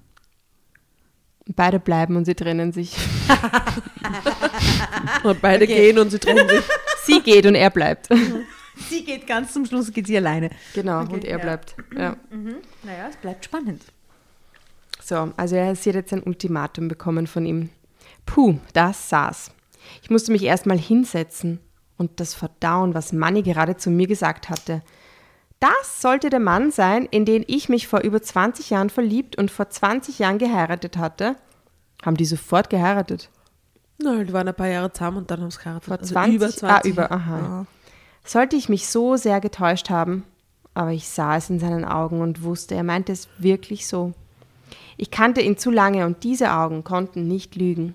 Beide 1.47 1.81
bleiben 1.81 2.15
und 2.17 2.25
sie 2.25 2.35
trennen 2.37 2.73
sich. 2.73 2.95
und 5.25 5.41
beide 5.43 5.65
Okay. 5.65 5.75
gehen 5.75 5.99
und 5.99 6.11
sie 6.11 6.19
trennen 6.19 6.49
sich. 6.49 6.61
Sie 7.05 7.21
geht 7.21 7.47
und 7.47 7.57
er 7.57 7.71
bleibt. 7.71 8.09
Sie 8.89 9.05
geht 9.05 9.27
ganz 9.27 9.53
zum 9.53 9.67
Schluss, 9.67 9.93
geht 9.93 10.07
sie 10.07 10.17
alleine. 10.17 10.51
Genau, 10.73 11.01
Okay, 11.01 11.13
und 11.15 11.25
er 11.25 11.39
ja. 11.39 11.43
bleibt. 11.43 11.75
Ja. 11.97 12.17
Naja, 12.85 13.09
es 13.11 13.17
bleibt 13.17 13.45
spannend. 13.45 13.83
So, 15.03 15.33
also 15.37 15.57
er 15.57 15.75
sie 15.75 15.91
hat 15.91 15.97
jetzt 15.97 16.13
ein 16.13 16.23
Ultimatum 16.23 16.87
bekommen 16.87 17.27
von 17.27 17.45
ihm. 17.45 17.71
Puh, 18.27 18.59
das 18.73 19.09
saß. 19.09 19.51
Ich 20.03 20.11
musste 20.11 20.33
mich 20.33 20.45
erstmal 20.45 20.79
hinsetzen 20.79 21.61
und 21.99 22.21
das 22.21 22.35
verdauen, 22.35 22.95
was 22.95 23.13
Manni 23.13 23.43
gerade 23.43 23.77
zu 23.77 23.91
mir 23.91 24.07
gesagt 24.07 24.49
hatte. 24.49 24.83
Das 25.61 26.01
sollte 26.01 26.29
der 26.31 26.41
Mann 26.41 26.73
sein, 26.73 27.07
in 27.07 27.25
den 27.25 27.45
ich 27.47 27.69
mich 27.69 27.87
vor 27.87 28.01
über 28.01 28.21
20 28.21 28.71
Jahren 28.71 28.91
verliebt 28.91 29.37
und 29.37 29.51
vor 29.51 29.71
20 29.71 30.19
Jahren 30.19 30.39
geheiratet 30.39 30.97
hatte. 30.97 31.37
Haben 32.05 32.17
die 32.17 32.25
sofort 32.25 32.69
geheiratet? 32.69 33.31
Na, 33.99 34.25
die 34.25 34.33
waren 34.33 34.49
ein 34.49 34.55
paar 34.55 34.67
Jahre 34.67 34.93
zusammen 34.93 35.19
und 35.19 35.31
dann 35.31 35.41
haben 35.41 35.51
sie 35.53 35.59
geheiratet. 35.59 35.85
Vor 35.87 35.99
Also 36.01 36.15
20? 36.15 36.35
über 36.35 36.49
20. 36.49 36.69
Ah, 36.69 36.89
über, 36.89 37.13
aha. 37.13 37.39
Ja. 37.39 37.67
Sollte 38.25 38.57
ich 38.57 38.69
mich 38.69 38.89
so 38.89 39.17
sehr 39.17 39.41
getäuscht 39.41 39.91
haben, 39.91 40.25
aber 40.75 40.91
ich 40.91 41.09
sah 41.09 41.37
es 41.37 41.51
in 41.51 41.61
seinen 41.61 41.85
Augen 41.85 42.21
und 42.21 42.43
wusste, 42.43 42.75
er 42.75 42.83
meinte 42.85 43.13
es 43.13 43.29
wirklich 43.39 43.87
so. 43.87 44.15
Ich 44.97 45.11
kannte 45.11 45.41
ihn 45.41 45.59
zu 45.59 45.71
lange 45.71 46.07
und 46.07 46.25
diese 46.25 46.53
Augen 46.53 46.83
konnten 46.83 47.29
nicht 47.29 47.55
lügen. 47.55 47.95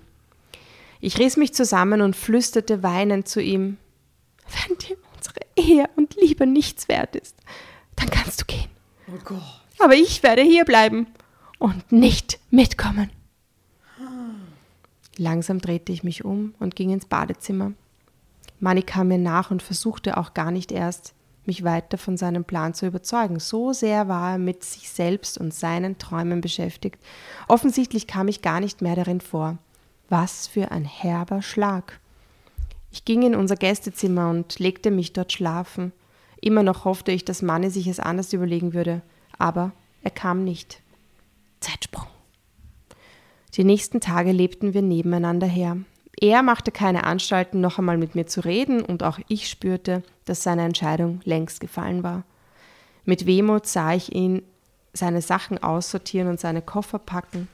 Ich 1.00 1.18
riss 1.18 1.36
mich 1.36 1.54
zusammen 1.54 2.00
und 2.00 2.16
flüsterte 2.16 2.82
weinend 2.82 3.28
zu 3.28 3.40
ihm, 3.40 3.76
wenn 4.48 4.78
dir 4.78 4.96
unsere 5.16 5.40
Ehe 5.56 5.88
und 5.96 6.16
Liebe 6.16 6.46
nichts 6.46 6.88
wert 6.88 7.16
ist, 7.16 7.36
dann 7.96 8.10
kannst 8.10 8.40
du 8.40 8.44
gehen. 8.46 8.70
Oh 9.08 9.18
Gott. 9.24 9.42
Aber 9.78 9.94
ich 9.94 10.22
werde 10.22 10.42
hier 10.42 10.64
bleiben 10.64 11.06
und 11.58 11.92
nicht 11.92 12.40
mitkommen. 12.50 13.10
Langsam 15.16 15.60
drehte 15.60 15.92
ich 15.92 16.04
mich 16.04 16.24
um 16.24 16.54
und 16.60 16.76
ging 16.76 16.90
ins 16.90 17.06
Badezimmer. 17.06 17.72
Manni 18.60 18.82
kam 18.82 19.08
mir 19.08 19.18
nach 19.18 19.50
und 19.50 19.62
versuchte 19.62 20.16
auch 20.16 20.34
gar 20.34 20.50
nicht 20.50 20.72
erst, 20.72 21.14
mich 21.44 21.64
weiter 21.64 21.98
von 21.98 22.16
seinem 22.16 22.44
Plan 22.44 22.74
zu 22.74 22.86
überzeugen. 22.86 23.40
So 23.40 23.72
sehr 23.72 24.08
war 24.08 24.32
er 24.32 24.38
mit 24.38 24.62
sich 24.64 24.90
selbst 24.90 25.38
und 25.38 25.54
seinen 25.54 25.98
Träumen 25.98 26.40
beschäftigt. 26.40 27.02
Offensichtlich 27.48 28.06
kam 28.06 28.28
ich 28.28 28.42
gar 28.42 28.60
nicht 28.60 28.82
mehr 28.82 28.94
darin 28.94 29.20
vor. 29.20 29.58
Was 30.08 30.46
für 30.46 30.70
ein 30.70 30.84
herber 30.84 31.42
Schlag. 31.42 32.00
Ich 32.90 33.04
ging 33.04 33.22
in 33.22 33.34
unser 33.34 33.56
Gästezimmer 33.56 34.30
und 34.30 34.58
legte 34.58 34.90
mich 34.90 35.12
dort 35.12 35.32
schlafen. 35.32 35.92
Immer 36.40 36.62
noch 36.62 36.84
hoffte 36.84 37.12
ich, 37.12 37.24
dass 37.24 37.42
Manni 37.42 37.70
sich 37.70 37.86
es 37.86 38.00
anders 38.00 38.32
überlegen 38.32 38.72
würde, 38.72 39.02
aber 39.38 39.72
er 40.02 40.10
kam 40.10 40.44
nicht. 40.44 40.80
Zeitsprung. 41.60 42.06
Die 43.54 43.64
nächsten 43.64 44.00
Tage 44.00 44.32
lebten 44.32 44.72
wir 44.72 44.82
nebeneinander 44.82 45.46
her. 45.46 45.76
Er 46.20 46.42
machte 46.42 46.72
keine 46.72 47.04
Anstalten, 47.04 47.60
noch 47.60 47.78
einmal 47.78 47.98
mit 47.98 48.14
mir 48.14 48.26
zu 48.26 48.40
reden, 48.40 48.82
und 48.82 49.02
auch 49.02 49.18
ich 49.28 49.48
spürte, 49.48 50.02
dass 50.24 50.42
seine 50.42 50.64
Entscheidung 50.64 51.20
längst 51.24 51.60
gefallen 51.60 52.02
war. 52.02 52.24
Mit 53.04 53.26
Wehmut 53.26 53.66
sah 53.66 53.94
ich 53.94 54.14
ihn 54.14 54.42
seine 54.92 55.22
Sachen 55.22 55.62
aussortieren 55.62 56.28
und 56.28 56.40
seine 56.40 56.62
Koffer 56.62 56.98
packen. 56.98 57.48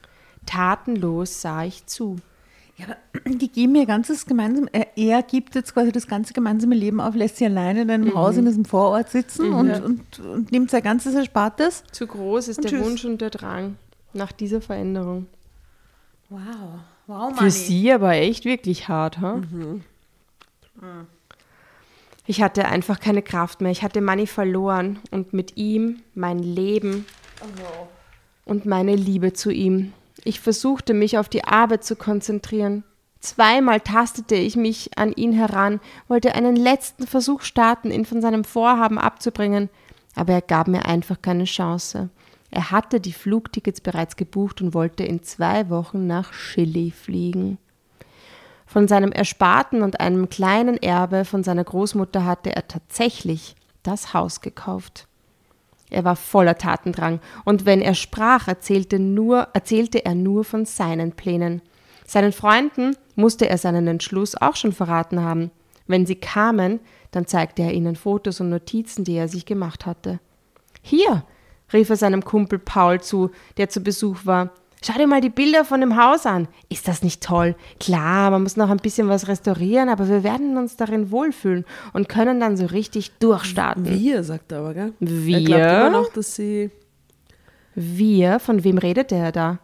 Tatenlos 0.46 1.40
sah 1.40 1.64
ich 1.64 1.86
zu. 1.86 2.16
Ja, 2.76 2.86
aber 2.86 2.96
die 3.36 3.48
geben 3.48 3.74
ihr 3.74 3.86
ganzes 3.86 4.26
gemeinsam, 4.26 4.68
er, 4.72 4.96
er 4.96 5.22
gibt 5.22 5.54
jetzt 5.54 5.74
quasi 5.74 5.92
das 5.92 6.06
ganze 6.06 6.32
gemeinsame 6.32 6.74
Leben 6.74 7.00
auf, 7.00 7.14
lässt 7.14 7.36
sie 7.36 7.46
alleine 7.46 7.82
in 7.82 7.90
einem 7.90 8.14
Haus 8.14 8.36
in 8.36 8.46
diesem 8.46 8.64
Vorort 8.64 9.10
sitzen 9.10 9.52
und, 9.52 9.70
und, 9.70 10.18
und 10.20 10.52
nimmt 10.52 10.70
sein 10.70 10.82
ganzes 10.82 11.14
Erspartes. 11.14 11.84
Zu 11.92 12.06
groß 12.06 12.48
ist 12.48 12.64
der 12.64 12.70
tschüss. 12.70 12.84
Wunsch 12.84 13.04
und 13.04 13.20
der 13.20 13.30
Drang 13.30 13.76
nach 14.12 14.32
dieser 14.32 14.60
Veränderung. 14.60 15.26
Wow, 16.30 16.40
wow, 17.06 17.36
Für 17.38 17.50
sie 17.50 17.92
aber 17.92 18.14
echt 18.14 18.44
wirklich 18.44 18.88
hart, 18.88 19.20
ha? 19.20 19.40
Ich 22.26 22.42
hatte 22.42 22.66
einfach 22.66 23.00
keine 23.00 23.22
Kraft 23.22 23.60
mehr. 23.60 23.70
Ich 23.70 23.82
hatte 23.82 24.00
Manni 24.00 24.26
verloren 24.26 24.98
und 25.10 25.32
mit 25.32 25.56
ihm 25.56 26.00
mein 26.14 26.38
Leben 26.38 27.04
und 28.44 28.66
meine 28.66 28.96
Liebe 28.96 29.32
zu 29.32 29.50
ihm. 29.50 29.92
Ich 30.22 30.40
versuchte 30.40 30.94
mich 30.94 31.18
auf 31.18 31.28
die 31.28 31.44
Arbeit 31.44 31.84
zu 31.84 31.96
konzentrieren. 31.96 32.84
Zweimal 33.20 33.80
tastete 33.80 34.34
ich 34.34 34.54
mich 34.54 34.98
an 34.98 35.12
ihn 35.12 35.32
heran, 35.32 35.80
wollte 36.08 36.34
einen 36.34 36.56
letzten 36.56 37.06
Versuch 37.06 37.40
starten, 37.40 37.90
ihn 37.90 38.04
von 38.04 38.20
seinem 38.20 38.44
Vorhaben 38.44 38.98
abzubringen, 38.98 39.70
aber 40.14 40.34
er 40.34 40.42
gab 40.42 40.68
mir 40.68 40.84
einfach 40.84 41.20
keine 41.22 41.44
Chance. 41.44 42.10
Er 42.50 42.70
hatte 42.70 43.00
die 43.00 43.12
Flugtickets 43.12 43.80
bereits 43.80 44.16
gebucht 44.16 44.60
und 44.60 44.74
wollte 44.74 45.04
in 45.04 45.22
zwei 45.22 45.70
Wochen 45.70 46.06
nach 46.06 46.32
Chile 46.32 46.92
fliegen. 46.92 47.58
Von 48.66 48.88
seinem 48.88 49.10
Ersparten 49.10 49.82
und 49.82 50.00
einem 50.00 50.28
kleinen 50.28 50.76
Erbe 50.76 51.24
von 51.24 51.42
seiner 51.42 51.64
Großmutter 51.64 52.24
hatte 52.24 52.54
er 52.54 52.68
tatsächlich 52.68 53.56
das 53.82 54.14
Haus 54.14 54.40
gekauft. 54.40 55.08
Er 55.94 56.04
war 56.04 56.16
voller 56.16 56.58
Tatendrang, 56.58 57.20
und 57.44 57.66
wenn 57.66 57.80
er 57.80 57.94
sprach, 57.94 58.48
erzählte, 58.48 58.98
nur, 58.98 59.48
erzählte 59.52 60.04
er 60.04 60.14
nur 60.14 60.44
von 60.44 60.64
seinen 60.64 61.12
Plänen. 61.12 61.62
Seinen 62.04 62.32
Freunden 62.32 62.96
musste 63.14 63.48
er 63.48 63.58
seinen 63.58 63.86
Entschluss 63.86 64.34
auch 64.34 64.56
schon 64.56 64.72
verraten 64.72 65.20
haben. 65.20 65.52
Wenn 65.86 66.04
sie 66.04 66.16
kamen, 66.16 66.80
dann 67.12 67.26
zeigte 67.26 67.62
er 67.62 67.72
ihnen 67.72 67.94
Fotos 67.94 68.40
und 68.40 68.50
Notizen, 68.50 69.04
die 69.04 69.14
er 69.14 69.28
sich 69.28 69.46
gemacht 69.46 69.86
hatte. 69.86 70.18
Hier, 70.82 71.24
rief 71.72 71.90
er 71.90 71.96
seinem 71.96 72.24
Kumpel 72.24 72.58
Paul 72.58 73.00
zu, 73.00 73.30
der 73.56 73.68
zu 73.68 73.80
Besuch 73.80 74.26
war. 74.26 74.50
Schau 74.86 74.98
dir 74.98 75.06
mal 75.06 75.22
die 75.22 75.30
Bilder 75.30 75.64
von 75.64 75.80
dem 75.80 75.96
Haus 75.96 76.26
an. 76.26 76.46
Ist 76.68 76.88
das 76.88 77.02
nicht 77.02 77.22
toll? 77.22 77.56
Klar, 77.80 78.30
man 78.30 78.42
muss 78.42 78.58
noch 78.58 78.68
ein 78.68 78.76
bisschen 78.76 79.08
was 79.08 79.28
restaurieren, 79.28 79.88
aber 79.88 80.10
wir 80.10 80.22
werden 80.22 80.58
uns 80.58 80.76
darin 80.76 81.10
wohlfühlen 81.10 81.64
und 81.94 82.10
können 82.10 82.38
dann 82.38 82.58
so 82.58 82.66
richtig 82.66 83.12
durchstarten. 83.18 83.88
Wir, 83.88 84.22
sagt 84.24 84.52
er 84.52 84.58
aber, 84.58 84.74
gell? 84.74 84.92
Wir? 85.00 85.38
Er 85.38 85.44
glaubt 85.44 85.62
immer 85.62 85.90
noch, 85.90 86.12
dass 86.12 86.34
sie. 86.34 86.70
Wir? 87.74 88.38
Von 88.38 88.62
wem 88.62 88.76
redet 88.76 89.10
er 89.10 89.32
da? 89.32 89.58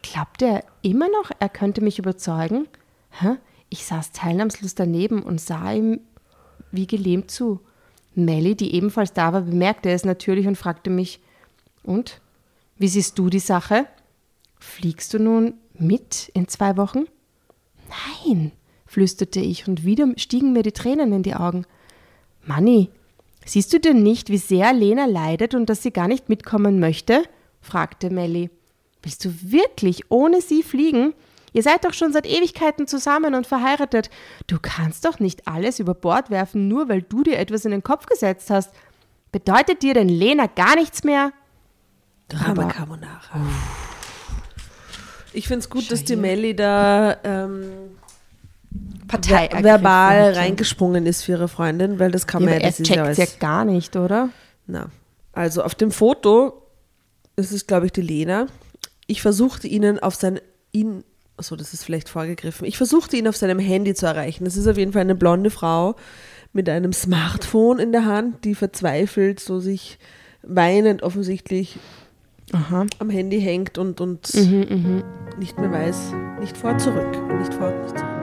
Glaubt 0.00 0.40
er 0.40 0.64
immer 0.80 1.08
noch, 1.08 1.30
er 1.38 1.50
könnte 1.50 1.82
mich 1.82 1.98
überzeugen? 1.98 2.68
Hä? 3.10 3.36
Ich 3.68 3.84
saß 3.84 4.12
teilnahmslos 4.12 4.74
daneben 4.74 5.22
und 5.22 5.42
sah 5.42 5.72
ihm 5.72 6.00
wie 6.72 6.86
gelähmt 6.86 7.30
zu. 7.30 7.60
Melly, 8.14 8.54
die 8.54 8.74
ebenfalls 8.74 9.12
da 9.12 9.34
war, 9.34 9.42
bemerkte 9.42 9.90
es 9.90 10.06
natürlich 10.06 10.46
und 10.46 10.56
fragte 10.56 10.88
mich: 10.88 11.20
Und? 11.82 12.22
Wie 12.78 12.88
siehst 12.88 13.18
du 13.18 13.28
die 13.28 13.40
Sache? 13.40 13.86
Fliegst 14.58 15.14
du 15.14 15.18
nun 15.18 15.54
mit 15.74 16.30
in 16.34 16.48
zwei 16.48 16.76
Wochen? 16.76 17.06
Nein, 18.24 18.52
flüsterte 18.86 19.40
ich 19.40 19.68
und 19.68 19.84
wieder 19.84 20.06
stiegen 20.16 20.52
mir 20.52 20.62
die 20.62 20.72
Tränen 20.72 21.12
in 21.12 21.22
die 21.22 21.34
Augen. 21.34 21.64
Manni, 22.44 22.90
siehst 23.44 23.72
du 23.72 23.80
denn 23.80 24.02
nicht, 24.02 24.30
wie 24.30 24.38
sehr 24.38 24.72
Lena 24.72 25.06
leidet 25.06 25.54
und 25.54 25.68
dass 25.68 25.82
sie 25.82 25.92
gar 25.92 26.08
nicht 26.08 26.28
mitkommen 26.28 26.80
möchte? 26.80 27.22
fragte 27.60 28.10
Melly. 28.10 28.50
Willst 29.02 29.24
du 29.24 29.30
wirklich 29.42 30.10
ohne 30.10 30.40
sie 30.40 30.62
fliegen? 30.62 31.14
Ihr 31.52 31.62
seid 31.62 31.84
doch 31.84 31.94
schon 31.94 32.12
seit 32.12 32.26
Ewigkeiten 32.26 32.86
zusammen 32.86 33.34
und 33.34 33.46
verheiratet. 33.46 34.10
Du 34.46 34.58
kannst 34.60 35.04
doch 35.04 35.18
nicht 35.18 35.48
alles 35.48 35.78
über 35.78 35.94
Bord 35.94 36.30
werfen, 36.30 36.68
nur 36.68 36.88
weil 36.88 37.02
du 37.02 37.22
dir 37.22 37.38
etwas 37.38 37.64
in 37.64 37.70
den 37.70 37.82
Kopf 37.82 38.06
gesetzt 38.06 38.50
hast. 38.50 38.72
Bedeutet 39.32 39.82
dir 39.82 39.94
denn 39.94 40.08
Lena 40.08 40.46
gar 40.46 40.74
nichts 40.76 41.04
mehr? 41.04 41.32
Drama 42.28 42.64
Carbonara. 42.66 43.40
Ich 45.32 45.46
finde 45.46 45.60
es 45.60 45.70
gut, 45.70 45.90
dass 45.90 46.04
die 46.04 46.16
Melli 46.16 46.54
da 46.56 47.16
ähm, 47.24 47.64
Partei 49.06 49.48
ver 49.50 49.62
verbal 49.62 50.32
reingesprungen 50.34 51.06
ist 51.06 51.22
für 51.24 51.32
ihre 51.32 51.48
Freundin, 51.48 51.98
weil 51.98 52.10
das 52.10 52.26
kann 52.26 52.42
Ja, 52.42 52.50
man 52.50 52.60
ja, 52.60 52.66
das 52.66 52.80
ist 52.80 52.88
ja 52.88 53.10
ja 53.10 53.26
gar 53.38 53.64
nicht, 53.64 53.96
oder? 53.96 54.30
Na, 54.66 54.90
also 55.32 55.62
auf 55.62 55.74
dem 55.74 55.90
Foto, 55.90 56.62
das 57.36 57.52
ist 57.52 57.66
glaube 57.66 57.86
ich 57.86 57.92
die 57.92 58.02
Lena, 58.02 58.46
ich 59.06 59.22
versuchte 59.22 59.66
ihnen 59.66 59.98
auf 59.98 60.14
sein, 60.14 60.40
ihn, 60.72 61.04
achso, 61.36 61.56
das 61.56 61.72
ist 61.72 61.84
vielleicht 61.84 62.08
vorgegriffen, 62.08 62.66
ich 62.66 62.76
versuchte 62.76 63.16
ihn 63.16 63.26
auf 63.28 63.36
seinem 63.36 63.58
Handy 63.58 63.94
zu 63.94 64.06
erreichen. 64.06 64.44
Das 64.44 64.56
ist 64.56 64.66
auf 64.66 64.76
jeden 64.76 64.92
Fall 64.92 65.02
eine 65.02 65.14
blonde 65.14 65.50
Frau 65.50 65.96
mit 66.52 66.68
einem 66.68 66.92
Smartphone 66.92 67.78
in 67.78 67.92
der 67.92 68.04
Hand, 68.04 68.44
die 68.44 68.54
verzweifelt 68.54 69.40
so 69.40 69.60
sich 69.60 69.98
weinend 70.42 71.02
offensichtlich 71.02 71.78
Aha. 72.52 72.86
am 72.98 73.10
Handy 73.10 73.40
hängt 73.40 73.78
und, 73.78 74.00
und 74.00 74.34
mhm, 74.34 74.66
mhm. 74.68 75.04
nicht 75.38 75.58
mehr 75.58 75.70
weiß, 75.70 76.14
nicht 76.40 76.56
vor, 76.56 76.78
zurück, 76.78 77.10
nicht 77.38 77.52
fort, 77.54 77.74
nicht 77.82 77.98
zurück. 77.98 78.18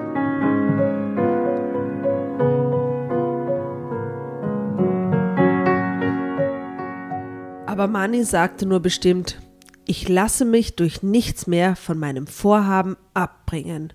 Aber 7.75 7.87
Mani 7.87 8.23
sagte 8.23 8.65
nur 8.65 8.79
bestimmt, 8.79 9.37
ich 9.85 10.07
lasse 10.07 10.45
mich 10.45 10.75
durch 10.75 11.03
nichts 11.03 11.45
mehr 11.45 11.75
von 11.75 11.99
meinem 11.99 12.25
Vorhaben 12.25 12.95
abbringen. 13.13 13.93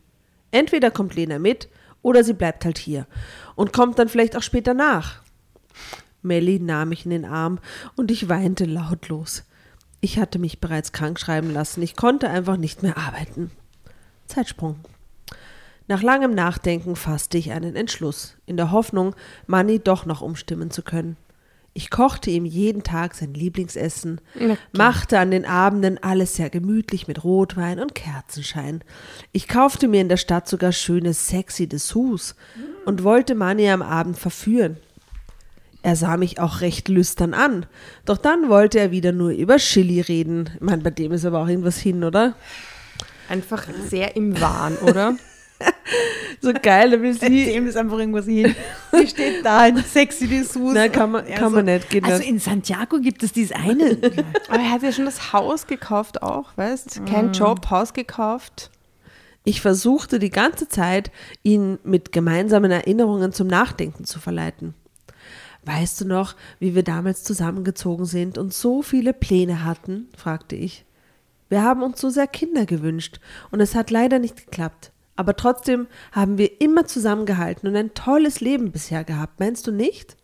Entweder 0.51 0.91
kommt 0.91 1.15
Lena 1.15 1.39
mit 1.39 1.69
oder 2.03 2.23
sie 2.23 2.35
bleibt 2.35 2.65
halt 2.65 2.79
hier 2.79 3.07
und 3.57 3.73
kommt 3.73 3.99
dann 3.99 4.09
vielleicht 4.09 4.37
auch 4.37 4.43
später 4.43 4.75
nach. 4.75 5.23
Melly 6.23 6.61
nahm 6.61 6.91
mich 6.91 7.05
in 7.05 7.11
den 7.11 7.25
Arm 7.25 7.59
und 7.97 8.11
ich 8.11 8.29
weinte 8.29 8.67
lautlos. 8.67 9.45
Ich 10.01 10.19
hatte 10.19 10.39
mich 10.39 10.61
bereits 10.61 10.93
krank 10.93 11.19
schreiben 11.21 11.53
lassen. 11.53 11.83
Ich 11.83 11.97
konnte 11.97 12.31
einfach 12.31 12.57
nicht 12.57 12.83
mehr 12.83 12.97
arbeiten. 12.97 13.51
Zeitsprung. 14.27 14.77
Nach 15.89 16.03
langem 16.03 16.35
Nachdenken 16.35 16.95
fasste 16.95 17.37
ich 17.37 17.51
einen 17.51 17.75
Entschluss, 17.75 18.37
in 18.47 18.57
der 18.57 18.71
Hoffnung, 18.71 19.17
Manny 19.47 19.81
doch 19.81 20.07
noch 20.07 20.21
umstimmen 20.21 20.71
zu 20.71 20.83
können. 20.83 21.17
Ich 21.73 21.91
kochte 21.91 22.31
ihm 22.31 22.45
jeden 22.45 22.83
Tag 22.83 23.15
sein 23.15 23.35
Lieblingsessen, 23.35 24.21
machte 24.73 25.19
an 25.19 25.31
den 25.31 25.45
Abenden 25.45 26.03
alles 26.03 26.35
sehr 26.35 26.51
gemütlich 26.51 27.07
mit 27.07 27.23
Rotwein 27.23 27.79
und 27.79 27.95
Kerzenschein. 27.95 28.83
Ich 29.33 29.47
kaufte 29.47 29.87
mir 29.87 30.01
in 30.01 30.09
der 30.09 30.17
Stadt 30.17 30.49
sogar 30.49 30.73
schöne, 30.73 31.13
sexy 31.13 31.69
Dessous 31.69 32.35
und 32.87 33.05
wollte 33.05 33.35
Manny 33.35 33.69
am 33.69 33.83
Abend 33.83 34.19
verführen. 34.19 34.79
Er 35.83 35.97
sah 35.97 36.17
mich 36.17 36.39
auch 36.39 36.61
recht 36.61 36.89
lüstern 36.89 37.33
an, 37.33 37.65
doch 38.05 38.19
dann 38.19 38.49
wollte 38.51 38.79
er 38.79 38.91
wieder 38.91 39.13
nur 39.13 39.31
über 39.31 39.57
Chili 39.57 40.01
reden. 40.01 40.51
Ich 40.57 40.61
meine, 40.61 40.83
bei 40.83 40.91
dem 40.91 41.13
ist 41.13 41.25
aber 41.25 41.41
auch 41.41 41.49
irgendwas 41.49 41.79
hin, 41.79 42.05
oder? 42.05 42.35
Einfach 43.31 43.65
sehr 43.89 44.15
im 44.17 44.39
Wahn, 44.41 44.77
oder? 44.79 45.15
So 46.41 46.53
geil, 46.55 46.91
da 46.91 47.03
will 47.03 47.13
sie. 47.13 47.45
Dem 47.45 47.67
ist 47.67 47.77
einfach 47.77 47.99
irgendwas 47.99 48.25
hin. 48.25 48.55
Die 48.99 49.07
steht 49.07 49.45
da 49.45 49.67
in 49.67 49.77
sexy 49.77 50.27
Dessous. 50.27 50.73
Nein, 50.73 50.91
kann 50.91 51.11
man, 51.11 51.27
kann 51.27 51.53
man 51.53 51.67
nicht, 51.67 51.91
geht 51.91 52.05
Also 52.05 52.19
nicht. 52.21 52.31
in 52.31 52.39
Santiago 52.39 52.99
gibt 52.99 53.23
es 53.23 53.33
dieses 53.33 53.53
eine. 53.53 53.99
Aber 54.49 54.59
er 54.59 54.71
hat 54.71 54.83
ja 54.83 54.91
schon 54.91 55.05
das 55.05 55.35
Haus 55.35 55.67
gekauft 55.67 56.23
auch, 56.23 56.57
weißt? 56.57 57.03
Kein 57.05 57.33
Job, 57.33 57.69
Haus 57.69 57.93
gekauft. 57.93 58.71
Ich 59.45 59.61
versuchte 59.61 60.19
die 60.19 60.31
ganze 60.31 60.67
Zeit, 60.69 61.11
ihn 61.43 61.79
mit 61.85 62.11
gemeinsamen 62.13 62.71
Erinnerungen 62.71 63.33
zum 63.33 63.47
Nachdenken 63.47 64.05
zu 64.05 64.19
verleiten. 64.19 64.73
Weißt 65.65 66.01
du 66.01 66.07
noch, 66.07 66.35
wie 66.59 66.75
wir 66.75 66.83
damals 66.83 67.23
zusammengezogen 67.23 68.07
sind 68.07 68.39
und 68.39 68.53
so 68.55 68.83
viele 68.83 69.13
Pläne 69.13 69.65
hatten? 69.65 70.09
fragte 70.17 70.57
ich. 70.57 70.85
Wir 71.49 71.63
haben 71.63 71.83
uns 71.83 72.01
so 72.01 72.11
sehr 72.11 72.27
Kinder 72.27 72.65
gewünscht 72.65 73.21
und 73.51 73.61
es 73.61 73.75
hat 73.75 73.91
leider 73.91 74.19
nicht 74.19 74.37
geklappt. 74.37 74.93
Aber 75.17 75.37
trotzdem 75.37 75.87
haben 76.13 76.39
wir 76.39 76.61
immer 76.63 76.87
zusammengehalten 76.87 77.69
und 77.69 77.77
ein 77.77 77.93
tolles 77.93 78.41
Leben 78.41 78.73
bisher 78.73 79.05
gehabt. 79.05 79.39
Meinst 79.39 79.67
du 79.67 79.73
nicht? 79.73 80.17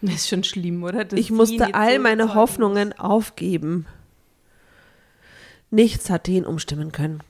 Das 0.00 0.14
ist 0.14 0.28
schon 0.28 0.44
schlimm, 0.44 0.84
oder? 0.84 1.04
Dass 1.04 1.18
Ich 1.18 1.30
musste 1.30 1.74
all 1.74 1.98
meine 1.98 2.34
Hoffnungen 2.34 2.92
aufgeben. 2.92 3.86
Nichts 5.70 6.08
hatte 6.08 6.30
ihn 6.30 6.44
umstimmen 6.44 6.92
können. 6.92 7.20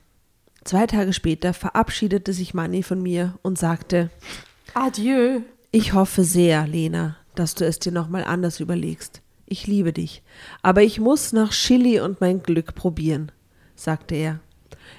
Zwei 0.64 0.86
Tage 0.86 1.12
später 1.12 1.54
verabschiedete 1.54 2.32
sich 2.32 2.52
Manni 2.52 2.82
von 2.82 3.02
mir 3.02 3.38
und 3.42 3.58
sagte. 3.58 4.10
Adieu. 4.74 5.40
ich 5.70 5.92
hoffe 5.92 6.24
sehr, 6.24 6.66
Lena, 6.66 7.16
dass 7.34 7.54
du 7.54 7.66
es 7.66 7.78
dir 7.78 7.92
nochmal 7.92 8.24
anders 8.24 8.60
überlegst. 8.60 9.22
Ich 9.46 9.66
liebe 9.66 9.92
dich, 9.92 10.22
aber 10.62 10.82
ich 10.82 11.00
muss 11.00 11.32
nach 11.32 11.50
Chili 11.50 12.00
und 12.00 12.20
mein 12.20 12.42
Glück 12.42 12.74
probieren, 12.74 13.30
sagte 13.74 14.14
er. 14.14 14.40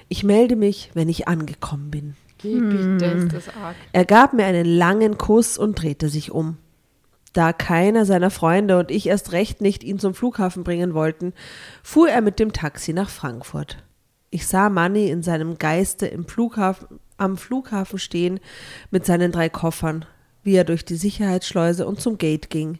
Ich 0.08 0.22
melde 0.22 0.56
mich, 0.56 0.90
wenn 0.94 1.08
ich 1.08 1.26
angekommen 1.26 1.90
bin. 1.90 2.14
Geh 2.38 2.60
bitte, 2.60 3.04
ist 3.06 3.32
das 3.32 3.48
arg. 3.48 3.76
Er 3.92 4.04
gab 4.04 4.32
mir 4.32 4.44
einen 4.44 4.66
langen 4.66 5.18
Kuss 5.18 5.58
und 5.58 5.80
drehte 5.80 6.08
sich 6.08 6.30
um. 6.30 6.58
Da 7.32 7.52
keiner 7.52 8.06
seiner 8.06 8.30
Freunde 8.30 8.78
und 8.78 8.90
ich 8.90 9.08
erst 9.08 9.32
recht 9.32 9.60
nicht 9.60 9.84
ihn 9.84 9.98
zum 9.98 10.14
Flughafen 10.14 10.64
bringen 10.64 10.94
wollten, 10.94 11.34
fuhr 11.82 12.08
er 12.08 12.22
mit 12.22 12.38
dem 12.38 12.52
Taxi 12.52 12.92
nach 12.92 13.10
Frankfurt. 13.10 13.82
Ich 14.30 14.46
sah 14.46 14.70
Manny 14.70 15.08
in 15.10 15.22
seinem 15.22 15.58
Geiste 15.58 16.06
im 16.06 16.26
Flughafen, 16.26 16.98
am 17.18 17.36
Flughafen 17.36 17.98
stehen 17.98 18.40
mit 18.90 19.04
seinen 19.06 19.32
drei 19.32 19.48
Koffern, 19.48 20.04
wie 20.46 20.54
er 20.54 20.64
durch 20.64 20.84
die 20.84 20.96
Sicherheitsschleuse 20.96 21.86
und 21.86 22.00
zum 22.00 22.16
Gate 22.16 22.48
ging. 22.48 22.78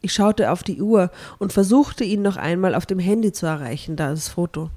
Ich 0.00 0.12
schaute 0.12 0.50
auf 0.50 0.62
die 0.62 0.80
Uhr 0.80 1.10
und 1.38 1.52
versuchte 1.52 2.04
ihn 2.04 2.22
noch 2.22 2.36
einmal 2.36 2.74
auf 2.74 2.86
dem 2.86 2.98
Handy 2.98 3.32
zu 3.32 3.44
erreichen, 3.46 3.96
da 3.96 4.10
das 4.10 4.28
Foto. 4.28 4.70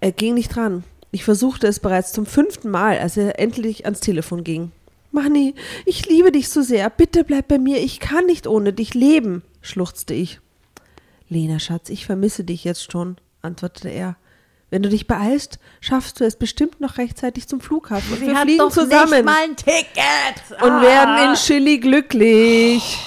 Er 0.00 0.12
ging 0.12 0.34
nicht 0.34 0.54
dran. 0.54 0.84
Ich 1.10 1.24
versuchte 1.24 1.66
es 1.66 1.80
bereits 1.80 2.12
zum 2.12 2.26
fünften 2.26 2.70
Mal, 2.70 2.98
als 2.98 3.16
er 3.16 3.38
endlich 3.38 3.86
ans 3.86 4.00
Telefon 4.00 4.44
ging. 4.44 4.70
Manni, 5.12 5.54
ich 5.86 6.06
liebe 6.06 6.30
dich 6.30 6.50
so 6.50 6.60
sehr. 6.60 6.90
Bitte 6.90 7.24
bleib 7.24 7.48
bei 7.48 7.58
mir. 7.58 7.82
Ich 7.82 7.98
kann 7.98 8.26
nicht 8.26 8.46
ohne 8.46 8.72
dich 8.72 8.92
leben, 8.92 9.42
schluchzte 9.62 10.12
ich. 10.12 10.40
Lena, 11.28 11.58
Schatz, 11.58 11.88
ich 11.88 12.04
vermisse 12.04 12.44
dich 12.44 12.64
jetzt 12.64 12.92
schon, 12.92 13.16
antwortete 13.40 13.88
er. 13.88 14.16
Wenn 14.70 14.82
du 14.82 14.88
dich 14.88 15.06
beeilst, 15.06 15.58
schaffst 15.80 16.18
du 16.20 16.24
es 16.24 16.36
bestimmt 16.36 16.80
noch 16.80 16.98
rechtzeitig 16.98 17.46
zum 17.46 17.60
Flughafen. 17.60 18.12
Und 18.12 18.18
Sie 18.20 18.26
wir 18.26 18.36
fliegen 18.36 18.70
zusammen 18.70 19.10
nicht 19.12 19.24
mal 19.24 19.44
ein 19.44 19.56
Ticket. 19.56 20.60
und 20.60 20.82
werden 20.82 21.14
Ah. 21.14 21.30
in 21.30 21.34
Chili 21.36 21.78
glücklich. 21.78 22.98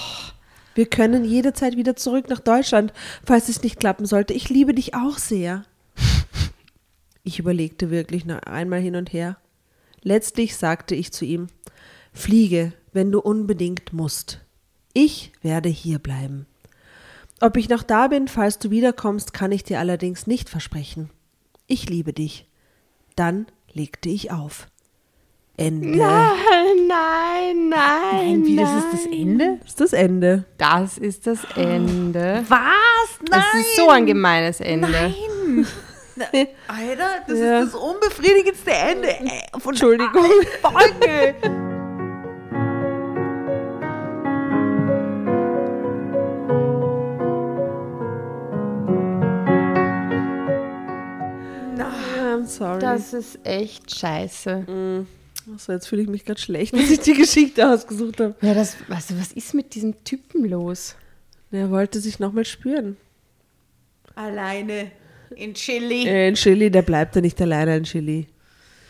Wir 0.76 0.86
können 0.86 1.26
jederzeit 1.26 1.76
wieder 1.76 1.97
zurück 1.97 2.30
nach 2.30 2.39
Deutschland, 2.39 2.93
falls 3.26 3.49
es 3.49 3.62
nicht 3.62 3.80
klappen 3.80 4.05
sollte. 4.05 4.34
Ich 4.34 4.47
liebe 4.49 4.74
dich 4.74 4.95
auch 4.95 5.18
sehr. 5.18 5.64
Ich 7.24 7.38
überlegte 7.39 7.91
wirklich 7.91 8.26
noch 8.26 8.41
einmal 8.43 8.80
hin 8.80 8.95
und 8.95 9.12
her. 9.12 9.36
Letztlich 10.01 10.55
sagte 10.55 10.95
ich 10.95 11.12
zu 11.12 11.26
ihm, 11.26 11.47
fliege, 12.14 12.72
wenn 12.93 13.12
du 13.12 13.20
unbedingt 13.20 13.91
musst. 13.91 14.39
Ich 14.93 15.34
werde 15.41 15.68
hier 15.70 15.99
bleiben. 15.99 16.45
Ob 17.41 17.57
ich 17.57 17.68
noch 17.70 17.84
da 17.84 18.07
bin, 18.07 18.28
falls 18.30 18.60
du 18.60 18.72
wiederkommst, 18.72 19.34
kann 19.34 19.51
ich 19.51 19.64
dir 19.66 19.80
allerdings 19.80 20.26
nicht 20.28 20.49
versprechen. 20.49 21.10
Ich 21.72 21.88
liebe 21.88 22.14
dich. 22.14 22.48
Dann 23.16 23.46
legte 23.74 24.10
ich 24.10 24.32
auf. 24.32 24.68
Ende. 25.56 25.98
Nein, 26.00 26.88
nein, 26.88 27.70
nein. 27.70 27.70
Nein, 27.70 28.46
wie, 28.46 28.56
das 28.56 28.74
ist 28.74 28.88
das 28.94 29.06
Ende? 29.06 29.60
Das 29.62 29.70
ist 29.70 29.80
das 29.82 29.94
Ende. 29.94 30.46
Das 30.58 30.98
ist 30.98 31.28
das 31.28 31.40
Ende. 31.56 32.44
Was? 32.48 33.20
Das 33.30 33.46
ist 33.54 33.76
so 33.76 33.90
ein 33.90 34.06
gemeines 34.08 34.62
Ende. 34.62 34.88
Nein. 34.90 36.48
Alter, 36.68 37.24
das 37.28 37.40
Ja. 37.40 37.60
ist 37.62 37.74
das 37.74 37.82
unbefriedigendste 37.82 38.72
Ende 38.72 39.10
äh, 39.10 39.60
von 39.60 39.74
Entschuldigung. 39.74 40.26
Folge. 40.62 41.36
Das 53.00 53.14
ist 53.14 53.39
echt 53.45 53.95
scheiße. 53.95 55.06
Achso, 55.56 55.72
jetzt 55.72 55.88
fühle 55.88 56.02
ich 56.04 56.10
mich 56.10 56.26
gerade 56.26 56.39
schlecht, 56.39 56.74
dass 56.78 56.89
ich 56.89 57.00
die 57.00 57.14
Geschichte 57.14 57.68
ausgesucht 57.68 58.20
habe. 58.20 58.36
Ja, 58.41 58.54
das, 58.54 58.76
also 58.89 59.18
was 59.20 59.32
ist 59.32 59.54
mit 59.54 59.74
diesem 59.74 60.04
Typen 60.04 60.45
los? 60.45 60.95
Er 61.52 61.72
wollte 61.72 62.00
sich 62.00 62.20
nochmal 62.20 62.45
spüren. 62.45 62.97
Alleine 64.16 64.91
in 65.36 65.54
Chili. 65.54 66.06
Äh, 66.08 66.28
in 66.30 66.36
Chili, 66.36 66.70
der 66.70 66.82
bleibt 66.82 67.16
ja 67.16 67.22
nicht 67.22 67.41
alleine 67.41 67.78
in 67.78 67.84
Chili. 67.84 68.28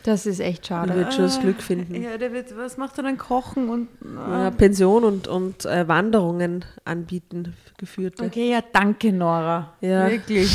Das 0.03 0.25
ist 0.25 0.39
echt 0.39 0.63
Er 0.63 0.67
schade. 0.67 0.95
wird 0.95 1.13
schon 1.13 1.23
das 1.25 1.39
Glück 1.39 1.61
finden. 1.61 2.01
Ja, 2.01 2.17
der 2.17 2.31
wird, 2.31 2.55
was 2.57 2.77
macht 2.77 2.97
er 2.97 3.03
dann? 3.03 3.17
Kochen 3.17 3.69
und. 3.69 3.89
Ja, 4.15 4.49
Pension 4.49 5.03
und, 5.03 5.27
und 5.27 5.65
äh, 5.65 5.87
Wanderungen 5.87 6.63
anbieten, 6.85 7.53
geführte. 7.77 8.23
Okay, 8.23 8.49
ja, 8.51 8.61
danke, 8.73 9.11
Nora. 9.11 9.73
Ja. 9.81 10.09
Wirklich. 10.09 10.49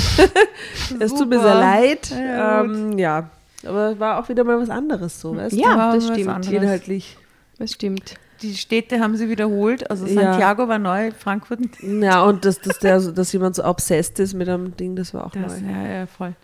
Es 0.99 1.15
tut 1.15 1.29
mir 1.29 1.41
sehr 1.41 1.55
leid. 1.55 2.11
Ja, 2.11 2.19
Ja, 2.19 2.65
ähm, 2.65 2.99
ja. 2.99 3.31
Aber 3.67 3.99
war 3.99 4.19
auch 4.23 4.29
wieder 4.29 4.45
mal 4.45 4.59
was 4.61 4.71
anderes 4.71 5.21
so, 5.21 5.37
weißt 5.37 5.57
Ja, 5.57 5.77
war 5.77 5.95
das 5.95 6.09
was 6.09 6.19
stimmt. 6.19 6.47
du? 6.47 6.57
Inhaltlich. 6.57 7.17
Das 7.59 7.73
stimmt. 7.73 8.15
Die 8.43 8.55
Städte 8.57 9.01
haben 9.01 9.17
sie 9.17 9.29
wiederholt. 9.29 9.89
Also 9.91 10.07
Ja. 10.07 10.23
Santiago 10.33 10.69
war 10.69 10.79
neu, 10.79 11.13
Frankfurt. 11.13 11.61
Ja, 11.83 12.23
und 12.25 12.45
dass, 12.45 12.61
dass, 12.61 12.79
der, 12.81 13.01
dass 13.01 13.33
jemand 13.33 13.55
so 13.57 13.65
obsessed 13.65 14.19
ist 14.19 14.35
mit 14.35 14.49
einem 14.49 14.77
Ding, 14.77 14.97
das 14.97 15.15
war 15.15 15.27
auch 15.27 15.31
Das, 15.31 15.61
neu. 15.61 15.69
ja, 15.71 15.87
ja, 15.87 16.07
voll. 16.07 16.35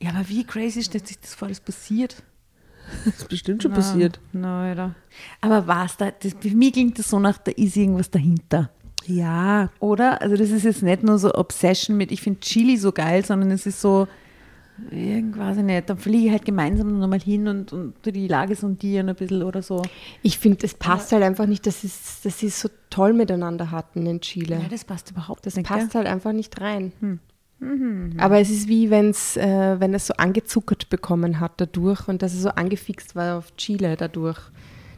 Ja, 0.00 0.10
aber 0.10 0.28
wie 0.28 0.44
crazy 0.44 0.82
stellt 0.82 1.06
sich 1.06 1.20
das 1.20 1.34
vor, 1.34 1.48
das 1.48 1.60
passiert? 1.60 2.16
Das 3.04 3.16
ist 3.18 3.28
bestimmt 3.28 3.62
schon 3.62 3.72
Na, 3.72 3.76
passiert. 3.78 4.18
Na, 4.32 4.62
Alter. 4.64 4.94
Aber 5.40 5.66
was 5.66 5.96
da? 5.96 6.10
Das, 6.10 6.34
für 6.40 6.48
mich 6.56 6.72
klingt 6.72 6.98
das 6.98 7.08
so 7.08 7.18
nach, 7.20 7.38
da 7.38 7.52
ist 7.52 7.76
irgendwas 7.76 8.10
dahinter. 8.10 8.70
Ja, 9.06 9.70
Oder? 9.80 10.20
Also 10.20 10.36
das 10.36 10.50
ist 10.50 10.64
jetzt 10.64 10.82
nicht 10.82 11.02
nur 11.02 11.18
so 11.18 11.34
Obsession 11.34 11.96
mit, 11.96 12.12
ich 12.12 12.20
finde 12.20 12.40
Chili 12.40 12.76
so 12.76 12.92
geil, 12.92 13.24
sondern 13.24 13.50
es 13.50 13.64
ist 13.64 13.80
so, 13.80 14.06
irgendwas 14.90 15.56
nicht, 15.56 15.90
dann 15.90 15.98
fliege 15.98 16.26
ich 16.26 16.30
halt 16.32 16.44
gemeinsam 16.44 16.98
nochmal 16.98 17.20
hin 17.20 17.48
und, 17.48 17.72
und 17.72 17.94
die 18.04 18.28
Lage 18.28 18.54
sondieren 18.54 19.08
ein 19.08 19.14
bisschen 19.14 19.42
oder 19.42 19.62
so. 19.62 19.82
Ich 20.22 20.38
finde, 20.38 20.64
es 20.64 20.74
passt 20.74 21.12
halt 21.12 21.22
einfach 21.22 21.46
nicht, 21.46 21.66
dass, 21.66 21.84
es, 21.84 22.20
dass 22.22 22.38
sie 22.38 22.46
es 22.46 22.60
so 22.60 22.68
toll 22.90 23.12
miteinander 23.12 23.70
hatten 23.70 24.06
in 24.06 24.20
Chile. 24.20 24.60
Ja, 24.62 24.68
das 24.68 24.84
passt 24.84 25.10
überhaupt 25.10 25.46
das 25.46 25.56
nicht. 25.56 25.66
passt 25.66 25.92
gell? 25.92 26.02
halt 26.02 26.06
einfach 26.06 26.32
nicht 26.32 26.60
rein. 26.60 26.92
Aber 28.18 28.38
es 28.38 28.50
ist 28.50 28.68
wie 28.68 28.88
wenn's, 28.88 29.36
äh, 29.36 29.80
wenn 29.80 29.92
es 29.92 30.06
so 30.06 30.14
angezuckert 30.14 30.90
bekommen 30.90 31.40
hat 31.40 31.52
dadurch 31.56 32.06
und 32.06 32.22
dass 32.22 32.32
es 32.32 32.42
so 32.42 32.50
angefixt 32.50 33.16
war 33.16 33.38
auf 33.38 33.56
Chile 33.56 33.96
dadurch. 33.96 34.38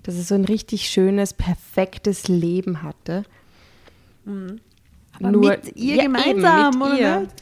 Dass 0.03 0.15
es 0.15 0.29
so 0.29 0.35
ein 0.35 0.45
richtig 0.45 0.89
schönes, 0.89 1.35
perfektes 1.35 2.29
Leben 2.29 2.83
hatte. 2.83 3.25
Aber 5.23 5.37
mit 5.37 5.77
ihr 5.77 5.97
ja, 5.97 6.03
gemeinsam, 6.05 6.75
eben, 6.75 6.79
mit 6.79 6.89
oder 6.89 6.99
ihr. 6.99 7.21
nicht? 7.21 7.33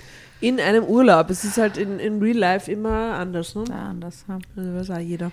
In 0.41 0.61
einem 0.61 0.85
Urlaub. 0.85 1.31
Es 1.31 1.45
ist 1.45 1.59
halt 1.59 1.77
in, 1.77 1.99
in 1.99 2.21
Real 2.23 2.37
Life 2.37 2.71
immer 2.71 3.15
anders, 3.15 3.55
ne? 3.55 3.65
Ja, 3.69 3.89
anders. 3.91 4.25
Ja. 4.29 4.39
Also 4.57 4.75
weiß 4.75 4.91
auch 4.91 4.99
jeder. 4.99 5.31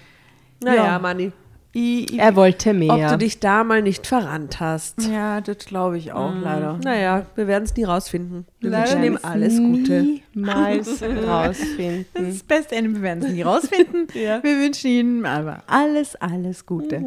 Naja, 0.64 0.86
Ja. 0.86 1.00
Manni. 1.00 1.32
Ich, 1.78 2.14
ich, 2.14 2.20
Er 2.20 2.38
wollte 2.38 2.70
Ob 2.70 2.76
mehr. 2.78 3.10
du 3.12 3.18
dich 3.18 3.42
da 3.42 3.66
mal 3.66 3.82
nicht 3.82 4.08
verrannt 4.08 4.62
hast. 4.62 5.02
ja, 5.12 5.42
das 5.42 5.58
glaube 5.66 5.98
ich 5.98 6.14
auch, 6.14 6.34
leider. 6.42 6.80
Naja, 6.82 7.26
wir 7.36 7.48
werden 7.48 7.66
es 7.66 7.76
nie 7.76 7.84
rausfinden. 7.84 8.46
Wir 8.62 8.70
Leider 8.70 8.92
wünschen 8.94 9.04
ihm 9.04 9.20
alles 9.22 9.58
Gute. 9.58 10.06
Niemals 10.34 11.00
Das 11.02 11.28
rausfinden. 11.28 12.06
ist 12.16 12.36
das 12.40 12.44
beste 12.44 12.76
Ende. 12.78 12.94
Wir 12.96 13.02
werden 13.02 13.24
es 13.26 13.32
nie 13.32 13.42
rausfinden. 13.42 14.08
Ja. 14.14 14.42
Wir 14.42 14.58
wünschen 14.58 14.88
Ihnen 14.90 15.26
aber 15.26 15.64
alles, 15.68 16.16
alles 16.16 16.66
Gute. 16.66 17.04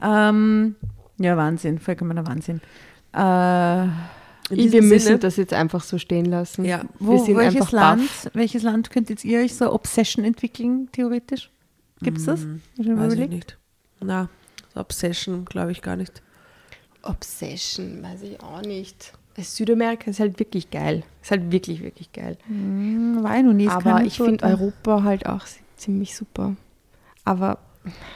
Ähm, 0.00 0.76
ja, 1.18 1.36
Wahnsinn, 1.36 1.80
vollkommener 1.80 2.24
Wahnsinn. 2.24 2.60
Äh, 3.12 3.88
In 4.50 4.58
Ich, 4.58 4.72
wir 4.72 4.82
müssen 4.82 5.04
Sinne- 5.06 5.18
das 5.18 5.36
jetzt 5.36 5.52
einfach 5.52 5.82
so 5.82 5.98
stehen 5.98 6.24
lassen. 6.26 6.64
Ja. 6.64 6.84
wo, 6.98 7.12
wir 7.12 7.18
sind 7.24 7.36
welches, 7.36 7.72
Land, 7.72 8.00
baff. 8.02 8.30
welches 8.34 8.62
Land 8.62 8.90
könntet 8.90 9.24
ihr 9.24 9.40
euch 9.40 9.54
so 9.54 9.72
Obsession 9.72 10.24
entwickeln, 10.24 10.88
theoretisch? 10.92 11.50
Gibt 12.00 12.18
es 12.18 12.24
das? 12.26 12.40
Mal 12.44 12.56
Weiß 12.76 13.12
ich 13.12 13.18
überlegt? 13.18 13.30
nicht. 13.32 13.58
Na, 14.00 14.28
Obsession 14.74 15.44
glaube 15.44 15.72
ich 15.72 15.82
gar 15.82 15.96
nicht. 15.96 16.22
Obsession, 17.02 18.02
weiß 18.02 18.22
ich 18.22 18.40
auch 18.42 18.62
nicht. 18.62 19.12
Südamerika 19.36 20.10
ist 20.10 20.18
halt 20.20 20.38
wirklich 20.40 20.70
geil. 20.70 21.04
Ist 21.22 21.30
halt 21.30 21.52
wirklich, 21.52 21.80
wirklich 21.82 22.12
geil. 22.12 22.36
Hm, 22.48 23.22
War 23.22 23.36
ich 23.38 23.44
noch 23.44 23.52
nie. 23.52 23.68
Aber 23.68 24.02
ich 24.02 24.16
finde 24.16 24.44
Europa 24.44 25.04
halt 25.04 25.26
auch 25.26 25.44
ziemlich 25.76 26.16
super. 26.16 26.56
Aber 27.24 27.58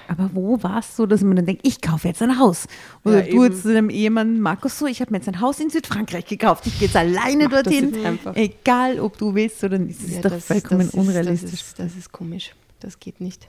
Aber 0.08 0.30
wo 0.32 0.62
war 0.62 0.78
es 0.80 0.96
so, 0.96 1.06
dass 1.06 1.22
man 1.22 1.36
dann 1.36 1.46
denkt, 1.46 1.66
ich 1.66 1.80
kaufe 1.80 2.08
jetzt 2.08 2.22
ein 2.22 2.38
Haus? 2.38 2.66
Oder 3.04 3.18
Ja, 3.24 3.30
du 3.30 3.44
eben. 3.44 3.52
jetzt 3.52 3.62
zu 3.62 3.72
deinem 3.72 3.90
Ehemann 3.90 4.40
Markus 4.40 4.78
so, 4.78 4.86
ich 4.86 5.00
habe 5.00 5.10
mir 5.12 5.18
jetzt 5.18 5.28
ein 5.28 5.40
Haus 5.40 5.60
in 5.60 5.70
Südfrankreich 5.70 6.26
gekauft. 6.26 6.66
Ich 6.66 6.78
gehe 6.78 6.86
jetzt 6.88 6.96
alleine 6.96 7.44
Mach 7.44 7.62
das 7.62 7.62
dorthin. 7.64 8.18
Egal, 8.34 9.00
ob 9.00 9.18
du 9.18 9.34
willst 9.34 9.62
oder 9.64 9.78
nicht. 9.78 9.98
Das 10.00 10.08
ist 10.08 10.16
ja, 10.24 10.30
doch 10.30 10.38
vollkommen 10.38 10.80
das 10.86 10.94
unrealistisch. 10.94 11.52
Ist, 11.52 11.78
das, 11.78 11.86
ist, 11.86 11.94
das 11.94 11.96
ist 11.96 12.12
komisch. 12.12 12.54
Das 12.80 12.98
geht 12.98 13.20
nicht. 13.20 13.46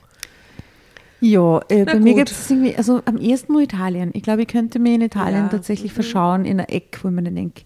Ja, 1.20 1.60
äh, 1.68 1.84
bei 1.84 1.94
Na 1.94 2.00
mir 2.00 2.12
gut. 2.14 2.26
gibt 2.26 2.30
es 2.32 2.50
irgendwie, 2.50 2.76
also 2.76 3.00
am 3.06 3.16
ersten 3.16 3.52
Mal 3.52 3.62
Italien. 3.62 4.10
Ich 4.12 4.22
glaube, 4.22 4.42
ich 4.42 4.48
könnte 4.48 4.78
mir 4.78 4.94
in 4.94 5.00
Italien 5.00 5.44
Ja. 5.44 5.48
tatsächlich 5.48 5.92
verschauen 5.92 6.44
in 6.44 6.60
einer 6.60 6.70
Eck, 6.70 6.98
wo 7.02 7.08
ich 7.08 7.14
mir 7.14 7.22
dann 7.22 7.34
denke, 7.34 7.62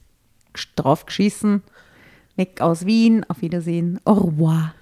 drauf 0.77 1.07
geschissen, 1.07 1.63
weg 2.37 2.61
aus 2.61 2.87
Wien, 2.87 3.25
auf 3.29 3.43
Wiedersehen, 3.43 4.01
au 4.05 4.13
revoir. 4.13 4.75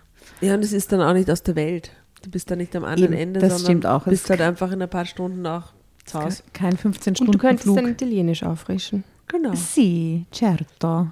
Ja, 0.42 0.54
und 0.54 0.62
es 0.62 0.72
ist 0.72 0.92
dann 0.92 1.00
auch 1.00 1.14
nicht 1.14 1.30
aus 1.30 1.42
der 1.42 1.56
Welt. 1.56 1.90
Du 2.26 2.32
bist 2.32 2.50
da 2.50 2.56
nicht 2.56 2.74
am 2.74 2.82
anderen 2.84 3.12
Eben, 3.12 3.22
Ende, 3.22 3.38
das 3.40 3.50
sondern 3.52 3.64
stimmt 3.66 3.86
auch. 3.86 4.02
bist 4.04 4.28
halt 4.30 4.40
einfach 4.40 4.72
in 4.72 4.82
ein 4.82 4.90
paar 4.90 5.04
Stunden 5.04 5.46
auch 5.46 5.62
zu 6.04 6.20
Hause. 6.20 6.42
Kein 6.52 6.76
15 6.76 7.12
Und 7.12 7.16
Stunden 7.18 7.32
du 7.32 7.38
könntest 7.38 7.62
Flug. 7.62 7.76
dann 7.76 7.86
Italienisch 7.88 8.42
auffrischen. 8.42 9.04
Genau. 9.28 9.54
Sì, 9.54 10.24
certo. 10.34 11.06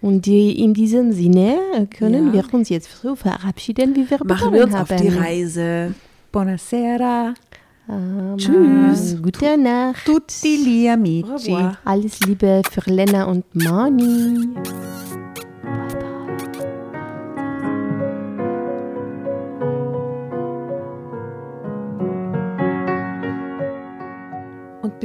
Und 0.00 0.26
die, 0.26 0.62
in 0.62 0.74
diesem 0.74 1.10
Sinne 1.12 1.58
können 1.90 2.28
Ja. 2.28 2.32
wir 2.34 2.54
uns 2.54 2.68
jetzt 2.68 3.02
so 3.02 3.16
verabschieden, 3.16 3.96
wie 3.96 4.08
wir 4.08 4.18
Machen 4.18 4.28
begonnen 4.28 4.54
wir 4.54 4.64
uns 4.66 4.74
haben. 4.74 4.82
auf 4.94 5.00
die 5.00 5.08
Reise. 5.08 5.94
Buonasera, 6.30 7.34
Ähm, 7.90 8.36
Tschüss. 8.36 9.16
Gute 9.20 9.56
Nacht. 9.58 10.04
tutti 10.04 10.62
gli 10.62 10.88
amici. 10.88 11.56
Alles 11.84 12.20
Liebe 12.20 12.62
für 12.70 12.88
Lena 12.90 13.24
und 13.24 13.44
Mani. 13.56 14.46